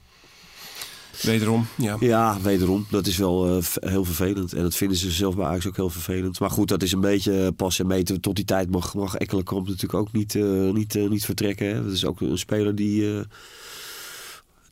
Wederom, 1.22 1.68
ja. 1.78 1.98
Ja, 2.00 2.42
wederom. 2.42 2.86
Dat 2.90 3.08
is 3.08 3.18
wel 3.18 3.62
heel 3.80 4.06
vervelend. 4.06 4.54
En 4.54 4.62
dat 4.62 4.76
vinden 4.76 4.98
ze 4.98 5.12
zelf 5.12 5.36
bij 5.36 5.46
Ajax 5.46 5.68
ook 5.68 5.76
heel 5.76 5.90
vervelend. 5.90 6.40
Maar 6.40 6.50
goed, 6.50 6.68
dat 6.68 6.84
is 6.84 6.92
een 6.92 7.02
beetje 7.02 7.52
pas 7.52 7.80
en 7.80 7.88
meten. 7.88 8.22
Tot 8.22 8.36
die 8.36 8.46
tijd 8.46 8.72
mag, 8.72 8.94
mag 8.94 9.16
Ekkelenkamp 9.16 9.68
natuurlijk 9.68 9.94
ook 9.94 10.12
niet, 10.12 10.34
niet, 10.74 11.10
niet 11.10 11.26
vertrekken. 11.26 11.68
Hè. 11.68 11.84
Dat 11.84 11.92
is 11.92 12.06
ook 12.06 12.22
een 12.22 12.38
speler 12.38 12.76
die 12.76 13.26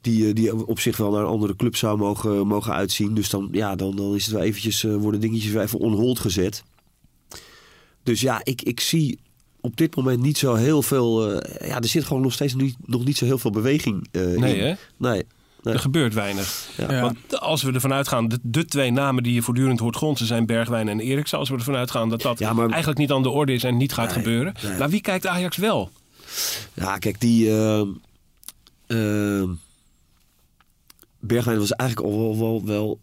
die, 0.06 0.28
eh, 0.28 0.34
die 0.34 0.68
op 0.68 0.80
zich 0.80 0.98
wel 0.98 1.12
naar 1.12 1.22
een 1.22 1.28
andere 1.28 1.56
club 1.56 1.76
zou 1.76 1.98
mogen, 1.98 2.48
mogen 2.48 2.74
uitzien. 2.74 3.14
Dus 3.14 3.30
dan, 3.30 3.50
ja, 3.52 3.76
dan, 3.76 3.96
dan 3.96 4.16
is 4.16 4.26
het 4.26 4.34
wel 4.34 4.44
eventjes, 4.44 4.84
uh, 4.84 4.96
worden 4.96 5.20
dingetjes 5.20 5.52
weer 5.52 5.62
even 5.62 5.80
on 5.80 5.94
hold 5.94 6.20
gezet. 6.20 6.64
Dus 8.04 8.22
ja, 8.22 8.42
ik, 8.44 8.62
ik 8.62 8.80
zie 8.80 9.20
op 9.62 9.78
dit 9.78 9.96
moment 9.96 10.22
niet 10.22 10.38
zo 10.38 10.54
heel 10.54 10.82
veel. 10.82 11.32
Uh, 11.32 11.68
ja, 11.68 11.76
er 11.80 11.88
zit 11.88 12.04
gewoon 12.04 12.22
nog 12.22 12.34
steeds 12.34 12.56
niet, 12.56 12.76
nog 12.86 13.06
niet 13.06 13.18
zo 13.18 13.26
heel 13.26 13.38
veel 13.38 13.52
beweging 13.52 14.08
uh, 14.12 14.38
nee, 14.38 14.58
in. 14.58 14.64
Hè? 14.64 14.74
Nee, 14.98 15.24
nee. 15.62 15.74
Er 15.74 15.80
gebeurt 15.80 16.14
weinig. 16.14 16.70
Ja. 16.78 17.02
Want 17.02 17.40
als 17.40 17.64
we 17.64 17.72
ervan 17.72 17.94
uitgaan, 17.94 18.28
de, 18.28 18.40
de, 18.42 18.66
twee 18.66 18.92
namen 18.92 19.24
die 19.24 19.34
je 19.34 19.42
voortdurend 19.42 19.80
hoort 19.80 19.96
grondsen 19.96 20.28
zijn 20.28 20.46
Bergwijn 20.46 20.88
en 20.88 21.00
Eriksen. 21.00 21.38
Als 21.38 21.50
we 21.50 21.56
ervan 21.56 21.76
uitgaan 21.76 22.10
dat 22.10 22.22
dat 22.22 22.40
ja, 22.40 22.54
maar, 22.54 22.70
eigenlijk 22.70 23.00
niet 23.00 23.12
aan 23.12 23.24
de 23.24 23.30
orde 23.30 23.54
is 23.54 23.64
en 23.64 23.78
niet 23.78 23.94
gaat 23.94 24.06
nee, 24.06 24.16
gebeuren. 24.16 24.54
Nee. 24.64 24.78
Maar 24.78 24.90
wie 24.90 25.02
kijkt 25.02 25.28
Ajax 25.28 25.58
wel? 25.58 25.92
Ja, 26.74 26.98
kijk, 26.98 27.20
die. 27.20 27.52
Bergwijn 31.28 31.60
was 31.60 31.72
eigenlijk 31.72 32.10
al 32.10 32.20
wel, 32.20 32.38
wel, 32.38 32.66
wel 32.66 33.00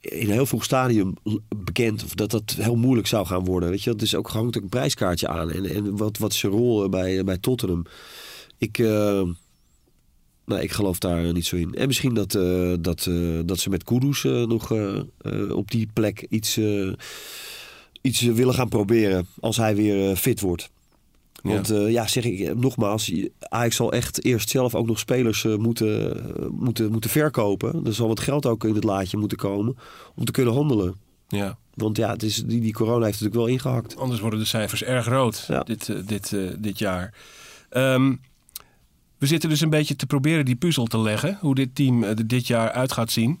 in 0.00 0.26
een 0.26 0.32
heel 0.32 0.46
vroeg 0.46 0.64
stadium 0.64 1.14
bekend 1.56 2.04
of 2.04 2.14
dat 2.14 2.30
dat 2.30 2.54
heel 2.58 2.76
moeilijk 2.76 3.06
zou 3.06 3.26
gaan 3.26 3.44
worden. 3.44 3.70
Weet 3.70 3.82
je, 3.82 3.90
dat 3.90 4.02
is 4.02 4.14
ook 4.14 4.28
hangt 4.28 4.56
een 4.56 4.68
prijskaartje 4.68 5.28
aan. 5.28 5.50
En, 5.50 5.64
en 5.64 5.96
wat, 5.96 6.18
wat 6.18 6.32
zijn 6.34 6.52
rol 6.52 6.88
bij, 6.88 7.24
bij 7.24 7.38
Tottenham? 7.38 7.84
Ik, 8.58 8.78
uh, 8.78 9.22
nou, 10.44 10.62
ik 10.62 10.72
geloof 10.72 10.98
daar 10.98 11.32
niet 11.32 11.46
zo 11.46 11.56
in. 11.56 11.74
En 11.74 11.86
misschien 11.86 12.14
dat, 12.14 12.32
dat, 12.80 13.10
dat 13.44 13.58
ze 13.58 13.70
met 13.70 13.84
Kudus 13.84 14.22
nog 14.22 14.72
op 15.50 15.70
die 15.70 15.88
plek 15.92 16.26
iets, 16.28 16.60
iets 18.00 18.20
willen 18.20 18.54
gaan 18.54 18.68
proberen 18.68 19.26
als 19.40 19.56
hij 19.56 19.76
weer 19.76 20.16
fit 20.16 20.40
wordt. 20.40 20.70
Want 21.42 21.68
ja. 21.68 21.74
Uh, 21.74 21.90
ja, 21.90 22.06
zeg 22.06 22.24
ik 22.24 22.54
nogmaals, 22.54 23.12
Ajax 23.40 23.76
zal 23.76 23.92
echt 23.92 24.24
eerst 24.24 24.48
zelf 24.48 24.74
ook 24.74 24.86
nog 24.86 24.98
spelers 24.98 25.44
uh, 25.44 25.56
moeten, 25.56 26.16
uh, 26.16 26.46
moeten, 26.50 26.90
moeten 26.90 27.10
verkopen. 27.10 27.86
Er 27.86 27.94
zal 27.94 28.08
wat 28.08 28.20
geld 28.20 28.46
ook 28.46 28.64
in 28.64 28.74
het 28.74 28.84
laadje 28.84 29.16
moeten 29.16 29.38
komen 29.38 29.76
om 30.14 30.24
te 30.24 30.32
kunnen 30.32 30.54
handelen. 30.54 30.94
Ja. 31.28 31.58
Want 31.74 31.96
ja, 31.96 32.10
het 32.10 32.22
is, 32.22 32.36
die, 32.36 32.60
die 32.60 32.72
corona 32.72 33.04
heeft 33.04 33.20
natuurlijk 33.20 33.46
wel 33.46 33.54
ingehakt. 33.54 33.96
Anders 33.96 34.20
worden 34.20 34.38
de 34.38 34.44
cijfers 34.44 34.82
erg 34.82 35.06
rood 35.06 35.44
ja. 35.48 35.62
dit, 35.62 36.08
dit, 36.08 36.36
dit 36.58 36.78
jaar. 36.78 37.14
Um, 37.70 38.20
we 39.18 39.26
zitten 39.26 39.48
dus 39.48 39.60
een 39.60 39.70
beetje 39.70 39.96
te 39.96 40.06
proberen 40.06 40.44
die 40.44 40.56
puzzel 40.56 40.86
te 40.86 40.98
leggen. 40.98 41.38
Hoe 41.40 41.54
dit 41.54 41.74
team 41.74 42.02
er 42.02 42.26
dit 42.26 42.46
jaar 42.46 42.70
uit 42.70 42.92
gaat 42.92 43.10
zien 43.10 43.40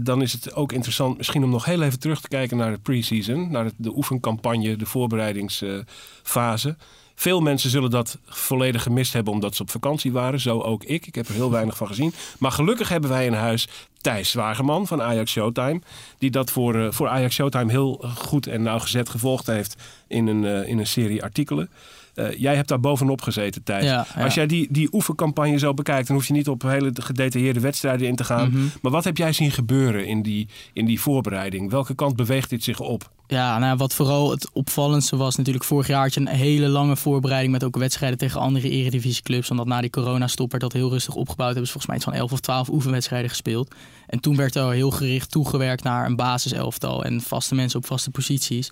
dan 0.00 0.22
is 0.22 0.32
het 0.32 0.54
ook 0.54 0.72
interessant 0.72 1.16
misschien 1.16 1.44
om 1.44 1.50
nog 1.50 1.64
heel 1.64 1.82
even 1.82 1.98
terug 1.98 2.20
te 2.20 2.28
kijken 2.28 2.56
naar 2.56 2.70
de 2.70 2.78
pre-season. 2.78 3.50
Naar 3.50 3.70
de 3.76 3.96
oefencampagne, 3.96 4.76
de 4.76 4.86
voorbereidingsfase. 4.86 6.76
Veel 7.14 7.40
mensen 7.40 7.70
zullen 7.70 7.90
dat 7.90 8.18
volledig 8.26 8.82
gemist 8.82 9.12
hebben 9.12 9.32
omdat 9.32 9.54
ze 9.54 9.62
op 9.62 9.70
vakantie 9.70 10.12
waren. 10.12 10.40
Zo 10.40 10.60
ook 10.60 10.84
ik. 10.84 11.06
Ik 11.06 11.14
heb 11.14 11.28
er 11.28 11.34
heel 11.34 11.50
weinig 11.50 11.76
van 11.76 11.86
gezien. 11.86 12.12
Maar 12.38 12.52
gelukkig 12.52 12.88
hebben 12.88 13.10
wij 13.10 13.26
in 13.26 13.32
huis 13.32 13.68
Thijs 14.00 14.30
Zwageman 14.30 14.86
van 14.86 15.02
Ajax 15.02 15.30
Showtime. 15.30 15.80
Die 16.18 16.30
dat 16.30 16.50
voor, 16.50 16.76
uh, 16.76 16.90
voor 16.90 17.08
Ajax 17.08 17.34
Showtime 17.34 17.70
heel 17.70 18.04
goed 18.16 18.46
en 18.46 18.62
nauwgezet 18.62 19.08
gevolgd 19.08 19.46
heeft 19.46 19.76
in 20.06 20.26
een, 20.26 20.42
uh, 20.42 20.68
in 20.68 20.78
een 20.78 20.86
serie 20.86 21.22
artikelen. 21.22 21.70
Uh, 22.14 22.38
jij 22.38 22.54
hebt 22.54 22.68
daar 22.68 22.80
bovenop 22.80 23.22
gezeten, 23.22 23.62
Thijs. 23.62 23.84
Ja, 23.84 24.06
ja. 24.16 24.24
Als 24.24 24.34
jij 24.34 24.46
die, 24.46 24.68
die 24.70 24.88
oefencampagne 24.92 25.58
zo 25.58 25.74
bekijkt, 25.74 26.06
dan 26.06 26.16
hoef 26.16 26.26
je 26.26 26.32
niet 26.32 26.48
op 26.48 26.62
hele 26.62 26.90
gedetailleerde 26.94 27.60
wedstrijden 27.60 28.06
in 28.06 28.16
te 28.16 28.24
gaan. 28.24 28.48
Mm 28.48 28.54
-hmm. 28.54 28.70
Maar 28.82 28.92
wat 28.92 29.04
heb 29.04 29.16
jij 29.16 29.32
zien 29.32 29.50
gebeuren 29.50 30.06
in 30.06 30.22
die, 30.22 30.48
in 30.72 30.86
die 30.86 31.00
voorbereiding? 31.00 31.70
Welke 31.70 31.94
kant 31.94 32.16
beweegt 32.16 32.50
dit 32.50 32.64
zich 32.64 32.80
op? 32.80 33.10
Ja, 33.26 33.58
nou, 33.58 33.76
wat 33.76 33.94
vooral 33.94 34.30
het 34.30 34.50
opvallendste 34.52 35.16
was 35.16 35.36
natuurlijk 35.36 35.64
vorig 35.64 35.86
jaar 35.86 36.02
had 36.02 36.14
je 36.14 36.20
een 36.20 36.26
hele 36.26 36.68
lange 36.68 36.96
voorbereiding 36.96 37.52
met 37.52 37.64
ook 37.64 37.76
wedstrijden 37.76 38.18
tegen 38.18 38.40
andere 38.40 38.70
eredivisieclubs. 38.70 39.50
Omdat 39.50 39.66
na 39.66 39.80
die 39.80 39.90
coronastop 39.90 40.50
werd 40.50 40.62
dat 40.62 40.72
heel 40.72 40.90
rustig 40.90 41.14
opgebouwd. 41.14 41.50
Hebben 41.50 41.66
ze 41.66 41.72
volgens 41.72 41.86
mij 41.86 41.96
iets 41.96 42.04
van 42.04 42.14
11 42.14 42.32
of 42.32 42.40
12 42.40 42.68
oefenwedstrijden 42.68 43.30
gespeeld. 43.30 43.74
En 44.06 44.20
toen 44.20 44.36
werd 44.36 44.54
er 44.54 44.70
heel 44.70 44.90
gericht 44.90 45.30
toegewerkt 45.30 45.82
naar 45.82 46.06
een 46.06 46.16
basiselftal 46.16 47.04
en 47.04 47.20
vaste 47.20 47.54
mensen 47.54 47.78
op 47.78 47.86
vaste 47.86 48.10
posities. 48.10 48.70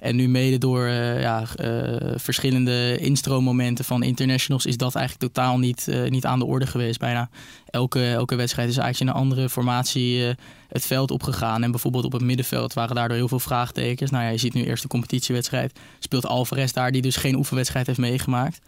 En 0.00 0.16
nu 0.16 0.28
mede 0.28 0.58
door 0.58 0.86
uh, 0.86 1.20
ja, 1.20 1.46
uh, 1.62 1.96
verschillende 2.16 2.98
instroommomenten 2.98 3.84
van 3.84 4.02
internationals 4.02 4.66
is 4.66 4.76
dat 4.76 4.94
eigenlijk 4.94 5.32
totaal 5.32 5.58
niet, 5.58 5.86
uh, 5.88 6.10
niet 6.10 6.26
aan 6.26 6.38
de 6.38 6.44
orde 6.44 6.66
geweest. 6.66 6.98
Bijna 6.98 7.30
elke, 7.70 8.10
elke 8.10 8.34
wedstrijd 8.34 8.68
is 8.68 8.76
eigenlijk 8.76 9.10
in 9.10 9.16
een 9.16 9.28
andere 9.28 9.48
formatie 9.48 10.34
het 10.68 10.86
veld 10.86 11.10
opgegaan. 11.10 11.62
En 11.62 11.70
bijvoorbeeld 11.70 12.04
op 12.04 12.12
het 12.12 12.22
middenveld 12.22 12.72
waren 12.72 12.94
daardoor 12.94 13.16
heel 13.16 13.28
veel 13.28 13.38
vraagtekens. 13.38 14.10
Nou 14.10 14.24
ja, 14.24 14.30
je 14.30 14.38
ziet 14.38 14.54
nu 14.54 14.64
eerst 14.64 14.82
de 14.82 14.88
competitiewedstrijd. 14.88 15.78
Speelt 15.98 16.26
Alvarez 16.26 16.72
daar, 16.72 16.92
die 16.92 17.02
dus 17.02 17.16
geen 17.16 17.36
oefenwedstrijd 17.36 17.86
heeft 17.86 17.98
meegemaakt. 17.98 18.60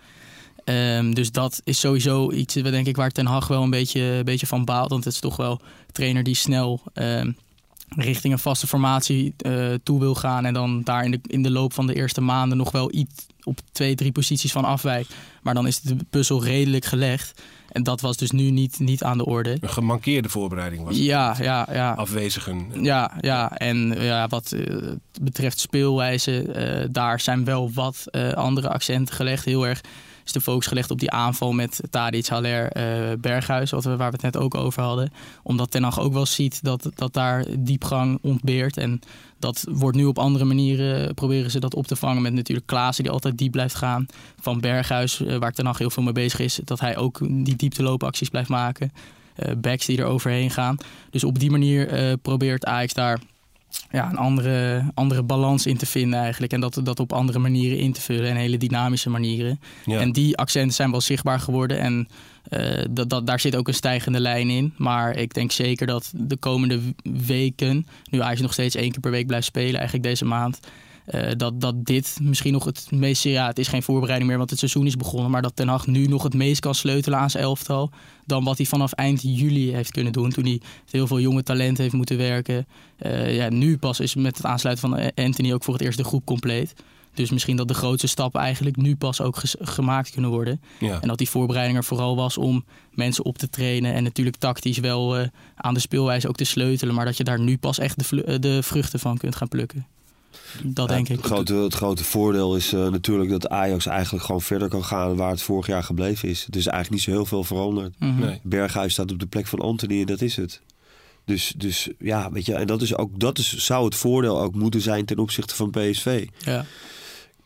Um, 0.65 1.15
dus 1.15 1.33
dat 1.33 1.61
is 1.65 1.81
sowieso 1.81 2.33
iets, 2.33 2.55
denk 2.55 2.87
ik, 2.87 2.97
waar 2.97 3.11
Ten 3.11 3.27
Hag 3.27 3.49
wel 3.49 3.63
een 3.63 3.71
beetje, 3.71 4.01
een 4.01 4.25
beetje 4.25 4.47
van 4.47 4.65
baalt. 4.65 4.91
Want 4.91 5.05
het 5.05 5.13
is 5.13 5.21
toch 5.21 5.37
wel 5.37 5.53
een 5.53 5.93
trainer 5.93 6.23
die 6.23 6.35
snel... 6.35 6.81
Um, 6.95 7.37
richting 7.97 8.33
een 8.33 8.39
vaste 8.39 8.67
formatie 8.67 9.35
uh, 9.47 9.75
toe 9.83 10.01
wil 10.01 10.15
gaan. 10.15 10.45
En 10.45 10.55
dan 10.55 10.83
daar 10.83 11.05
in 11.05 11.11
de, 11.11 11.21
in 11.23 11.43
de 11.43 11.51
loop 11.51 11.73
van 11.73 11.87
de 11.87 11.95
eerste 11.95 12.21
maanden 12.21 12.59
nog 12.59 12.71
wel 12.71 12.95
iets 12.95 13.27
op 13.43 13.59
twee, 13.73 13.95
drie 13.95 14.13
posities 14.13 14.53
van 14.53 14.65
afwijkt. 14.65 15.15
Maar 15.43 15.55
dan 15.55 15.67
is 15.67 15.81
de 15.81 15.97
puzzel 16.11 16.45
redelijk 16.45 16.85
gelegd. 16.85 17.43
En 17.69 17.83
dat 17.83 18.01
was 18.01 18.17
dus 18.17 18.31
nu 18.31 18.51
niet, 18.51 18.79
niet 18.79 19.03
aan 19.03 19.19
de 19.19 19.25
orde. 19.25 19.57
Een 19.61 19.69
gemankeerde 19.69 20.29
voorbereiding 20.29 20.85
was 20.85 20.97
het. 20.97 21.05
Ja, 21.05 21.37
ja, 21.41 21.69
ja. 21.73 21.93
Afwezigen. 21.93 22.85
Ja, 22.85 23.13
ja. 23.21 23.57
en 23.57 24.03
ja, 24.03 24.29
wat 24.29 24.53
uh, 24.53 24.91
betreft 25.21 25.59
speelwijze, 25.59 26.45
uh, 26.83 26.89
daar 26.91 27.21
zijn 27.21 27.45
wel 27.45 27.73
wat 27.73 28.07
andere 28.35 28.69
accenten 28.69 29.15
gelegd. 29.15 29.45
Heel 29.45 29.67
erg 29.67 29.81
is 30.25 30.33
de 30.33 30.41
focus 30.41 30.67
gelegd 30.67 30.91
op 30.91 30.99
die 30.99 31.11
aanval 31.11 31.53
met 31.53 31.81
Tadic, 31.91 32.27
Haller, 32.27 32.77
uh, 32.77 33.17
Berghuis, 33.19 33.71
wat 33.71 33.85
we, 33.85 33.97
waar 33.97 34.11
we 34.11 34.19
het 34.21 34.35
net 34.35 34.37
ook 34.37 34.55
over 34.55 34.83
hadden. 34.83 35.13
Omdat 35.43 35.71
Ten 35.71 35.83
Hag 35.83 36.01
ook 36.01 36.13
wel 36.13 36.27
ziet 36.27 36.65
dat, 36.65 36.91
dat 36.95 37.13
daar 37.13 37.45
diepgang 37.59 38.19
ontbeert. 38.23 38.77
En 38.77 39.01
dat 39.39 39.65
wordt 39.71 39.97
nu 39.97 40.05
op 40.05 40.19
andere 40.19 40.45
manieren, 40.45 41.15
proberen 41.15 41.51
ze 41.51 41.61
dat 41.61 41.75
op 41.75 41.87
te 41.87 41.97
vangen 41.97 42.23
met 42.23 42.33
natuurlijk 42.33 42.67
Klaassen 42.67 43.05
die 43.05 43.13
altijd 43.13 43.39
diep 43.39 43.53
blijft 43.53 43.75
gaan. 43.75 44.07
Van 44.41 44.61
Berghuis, 44.61 45.21
uh, 45.21 45.37
waar 45.37 45.53
Ten 45.53 45.67
Hag 45.67 45.79
heel 45.79 45.91
veel 45.91 46.03
mee 46.03 46.13
bezig 46.13 46.41
is, 46.41 46.61
dat 46.65 46.81
hij 46.81 46.97
ook 46.97 47.19
die 47.45 47.57
diepteloopacties 47.57 48.29
blijft 48.29 48.49
maken. 48.49 48.93
Backs 49.57 49.87
die 49.87 49.99
er 49.99 50.05
overheen 50.05 50.51
gaan. 50.51 50.77
Dus 51.11 51.25
op 51.25 51.39
die 51.39 51.51
manier 51.51 52.17
probeert 52.19 52.65
Ajax 52.65 52.95
daar 52.95 53.21
ja, 53.91 54.11
een 54.11 54.17
andere, 54.17 54.85
andere 54.95 55.23
balans 55.23 55.67
in 55.67 55.77
te 55.77 55.87
vinden 55.87 56.21
eigenlijk. 56.21 56.53
En 56.53 56.61
dat, 56.61 56.81
dat 56.83 57.01
op 57.01 57.13
andere 57.13 57.39
manieren 57.39 57.79
in 57.79 57.93
te 57.93 58.01
vullen 58.01 58.31
en 58.31 58.37
hele 58.37 58.57
dynamische 58.57 59.11
manieren. 59.11 59.61
En 59.87 60.13
die 60.13 60.37
accenten 60.37 60.75
zijn 60.75 60.91
wel 60.91 61.01
zichtbaar 61.01 61.41
geworden. 61.41 61.79
En 61.79 62.09
uh, 62.51 62.85
dat, 62.91 63.11
dat, 63.11 63.27
daar 63.27 63.41
zit 63.41 63.57
ook 63.57 63.69
een 63.69 63.75
stijgende 63.75 64.21
lijn 64.21 64.51
in. 64.51 64.75
Maar 64.77 65.17
ik 65.17 65.35
denk 65.35 65.53
zeker 65.53 65.87
dat 65.87 66.13
de 66.17 66.37
komende 66.37 66.81
weken, 67.03 67.87
nu 68.11 68.21
Ajax 68.21 68.41
nog 68.41 68.53
steeds 68.53 68.75
één 68.75 68.91
keer 68.91 69.01
per 69.01 69.11
week 69.11 69.27
blijft 69.27 69.47
spelen, 69.47 69.75
eigenlijk 69.75 70.03
deze 70.03 70.25
maand. 70.25 70.61
Uh, 71.15 71.31
dat, 71.37 71.61
dat 71.61 71.85
dit 71.85 72.19
misschien 72.23 72.53
nog 72.53 72.65
het 72.65 72.91
meest... 72.91 73.23
Ja, 73.23 73.47
het 73.47 73.59
is 73.59 73.69
geen 73.69 73.83
voorbereiding 73.83 74.29
meer, 74.29 74.39
want 74.39 74.51
het 74.51 74.59
seizoen 74.59 74.87
is 74.87 74.97
begonnen. 74.97 75.31
Maar 75.31 75.43
dat 75.43 75.57
Ten 75.57 75.69
Hag 75.69 75.87
nu 75.87 76.07
nog 76.07 76.23
het 76.23 76.35
meest 76.35 76.61
kan 76.61 76.75
sleutelen 76.75 77.19
aan 77.19 77.31
zijn 77.31 77.43
elftal... 77.43 77.91
dan 78.27 78.45
wat 78.45 78.57
hij 78.57 78.67
vanaf 78.67 78.93
eind 78.93 79.23
juli 79.23 79.73
heeft 79.73 79.91
kunnen 79.91 80.13
doen. 80.13 80.31
Toen 80.31 80.45
hij 80.45 80.61
heel 80.91 81.07
veel 81.07 81.21
jonge 81.21 81.43
talenten 81.43 81.83
heeft 81.83 81.95
moeten 81.95 82.17
werken. 82.17 82.67
Uh, 82.99 83.37
ja, 83.37 83.49
nu 83.49 83.79
pas 83.79 84.01
is 84.01 84.15
met 84.15 84.37
het 84.37 84.47
aansluiten 84.47 84.89
van 84.89 85.13
Anthony 85.15 85.53
ook 85.53 85.65
voor 85.65 85.75
het 85.75 85.83
eerst 85.83 85.99
de 85.99 86.05
groep 86.05 86.25
compleet. 86.25 86.75
Dus 87.15 87.31
misschien 87.31 87.57
dat 87.57 87.69
de 87.69 87.75
grootste 87.75 88.07
stappen 88.07 88.41
eigenlijk 88.41 88.77
nu 88.77 88.97
pas 88.97 89.21
ook 89.21 89.41
gemaakt 89.59 90.11
kunnen 90.11 90.31
worden. 90.31 90.61
Ja. 90.81 91.01
En 91.01 91.09
dat 91.09 91.19
die 91.19 91.29
voorbereiding 91.29 91.79
er 91.79 91.85
vooral 91.85 92.17
was 92.17 92.39
om 92.39 92.65
mensen 92.91 93.25
op 93.25 93.39
te 93.39 93.51
trainen. 93.51 93.95
En 93.95 94.03
natuurlijk 94.03 94.37
tactisch 94.37 94.79
wel 94.79 95.21
uh, 95.21 95.27
aan 95.55 95.75
de 95.75 95.81
speelwijze 95.81 96.29
ook 96.29 96.37
te 96.37 96.45
sleutelen. 96.45 96.95
Maar 96.95 97.05
dat 97.05 97.17
je 97.17 97.25
daar 97.25 97.41
nu 97.41 97.59
pas 97.59 97.79
echt 97.79 98.11
de, 98.11 98.39
de 98.39 98.63
vruchten 98.63 99.01
van 99.01 99.17
kunt 99.17 99.37
gaan 99.37 99.49
plukken. 99.49 99.87
Dat 100.65 100.89
denk 100.89 101.09
ik. 101.09 101.17
Het 101.17 101.27
grote, 101.27 101.55
het 101.55 101.75
grote 101.75 102.05
voordeel 102.05 102.57
is 102.57 102.73
uh, 102.73 102.89
natuurlijk 102.89 103.31
dat 103.31 103.49
Ajax 103.49 103.87
eigenlijk 103.87 104.25
gewoon 104.25 104.43
verder 104.43 104.69
kan 104.69 104.85
gaan 104.85 105.17
waar 105.17 105.31
het 105.31 105.43
vorig 105.43 105.67
jaar 105.67 105.83
gebleven 105.83 106.29
is. 106.29 106.45
Het 106.45 106.57
is 106.57 106.67
eigenlijk 106.67 106.95
niet 106.95 107.03
zo 107.03 107.11
heel 107.11 107.27
veel 107.27 107.45
veranderd. 107.45 107.95
Mm 107.99 108.11
-hmm. 108.11 108.21
nee. 108.21 108.41
Berghuis 108.43 108.93
staat 108.93 109.13
op 109.13 109.19
de 109.19 109.27
plek 109.27 109.47
van 109.47 109.59
Anthony 109.59 110.01
en 110.01 110.07
dat 110.07 110.21
is 110.21 110.37
het. 110.37 110.61
Dus, 111.25 111.55
dus 111.57 111.89
ja, 111.99 112.31
weet 112.31 112.47
je, 112.47 112.55
en 112.55 112.67
dat, 112.67 112.83
is 112.83 112.97
ook, 112.97 113.21
dat 113.21 113.39
is, 113.39 113.57
zou 113.57 113.85
het 113.85 113.95
voordeel 113.95 114.41
ook 114.41 114.55
moeten 114.55 114.81
zijn 114.81 115.05
ten 115.05 115.19
opzichte 115.19 115.55
van 115.55 115.71
PSV. 115.71 116.27
Ja. 116.39 116.65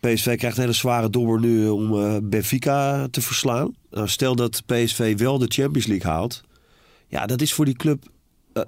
PSV 0.01 0.37
krijgt 0.37 0.57
een 0.57 0.62
hele 0.62 0.75
zware 0.75 1.11
dobber 1.11 1.40
nu 1.40 1.68
om 1.68 1.92
uh, 1.92 2.16
Benfica 2.22 3.09
te 3.11 3.20
verslaan. 3.20 3.75
Nou, 3.90 4.09
stel 4.09 4.37
dat 4.37 4.62
PSV 4.66 5.18
wel 5.18 5.38
de 5.38 5.46
Champions 5.49 5.87
League 5.87 6.11
haalt. 6.11 6.42
Ja, 7.09 7.27
dat 7.27 7.40
is 7.40 7.53
voor 7.53 7.64
die 7.64 7.77
club 7.77 8.05
eh, 8.05 8.11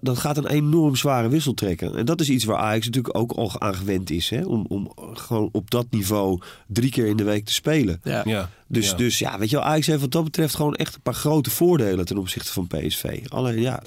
dat 0.00 0.18
gaat 0.18 0.36
een 0.36 0.46
enorm 0.46 0.96
zware 0.96 1.28
wissel 1.28 1.54
trekken. 1.54 1.96
En 1.96 2.04
dat 2.04 2.20
is 2.20 2.30
iets 2.30 2.44
waar 2.44 2.56
Ajax 2.56 2.86
natuurlijk 2.86 3.16
ook 3.16 3.32
al 3.32 3.60
aan 3.60 3.74
gewend 3.74 4.10
is. 4.10 4.30
Hè? 4.30 4.44
Om, 4.44 4.64
om 4.68 4.92
gewoon 5.12 5.48
op 5.52 5.70
dat 5.70 5.86
niveau 5.90 6.40
drie 6.66 6.90
keer 6.90 7.06
in 7.06 7.16
de 7.16 7.24
week 7.24 7.44
te 7.44 7.52
spelen. 7.52 8.00
Ja. 8.02 8.22
ja. 8.24 8.50
Dus, 8.66 8.90
ja. 8.90 8.96
dus 8.96 9.18
ja, 9.18 9.38
weet 9.38 9.50
je 9.50 9.56
wel, 9.56 9.64
Ajax 9.64 9.86
heeft 9.86 10.00
wat 10.00 10.12
dat 10.12 10.24
betreft 10.24 10.54
gewoon 10.54 10.74
echt 10.74 10.94
een 10.94 11.00
paar 11.00 11.14
grote 11.14 11.50
voordelen 11.50 12.04
ten 12.04 12.18
opzichte 12.18 12.52
van 12.52 12.66
PSV. 12.66 13.24
Alleen 13.28 13.60
ja, 13.60 13.82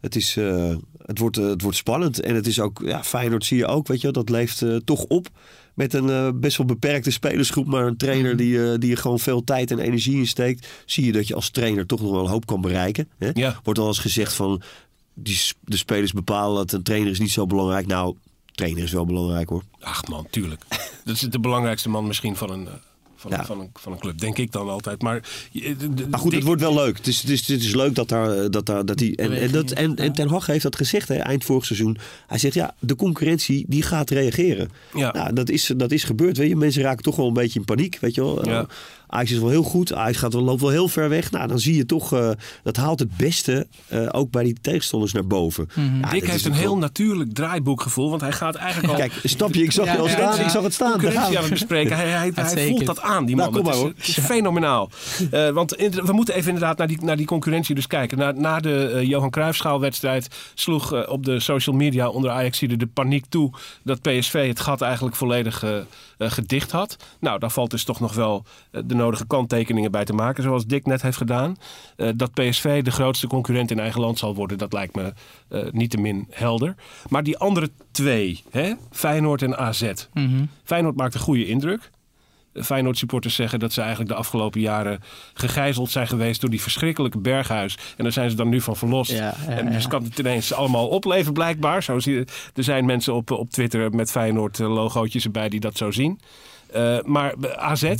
het, 0.00 0.16
is, 0.16 0.36
uh, 0.36 0.74
het, 1.06 1.18
wordt, 1.18 1.38
uh, 1.38 1.48
het 1.48 1.62
wordt 1.62 1.76
spannend. 1.76 2.20
En 2.20 2.34
het 2.34 2.46
is 2.46 2.60
ook, 2.60 2.82
ja, 2.84 3.04
Feyenoord 3.04 3.44
zie 3.44 3.56
je 3.56 3.66
ook, 3.66 3.86
weet 3.86 4.00
je 4.00 4.02
wel, 4.02 4.24
dat 4.24 4.28
leeft 4.28 4.60
uh, 4.60 4.76
toch 4.76 5.04
op. 5.04 5.28
Met 5.74 5.94
een 5.94 6.40
best 6.40 6.56
wel 6.56 6.66
beperkte 6.66 7.10
spelersgroep, 7.10 7.66
maar 7.66 7.86
een 7.86 7.96
trainer 7.96 8.36
die, 8.36 8.78
die 8.78 8.90
er 8.90 8.96
gewoon 8.96 9.18
veel 9.18 9.44
tijd 9.44 9.70
en 9.70 9.78
energie 9.78 10.16
in 10.16 10.26
steekt. 10.26 10.66
Zie 10.86 11.04
je 11.04 11.12
dat 11.12 11.28
je 11.28 11.34
als 11.34 11.50
trainer 11.50 11.86
toch 11.86 12.00
nog 12.00 12.10
wel 12.10 12.24
een 12.24 12.30
hoop 12.30 12.46
kan 12.46 12.60
bereiken. 12.60 13.08
Hè? 13.18 13.30
Ja. 13.34 13.60
Wordt 13.62 13.78
al 13.78 13.86
eens 13.86 13.98
gezegd 13.98 14.32
van 14.32 14.62
die, 15.14 15.40
de 15.60 15.76
spelers 15.76 16.12
bepalen 16.12 16.56
dat 16.56 16.72
een 16.72 16.82
trainer 16.82 17.10
is 17.10 17.18
niet 17.18 17.30
zo 17.30 17.46
belangrijk. 17.46 17.86
Nou, 17.86 18.16
trainer 18.54 18.82
is 18.82 18.92
wel 18.92 19.06
belangrijk 19.06 19.48
hoor. 19.48 19.62
Ach 19.80 20.06
man, 20.06 20.26
tuurlijk. 20.30 20.64
dat 21.04 21.14
is 21.14 21.20
de 21.20 21.40
belangrijkste 21.40 21.88
man 21.88 22.06
misschien 22.06 22.36
van 22.36 22.50
een, 22.50 22.68
van, 23.22 23.30
ja. 23.30 23.44
van, 23.44 23.60
een, 23.60 23.70
van 23.74 23.92
een 23.92 23.98
club, 23.98 24.18
denk 24.18 24.38
ik 24.38 24.52
dan 24.52 24.68
altijd. 24.68 25.02
Maar, 25.02 25.22
maar 26.10 26.20
goed, 26.20 26.32
het 26.32 26.42
wordt 26.42 26.60
wel 26.60 26.74
leuk. 26.74 26.96
Het 26.96 27.06
is, 27.06 27.20
het 27.20 27.30
is, 27.30 27.48
het 27.48 27.62
is 27.62 27.74
leuk 27.74 27.94
dat 27.94 28.08
daar 28.08 28.50
dat, 28.50 28.66
daar, 28.66 28.84
dat 28.84 28.98
die. 28.98 29.16
En, 29.16 29.32
en, 29.32 29.52
dat, 29.52 29.70
en, 29.70 29.96
en 29.96 30.12
Ten 30.12 30.28
Hag 30.28 30.46
heeft 30.46 30.62
dat 30.62 30.76
gezegd 30.76 31.08
hè, 31.08 31.14
eind 31.14 31.44
vorig 31.44 31.64
seizoen. 31.64 31.98
Hij 32.26 32.38
zegt 32.38 32.54
ja, 32.54 32.74
de 32.78 32.96
concurrentie 32.96 33.64
die 33.68 33.82
gaat 33.82 34.10
reageren. 34.10 34.70
Ja. 34.94 35.12
Nou, 35.12 35.32
dat, 35.32 35.48
is, 35.48 35.72
dat 35.76 35.92
is 35.92 36.04
gebeurd. 36.04 36.36
Weet 36.36 36.48
je, 36.48 36.56
mensen 36.56 36.82
raken 36.82 37.02
toch 37.02 37.16
wel 37.16 37.26
een 37.26 37.32
beetje 37.32 37.58
in 37.58 37.64
paniek. 37.64 37.98
Weet 38.00 38.14
je 38.14 38.20
wel. 38.20 38.48
Ja. 38.48 38.66
Ajax 39.12 39.30
is 39.30 39.38
wel 39.38 39.48
heel 39.48 39.62
goed. 39.62 39.94
Ajax 39.94 40.18
gaat 40.18 40.32
wel, 40.32 40.42
loopt 40.42 40.60
wel 40.60 40.70
heel 40.70 40.88
ver 40.88 41.08
weg. 41.08 41.30
Nou, 41.30 41.48
dan 41.48 41.58
zie 41.58 41.76
je 41.76 41.86
toch, 41.86 42.14
uh, 42.14 42.30
dat 42.62 42.76
haalt 42.76 42.98
het 42.98 43.16
beste 43.16 43.66
uh, 43.92 44.08
ook 44.12 44.30
bij 44.30 44.44
die 44.44 44.56
tegenstanders 44.60 45.12
naar 45.12 45.26
boven. 45.26 45.68
Mm 45.74 45.88
-hmm. 45.88 46.00
ja, 46.00 46.10
Dick 46.10 46.26
heeft 46.26 46.44
een 46.44 46.52
heel 46.52 46.78
natuurlijk 46.78 47.34
draaiboekgevoel, 47.34 48.10
want 48.10 48.20
hij 48.20 48.32
gaat 48.32 48.54
eigenlijk 48.54 48.92
al... 48.92 48.98
Kijk, 48.98 49.12
stap 49.22 49.54
je, 49.54 49.62
ik 49.62 49.72
zag 49.72 49.84
je 49.84 49.98
al 49.98 50.08
staan, 50.08 50.40
ik 50.40 50.48
zag 50.48 50.62
het 50.62 50.74
staan. 50.74 50.90
Concurrentie 50.90 51.36
aan 51.36 51.42
het 51.42 51.52
bespreken. 51.52 51.96
Hij, 51.96 52.08
hij, 52.08 52.32
hij 52.34 52.68
voelt 52.68 52.86
dat 52.86 53.00
aan, 53.00 53.24
die 53.24 53.36
man. 53.36 53.52
Nou, 53.52 53.64
maar, 53.64 53.74
het, 53.74 53.84
is, 53.84 54.06
het 54.06 54.16
is 54.16 54.24
fenomenaal. 54.24 54.90
Uh, 55.32 55.50
want 55.50 55.74
in, 55.74 55.90
we 55.90 56.12
moeten 56.12 56.34
even 56.34 56.48
inderdaad 56.48 56.78
naar 56.78 56.86
die, 56.86 57.04
naar 57.04 57.16
die 57.16 57.26
concurrentie 57.26 57.74
dus 57.74 57.86
kijken. 57.86 58.18
Na, 58.18 58.30
na 58.30 58.60
de 58.60 59.00
Johan 59.04 59.30
Cruijffschaalwedstrijd 59.30 60.28
sloeg 60.54 61.08
op 61.08 61.24
de 61.24 61.40
social 61.40 61.76
media 61.76 62.08
onder 62.08 62.30
Ajax 62.30 62.58
de 62.58 62.88
paniek 62.94 63.24
toe 63.28 63.50
dat 63.82 64.00
PSV 64.00 64.48
het 64.48 64.60
gat 64.60 64.80
eigenlijk 64.80 65.16
volledig 65.16 65.64
gedicht 66.18 66.70
had. 66.70 66.96
Nou, 67.20 67.38
daar 67.38 67.50
valt 67.50 67.70
dus 67.70 67.84
toch 67.84 68.00
nog 68.00 68.14
wel 68.14 68.44
de 68.70 68.94
nodige 69.02 69.26
kanttekeningen 69.26 69.90
bij 69.90 70.04
te 70.04 70.12
maken, 70.12 70.42
zoals 70.42 70.66
Dick 70.66 70.86
net 70.86 71.02
heeft 71.02 71.16
gedaan. 71.16 71.56
Uh, 71.96 72.08
dat 72.16 72.32
PSV 72.32 72.82
de 72.82 72.90
grootste 72.90 73.26
concurrent 73.26 73.70
in 73.70 73.78
eigen 73.78 74.00
land 74.00 74.18
zal 74.18 74.34
worden, 74.34 74.58
dat 74.58 74.72
lijkt 74.72 74.94
me 74.94 75.12
uh, 75.50 75.62
niet 75.70 75.90
te 75.90 75.96
min 75.96 76.26
helder. 76.30 76.74
Maar 77.08 77.22
die 77.22 77.38
andere 77.38 77.70
twee, 77.90 78.42
hè? 78.50 78.72
Feyenoord 78.90 79.42
en 79.42 79.58
AZ. 79.58 79.82
Mm 80.12 80.26
-hmm. 80.26 80.48
Feyenoord 80.64 80.96
maakt 80.96 81.14
een 81.14 81.20
goede 81.20 81.46
indruk. 81.46 81.90
Feyenoord 82.54 82.98
supporters 82.98 83.34
zeggen 83.34 83.58
dat 83.58 83.72
ze 83.72 83.80
eigenlijk 83.80 84.10
de 84.10 84.16
afgelopen 84.16 84.60
jaren 84.60 85.00
gegijzeld 85.34 85.90
zijn 85.90 86.06
geweest 86.08 86.40
door 86.40 86.50
die 86.50 86.62
verschrikkelijke 86.62 87.18
berghuis. 87.18 87.78
En 87.96 88.02
daar 88.02 88.12
zijn 88.12 88.30
ze 88.30 88.36
dan 88.36 88.48
nu 88.48 88.60
van 88.60 88.76
verlost. 88.76 89.10
Ja, 89.10 89.34
ja, 89.46 89.56
en 89.56 89.72
dus 89.72 89.86
kan 89.86 90.04
het 90.04 90.18
ineens 90.18 90.52
allemaal 90.52 90.88
opleven 90.88 91.32
blijkbaar. 91.32 91.82
Zo 91.82 91.98
zie 91.98 92.14
je, 92.14 92.26
er 92.54 92.64
zijn 92.64 92.84
mensen 92.84 93.14
op, 93.14 93.30
op 93.30 93.50
Twitter 93.50 93.90
met 93.90 94.10
Feyenoord 94.10 94.58
logootjes 94.58 95.24
erbij 95.24 95.48
die 95.48 95.60
dat 95.60 95.76
zo 95.76 95.90
zien. 95.90 96.20
Uh, 96.76 96.98
maar 97.02 97.34
AZ, 97.56 97.94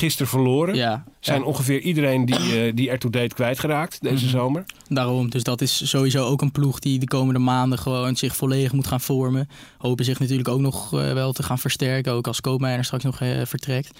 gisteren 0.00 0.28
verloren. 0.28 0.74
Ja, 0.74 1.04
zijn 1.20 1.44
ongeveer 1.44 1.80
iedereen 1.80 2.24
die, 2.24 2.66
uh, 2.66 2.72
die 2.74 2.90
ertoe 2.90 3.10
deed 3.10 3.34
kwijtgeraakt 3.34 4.02
deze 4.02 4.24
mm 4.24 4.30
zomer. 4.30 4.64
Daarom, 4.88 5.30
dus 5.30 5.42
dat 5.42 5.60
is 5.60 5.88
sowieso 5.88 6.24
ook 6.26 6.42
een 6.42 6.52
ploeg 6.52 6.78
die 6.78 6.98
de 6.98 7.06
komende 7.06 7.40
maanden 7.40 7.78
gewoon 7.78 8.16
zich 8.16 8.36
volledig 8.36 8.72
moet 8.72 8.86
gaan 8.86 9.00
vormen. 9.00 9.48
Hopen 9.78 10.04
zich 10.04 10.18
natuurlijk 10.18 10.48
ook 10.48 10.60
nog 10.60 10.94
uh, 10.94 11.12
wel 11.12 11.32
te 11.32 11.42
gaan 11.42 11.58
versterken, 11.58 12.12
ook 12.12 12.26
als 12.26 12.40
Koopmeijer 12.40 12.84
straks 12.84 13.04
nog 13.04 13.20
uh, 13.20 13.44
vertrekt. 13.44 13.98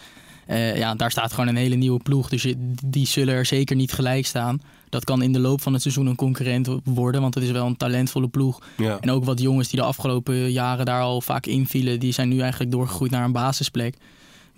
ja, 0.75 0.95
daar 0.95 1.11
staat 1.11 1.33
gewoon 1.33 1.49
een 1.49 1.57
hele 1.57 1.75
nieuwe 1.75 2.03
ploeg, 2.03 2.29
dus 2.29 2.43
je, 2.43 2.55
die 2.85 3.07
zullen 3.07 3.35
er 3.35 3.47
zeker 3.47 3.77
niet 3.77 3.93
gelijk 3.93 4.27
staan. 4.27 4.61
Dat 4.89 5.05
kan 5.05 5.23
in 5.23 5.33
de 5.33 5.39
loop 5.39 5.61
van 5.61 5.73
het 5.73 5.83
seizoen 5.83 6.07
een 6.07 6.17
concurrent 6.17 6.69
worden, 6.85 7.21
want 7.21 7.35
het 7.35 7.45
is 7.45 7.51
wel 7.51 7.67
een 7.67 7.77
talentvolle 7.77 8.29
ploeg. 8.29 8.61
Ja. 8.77 8.99
En 9.01 9.11
ook 9.11 9.25
wat 9.25 9.41
jongens 9.41 9.69
die 9.69 9.81
de 9.81 9.87
afgelopen 9.87 10.53
jaren 10.53 10.87
daar 10.87 11.03
al 11.03 11.21
vaak 11.21 11.47
invielen, 11.47 12.01
die 12.01 12.13
zijn 12.13 12.29
nu 12.29 12.41
eigenlijk 12.41 12.71
doorgegroeid 12.71 13.11
naar 13.11 13.25
een 13.25 13.33
basisplek. 13.33 13.97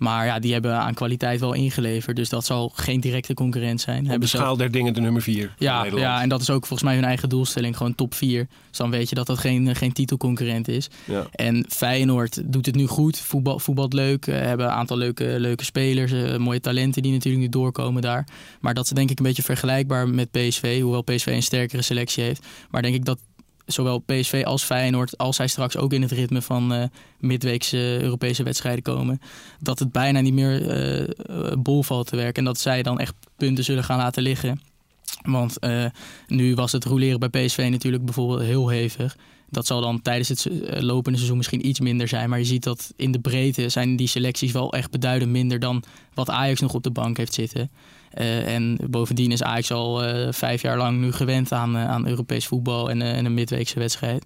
Maar 0.03 0.25
ja, 0.25 0.39
die 0.39 0.53
hebben 0.53 0.79
aan 0.79 0.93
kwaliteit 0.93 1.39
wel 1.39 1.53
ingeleverd. 1.53 2.15
Dus 2.15 2.29
dat 2.29 2.45
zal 2.45 2.71
geen 2.75 2.99
directe 2.99 3.33
concurrent 3.33 3.81
zijn. 3.81 4.11
Op 4.11 4.21
de 4.21 4.27
schaal 4.27 4.57
der 4.57 4.71
dingen 4.71 4.93
de 4.93 5.01
nummer 5.01 5.21
4 5.21 5.53
ja, 5.57 5.85
ja, 5.85 6.21
en 6.21 6.29
dat 6.29 6.41
is 6.41 6.49
ook 6.49 6.65
volgens 6.65 6.83
mij 6.89 6.95
hun 6.95 7.03
eigen 7.03 7.29
doelstelling. 7.29 7.77
Gewoon 7.77 7.95
top 7.95 8.13
4. 8.13 8.47
Dus 8.69 8.77
dan 8.77 8.89
weet 8.89 9.09
je 9.09 9.15
dat 9.15 9.27
dat 9.27 9.37
geen, 9.37 9.75
geen 9.75 9.93
titelconcurrent 9.93 10.67
is. 10.67 10.89
Ja. 11.05 11.27
En 11.31 11.65
Feyenoord 11.69 12.41
doet 12.45 12.65
het 12.65 12.75
nu 12.75 12.87
goed. 12.87 13.19
Voetbal, 13.19 13.59
voetbalt 13.59 13.93
leuk. 13.93 14.27
Uh, 14.27 14.35
hebben 14.35 14.65
een 14.65 14.71
aantal 14.71 14.97
leuke, 14.97 15.35
leuke 15.37 15.63
spelers. 15.63 16.11
Uh, 16.11 16.37
mooie 16.37 16.59
talenten 16.59 17.01
die 17.01 17.11
natuurlijk 17.11 17.43
nu 17.43 17.49
doorkomen 17.49 18.01
daar. 18.01 18.27
Maar 18.59 18.73
dat 18.73 18.85
is 18.85 18.91
denk 18.91 19.09
ik 19.09 19.17
een 19.17 19.25
beetje 19.25 19.43
vergelijkbaar 19.43 20.09
met 20.09 20.31
PSV. 20.31 20.81
Hoewel 20.81 21.01
PSV 21.01 21.25
een 21.25 21.43
sterkere 21.43 21.81
selectie 21.81 22.23
heeft. 22.23 22.45
Maar 22.69 22.81
denk 22.81 22.95
ik 22.95 23.05
dat 23.05 23.19
zowel 23.65 23.99
PSV 23.99 24.41
als 24.45 24.63
Feyenoord, 24.63 25.17
als 25.17 25.35
zij 25.35 25.47
straks 25.47 25.77
ook 25.77 25.93
in 25.93 26.01
het 26.01 26.11
ritme 26.11 26.41
van 26.41 26.73
uh, 26.73 26.83
midweekse 27.19 27.97
Europese 28.01 28.43
wedstrijden 28.43 28.83
komen, 28.83 29.21
dat 29.59 29.79
het 29.79 29.91
bijna 29.91 30.19
niet 30.19 30.33
meer 30.33 30.61
uh, 31.29 31.53
bol 31.59 31.83
valt 31.83 32.07
te 32.07 32.15
werken. 32.15 32.35
En 32.35 32.43
dat 32.43 32.59
zij 32.59 32.83
dan 32.83 32.99
echt 32.99 33.13
punten 33.37 33.63
zullen 33.63 33.83
gaan 33.83 33.97
laten 33.97 34.23
liggen. 34.23 34.61
Want 35.21 35.57
nu 36.27 36.55
was 36.55 36.71
het 36.71 36.85
roleren 36.85 37.19
bij 37.19 37.29
PSV 37.29 37.67
natuurlijk 37.71 38.05
bijvoorbeeld 38.05 38.41
heel 38.41 38.67
hevig. 38.67 39.17
Dat 39.49 39.67
zal 39.67 39.81
dan 39.81 40.01
tijdens 40.01 40.29
het 40.29 40.47
lopende 40.83 41.17
seizoen 41.17 41.37
misschien 41.37 41.67
iets 41.67 41.79
minder 41.79 42.07
zijn. 42.07 42.29
Maar 42.29 42.39
je 42.39 42.45
ziet 42.45 42.63
dat 42.63 42.93
in 42.95 43.11
de 43.11 43.19
breedte 43.19 43.69
zijn 43.69 43.95
die 43.95 44.07
selecties 44.07 44.51
wel 44.51 44.73
echt 44.73 44.91
beduidend 44.91 45.31
minder 45.31 45.59
dan 45.59 45.83
wat 46.13 46.29
Ajax 46.29 46.59
nog 46.59 46.73
op 46.73 46.83
de 46.83 46.91
bank 46.91 47.17
heeft 47.17 47.33
zitten. 47.33 47.71
Uh, 48.17 48.53
en 48.55 48.77
bovendien 48.89 49.31
is 49.31 49.43
Ajax 49.43 49.71
al 49.71 50.07
uh, 50.07 50.27
vijf 50.31 50.61
jaar 50.61 50.77
lang 50.77 50.99
nu 50.99 51.11
gewend 51.11 51.51
aan, 51.51 51.75
uh, 51.75 51.89
aan 51.89 52.07
Europees 52.07 52.47
voetbal 52.47 52.89
en, 52.89 53.01
en 53.01 53.25
een 53.25 53.33
midweekse 53.33 53.79
wedstrijd. 53.79 54.25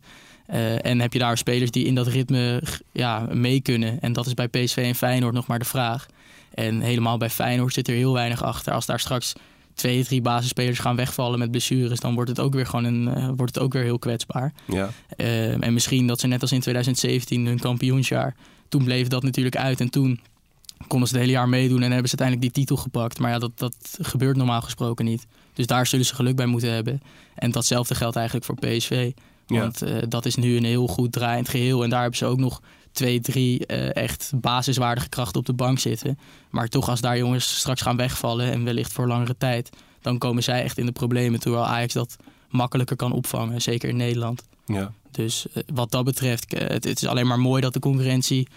en 0.82 1.00
heb 1.00 1.14
je 1.14 1.20
daar 1.20 1.38
spelers 1.38 1.72
die 1.72 1.86
in 1.86 1.96
dat 1.96 2.08
ritme 2.08 2.62
ja, 2.92 3.28
mee 3.32 3.62
kunnen. 3.62 4.00
En 4.02 4.14
dat 4.14 4.26
is 4.26 4.34
bij 4.34 4.48
PSV 4.48 4.78
en 4.78 4.96
Feyenoord 4.96 5.34
nog 5.34 5.48
maar 5.48 5.60
de 5.60 5.66
vraag. 5.66 6.06
En 6.54 6.82
helemaal 6.82 7.18
bij 7.18 7.30
Feyenoord 7.30 7.74
zit 7.74 7.88
er 7.88 7.96
heel 7.96 8.14
weinig 8.14 8.44
achter. 8.44 8.74
Als 8.74 8.86
daar 8.86 9.00
straks 9.00 9.34
twee, 9.78 10.04
drie 10.04 10.22
basisspelers 10.22 10.80
gaan 10.80 10.96
wegvallen 10.96 11.40
met 11.40 11.52
blessures, 11.52 12.00
dan 12.00 12.14
wordt 12.14 12.30
het 12.30 12.40
ook 12.40 12.54
weer 12.54 12.66
gewoon 12.66 12.86
een, 12.86 13.18
uh, 13.18 13.26
wordt 13.26 13.56
het 13.56 13.60
ook 13.60 13.74
weer 13.74 13.84
heel 13.84 14.00
kwetsbaar. 14.00 14.54
Ja. 14.66 14.90
Uh, 15.18 15.64
en 15.64 15.74
misschien 15.74 16.08
dat 16.08 16.20
ze 16.20 16.28
net 16.28 16.42
als 16.42 16.52
in 16.52 16.60
2017 16.60 17.46
hun 17.46 17.60
kampioensjaar, 17.60 18.36
toen 18.70 18.84
bleef 18.84 19.08
dat 19.08 19.24
natuurlijk 19.24 19.56
uit 19.56 19.80
en 19.80 19.90
toen 19.90 20.20
konden 20.88 21.08
ze 21.08 21.14
het 21.14 21.24
hele 21.24 21.38
jaar 21.38 21.50
meedoen 21.50 21.82
en 21.82 21.92
hebben 21.92 22.10
ze 22.10 22.18
uiteindelijk 22.18 22.42
die 22.42 22.64
titel 22.64 22.84
gepakt. 22.84 23.20
Maar 23.20 23.32
ja, 23.32 23.40
dat, 23.40 23.52
dat 23.56 23.76
gebeurt 24.02 24.38
normaal 24.38 24.62
gesproken 24.62 25.06
niet. 25.06 25.28
Dus 25.54 25.68
daar 25.68 25.88
zullen 25.88 26.06
ze 26.06 26.16
geluk 26.16 26.36
bij 26.36 26.46
moeten 26.46 26.74
hebben. 26.74 27.02
En 27.36 27.52
datzelfde 27.52 27.96
geldt 27.96 28.16
eigenlijk 28.16 28.46
voor 28.46 28.56
PSV. 28.56 29.12
Want 29.48 29.80
ja. 29.80 29.88
uh, 29.88 30.04
dat 30.10 30.26
is 30.26 30.36
nu 30.36 30.58
een 30.58 30.64
heel 30.64 30.88
goed 30.88 31.12
draaiend 31.12 31.50
geheel. 31.50 31.84
En 31.84 31.90
daar 31.90 32.02
hebben 32.02 32.18
ze 32.18 32.26
ook 32.26 32.38
nog 32.38 32.62
twee, 32.92 33.20
drie 33.20 33.64
uh, 33.68 33.96
echt 33.96 34.32
basiswaardige 34.36 35.10
krachten 35.10 35.40
op 35.40 35.46
de 35.46 35.54
bank 35.54 35.80
zitten. 35.80 36.20
Maar 36.50 36.68
toch, 36.68 36.90
als 36.90 37.02
daar 37.02 37.18
jongens 37.18 37.58
straks 37.58 37.82
gaan 37.82 37.98
wegvallen 37.98 38.52
en 38.52 38.64
wellicht 38.64 38.94
voor 38.94 39.08
langere 39.08 39.36
tijd, 39.38 39.70
dan 40.02 40.18
komen 40.18 40.44
zij 40.44 40.64
echt 40.64 40.78
in 40.78 40.86
de 40.86 40.92
problemen. 40.92 41.40
Terwijl 41.40 41.66
Ajax 41.66 41.94
dat 41.94 42.16
makkelijker 42.50 42.96
kan 42.96 43.12
opvangen, 43.12 43.62
zeker 43.62 43.90
in 43.90 43.96
Nederland. 43.96 44.44
Ja. 44.66 44.92
Dus 45.12 45.46
uh, 45.54 45.64
wat 45.74 45.92
dat 45.92 46.04
betreft, 46.04 46.52
het, 46.52 46.84
het, 46.84 47.02
is 47.02 47.06
alleen 47.06 47.28
maar 47.28 47.40
mooi 47.40 47.62
dat 47.62 47.74
de 47.74 47.80
concurrentie 47.80 48.48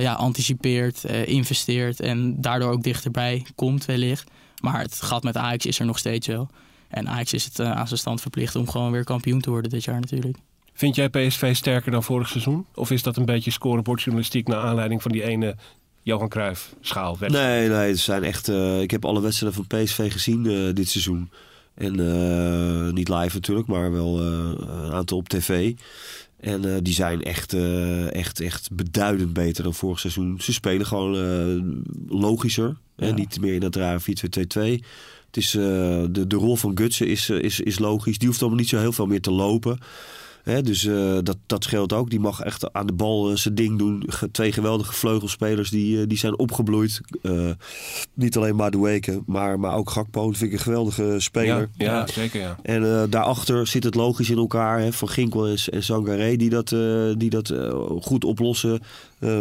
ja, 0.00 0.12
anticipeert, 0.12 1.04
investeert 1.04 2.00
en 2.00 2.40
daardoor 2.40 2.70
ook 2.70 2.82
dichterbij 2.82 3.46
komt 3.54 3.84
wellicht. 3.84 4.30
Maar 4.60 4.80
het 4.80 5.02
gat 5.02 5.22
met 5.22 5.36
Ajax 5.36 5.66
is 5.66 5.78
er 5.78 5.86
nog 5.86 5.98
steeds 5.98 6.26
wel. 6.26 6.48
En 6.88 7.08
Ajax 7.08 7.32
is 7.32 7.44
het 7.44 7.60
aan 7.60 7.86
zijn 7.86 8.00
stand 8.00 8.20
verplicht 8.20 8.56
om 8.56 8.68
gewoon 8.68 8.92
weer 8.92 9.04
kampioen 9.04 9.40
te 9.40 9.50
worden 9.50 9.70
dit 9.70 9.84
jaar 9.84 10.00
natuurlijk. 10.00 10.36
Vind 10.78 10.94
jij 10.94 11.08
PSV 11.08 11.56
sterker 11.56 11.90
dan 11.90 12.02
vorig 12.02 12.28
seizoen? 12.28 12.66
Of 12.74 12.90
is 12.90 13.02
dat 13.02 13.16
een 13.16 13.24
beetje 13.24 13.50
scorebordjournalistiek 13.50 14.48
naar 14.48 14.60
aanleiding 14.60 15.02
van 15.02 15.12
die 15.12 15.22
ene 15.22 15.56
Johan 16.02 16.28
Cruijff 16.28 16.74
schaal? 16.80 17.16
Nee, 17.20 17.68
nee, 17.68 17.88
het 17.88 17.98
zijn 17.98 18.24
echt. 18.24 18.48
Uh, 18.48 18.80
ik 18.80 18.90
heb 18.90 19.04
alle 19.04 19.20
wedstrijden 19.20 19.64
van 19.66 19.78
PSV 19.78 20.12
gezien 20.12 20.44
uh, 20.44 20.74
dit 20.74 20.88
seizoen. 20.88 21.30
En 21.74 22.00
uh, 22.00 22.92
niet 22.92 23.08
live 23.08 23.34
natuurlijk, 23.34 23.68
maar 23.68 23.92
wel 23.92 24.20
een 24.20 24.92
aantal 24.92 25.18
op 25.18 25.28
tv. 25.28 25.72
En 26.40 26.82
die 26.82 26.94
zijn 26.94 27.22
echt, 27.22 27.56
echt, 28.12 28.40
echt 28.40 28.68
beduidend 28.72 29.32
beter 29.32 29.62
dan 29.62 29.74
vorig 29.74 29.98
seizoen. 29.98 30.40
Ze 30.40 30.52
spelen 30.52 30.86
gewoon 30.86 31.84
logischer. 32.08 32.76
Ja. 32.96 33.06
Hè? 33.06 33.12
Niet 33.12 33.40
meer 33.40 33.54
in 33.54 33.60
dat 33.60 33.76
rare 33.76 34.00
4-2-2-2. 34.00 34.84
Het 35.26 35.36
is, 35.36 35.50
de, 35.50 36.24
de 36.26 36.36
rol 36.36 36.56
van 36.56 36.78
Gutsen 36.78 37.06
is, 37.06 37.30
is, 37.30 37.60
is 37.60 37.78
logisch. 37.78 38.18
Die 38.18 38.28
hoeft 38.28 38.40
allemaal 38.40 38.58
niet 38.58 38.68
zo 38.68 38.78
heel 38.78 38.92
veel 38.92 39.06
meer 39.06 39.20
te 39.20 39.30
lopen. 39.30 39.78
Dus 40.48 40.84
uh, 40.84 41.18
dat, 41.22 41.36
dat 41.46 41.64
scheelt 41.64 41.92
ook. 41.92 42.10
Die 42.10 42.20
mag 42.20 42.40
echt 42.40 42.72
aan 42.72 42.86
de 42.86 42.92
bal 42.92 43.30
uh, 43.30 43.36
zijn 43.36 43.54
ding 43.54 43.78
doen. 43.78 44.08
Twee 44.32 44.52
geweldige 44.52 44.92
vleugelspelers 44.92 45.70
die, 45.70 45.96
uh, 45.96 46.06
die 46.06 46.18
zijn 46.18 46.38
opgebloeid. 46.38 47.00
niet 48.14 48.36
alleen 48.36 48.56
Madueke, 48.56 49.22
maar, 49.26 49.60
maar 49.60 49.74
ook 49.74 49.90
Gakpo. 49.90 50.26
Dat 50.26 50.36
vind 50.36 50.52
ik 50.52 50.58
een 50.58 50.64
geweldige 50.64 51.14
speler. 51.18 51.68
Ja, 51.76 51.84
ja 51.84 52.06
zeker 52.06 52.40
ja. 52.40 52.56
En 52.62 53.10
daarachter 53.10 53.66
zit 53.66 53.84
het 53.84 53.94
logisch 53.94 54.30
in 54.30 54.36
elkaar. 54.36 54.80
Hè, 54.80 54.92
van 54.92 55.08
Ginkel 55.08 55.46
en, 55.46 55.58
en 55.70 55.82
Sangaré 55.82 56.36
die 56.36 56.50
dat, 56.50 56.68
die 57.18 57.30
dat 57.30 57.54
goed 58.00 58.24
oplossen. 58.24 58.80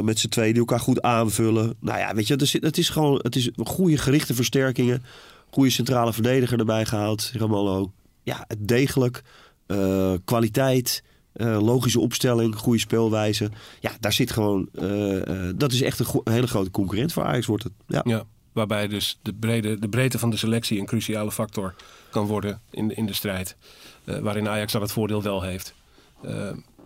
met 0.04 0.20
z'n 0.20 0.28
tweeën 0.28 0.52
die 0.52 0.60
elkaar 0.60 0.80
goed 0.80 1.02
aanvullen. 1.02 1.76
Nou 1.80 2.00
ja, 2.00 2.14
weet 2.14 2.28
je, 2.28 2.34
het 2.34 2.42
is, 2.42 2.54
het 2.54 2.78
is 2.78 2.90
gewoon 2.90 3.20
het 3.22 3.36
is 3.36 3.50
goede 3.64 3.98
gerichte 3.98 4.34
versterkingen. 4.34 5.04
Goede 5.50 5.70
centrale 5.70 6.14
verdediger 6.14 6.60
erbij 6.60 6.86
gehaald. 6.86 7.32
Ramallo. 7.34 7.92
Ja, 8.24 8.48
degelijk. 8.58 9.24
Uh, 9.68 10.14
kwaliteit, 10.26 11.04
uh, 11.36 11.62
logische 11.62 12.00
opstelling, 12.00 12.56
goede 12.56 12.80
speelwijze. 12.80 13.50
Ja, 13.80 13.92
daar 14.00 14.14
zit 14.14 14.32
gewoon. 14.32 14.70
Uh, 14.74 15.22
dat 15.56 15.72
is 15.72 15.82
echt 15.82 16.00
een, 16.00 16.06
een, 16.24 16.34
hele 16.34 16.48
grote 16.48 16.72
concurrent 16.72 17.14
voor 17.14 17.24
Ajax, 17.24 17.46
wordt 17.46 17.64
het. 17.64 17.74
Ja. 17.88 18.02
ja 18.04 18.24
waarbij 18.52 18.88
dus 18.88 19.20
de, 19.22 19.34
brede, 19.34 19.80
de 19.80 19.90
breedte 19.90 20.20
van 20.20 20.30
de 20.30 20.38
selectie 20.38 20.80
een 20.80 20.86
cruciale 20.86 21.32
factor 21.32 21.76
kan 22.10 22.26
worden 22.26 22.62
in 22.72 22.88
de, 22.88 22.94
in 22.94 23.06
de 23.06 23.14
strijd. 23.14 23.56
waarin 24.04 24.48
Ajax 24.48 24.72
dat 24.72 24.82
het 24.82 24.92
voordeel 24.92 25.24
wel 25.24 25.42
heeft. 25.42 25.74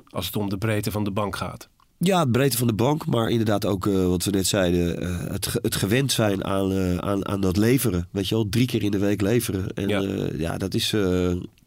als 0.10 0.26
het 0.26 0.36
om 0.36 0.50
de 0.50 0.58
breedte 0.58 0.92
van 0.92 1.04
de 1.04 1.12
bank 1.12 1.36
gaat. 1.36 1.70
Ja, 2.04 2.20
het 2.20 2.32
breedte 2.32 2.58
van 2.58 2.68
de 2.68 2.74
bank, 2.74 3.06
maar 3.06 3.30
inderdaad 3.30 3.66
ook 3.66 3.86
uh, 3.86 4.08
wat 4.08 4.24
we 4.24 4.32
net 4.32 4.48
zeiden, 4.48 5.04
uh, 5.04 5.32
het, 5.32 5.58
het 5.62 5.76
gewend 5.76 6.12
zijn 6.12 6.44
aan, 6.44 6.72
uh, 6.72 6.98
aan, 6.98 7.28
aan 7.28 7.42
dat 7.42 7.58
leveren. 7.58 8.08
Weet 8.12 8.28
je 8.28 8.36
wel, 8.36 8.50
drie 8.50 8.66
keer 8.66 8.84
in 8.84 8.92
de 8.92 8.98
week 8.98 9.22
leveren. 9.22 9.74
En 9.74 9.88
ja, 9.88 10.30
ja 10.38 10.58
dat, 10.58 10.74
is, 10.74 10.96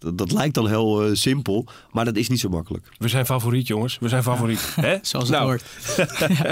dat, 0.05 0.19
dat, 0.19 0.33
lijkt 0.33 0.55
dan 0.55 0.69
heel 0.69 1.17
simpel, 1.17 1.67
maar 1.93 2.05
dat 2.05 2.17
is 2.17 2.29
niet 2.29 2.41
zo 2.41 2.49
makkelijk. 2.49 2.89
We 2.99 3.09
zijn 3.09 3.27
favoriet, 3.27 3.67
jongens. 3.67 3.99
We 4.01 4.09
zijn 4.09 4.23
favoriet. 4.23 4.73
Ja. 4.77 4.83
Hè? 4.87 4.99
Zoals 5.03 5.29
het 5.29 5.37
nou. 5.39 5.45
hoort. 5.45 5.63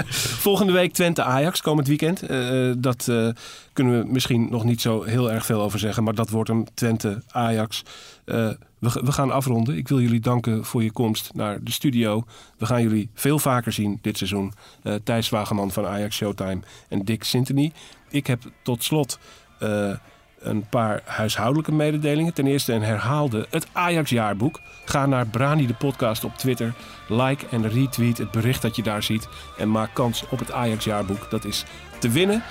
Volgende 0.47 0.73
week 0.73 0.93
Twente-Ajax, 0.93 1.61
komend 1.61 1.87
weekend. 1.87 2.23
dat 2.83 3.11
kunnen 3.73 4.01
we 4.01 4.11
misschien 4.11 4.47
nog 4.49 4.63
niet 4.63 4.81
zo 4.81 5.03
heel 5.03 5.31
erg 5.31 5.45
veel 5.45 5.61
over 5.61 5.79
zeggen, 5.79 6.03
maar 6.03 6.15
dat 6.15 6.29
wordt 6.29 6.49
een 6.49 6.67
Twente-Ajax. 6.73 7.83
We, 8.83 9.01
we, 9.03 9.11
gaan 9.11 9.31
afronden. 9.31 9.77
Ik 9.77 9.87
wil 9.87 9.99
jullie 9.99 10.19
danken 10.19 10.65
voor 10.65 10.83
je 10.83 10.91
komst 10.91 11.33
naar 11.33 11.63
de 11.63 11.71
studio. 11.71 12.23
We 12.57 12.65
gaan 12.65 12.81
jullie 12.81 13.09
veel 13.13 13.39
vaker 13.39 13.71
zien 13.71 13.99
dit 14.01 14.17
seizoen. 14.17 14.53
Uh, 14.83 14.95
Thijs 15.03 15.29
Wageman 15.29 15.71
van 15.71 15.85
Ajax 15.85 16.15
Showtime 16.15 16.59
en 16.89 17.05
Dick 17.05 17.23
Sintony. 17.23 17.71
Ik 18.09 18.27
heb 18.27 18.41
tot 18.63 18.83
slot 18.83 19.19
uh, 19.59 19.95
een 20.43 20.65
paar 20.69 21.01
huishoudelijke 21.05 21.71
mededelingen. 21.71 22.33
Ten 22.33 22.47
eerste 22.47 22.73
een 22.73 22.83
herhaalde 22.83 23.47
het 23.49 23.67
Ajax-jaarboek. 23.71 24.59
Ga 24.85 25.05
naar 25.05 25.25
Brani 25.25 25.67
de 25.67 25.73
podcast 25.73 26.23
op 26.23 26.37
Twitter. 26.37 26.73
Like 27.07 27.45
en 27.51 27.69
retweet 27.69 28.17
het 28.17 28.31
bericht 28.31 28.61
dat 28.61 28.75
je 28.75 28.83
daar 28.83 29.03
ziet. 29.03 29.27
En 29.57 29.71
maak 29.71 29.89
kans 29.93 30.23
op 30.29 30.39
het 30.39 30.51
Ajax-jaarboek. 30.51 31.29
Dat 31.29 31.45
is 31.45 31.65
te 31.99 32.09
winnen. 32.09 32.43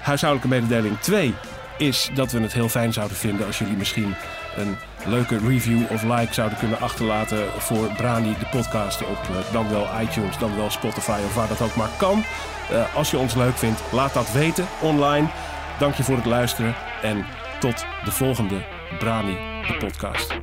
Huishoudelijke 0.00 0.60
mededeling 0.60 0.98
2 0.98 1.34
is 1.78 2.10
dat 2.14 2.32
we 2.32 2.40
het 2.40 2.52
heel 2.52 2.68
fijn 2.68 2.92
zouden 2.92 3.16
vinden 3.16 3.46
als 3.46 3.58
jullie 3.58 3.76
misschien 3.76 4.14
een 4.56 4.76
leuke 5.06 5.38
review 5.38 5.82
of 5.90 6.02
like 6.02 6.34
zouden 6.34 6.58
kunnen 6.58 6.80
achterlaten 6.80 7.44
voor 7.58 7.88
Brani, 7.96 8.34
de 8.38 8.46
podcast 8.50 9.02
op 9.02 9.28
uh, 9.30 9.52
dan 9.52 9.70
wel 9.70 9.86
iTunes, 10.00 10.38
dan 10.38 10.56
wel 10.56 10.70
Spotify 10.70 11.18
of 11.24 11.34
waar 11.34 11.48
dat 11.48 11.62
ook 11.62 11.74
maar 11.74 11.90
kan. 11.96 12.24
Uh, 12.72 12.94
als 12.94 13.10
je 13.10 13.18
ons 13.18 13.34
leuk 13.34 13.56
vindt, 13.56 13.82
laat 13.92 14.14
dat 14.14 14.32
weten 14.32 14.66
online. 14.80 15.28
Dank 15.78 15.94
je 15.94 16.02
voor 16.02 16.16
het 16.16 16.26
luisteren 16.26 16.74
en 17.02 17.24
tot 17.60 17.86
de 18.04 18.10
volgende 18.10 18.64
Brani, 18.98 19.36
de 19.66 19.76
podcast. 19.78 20.38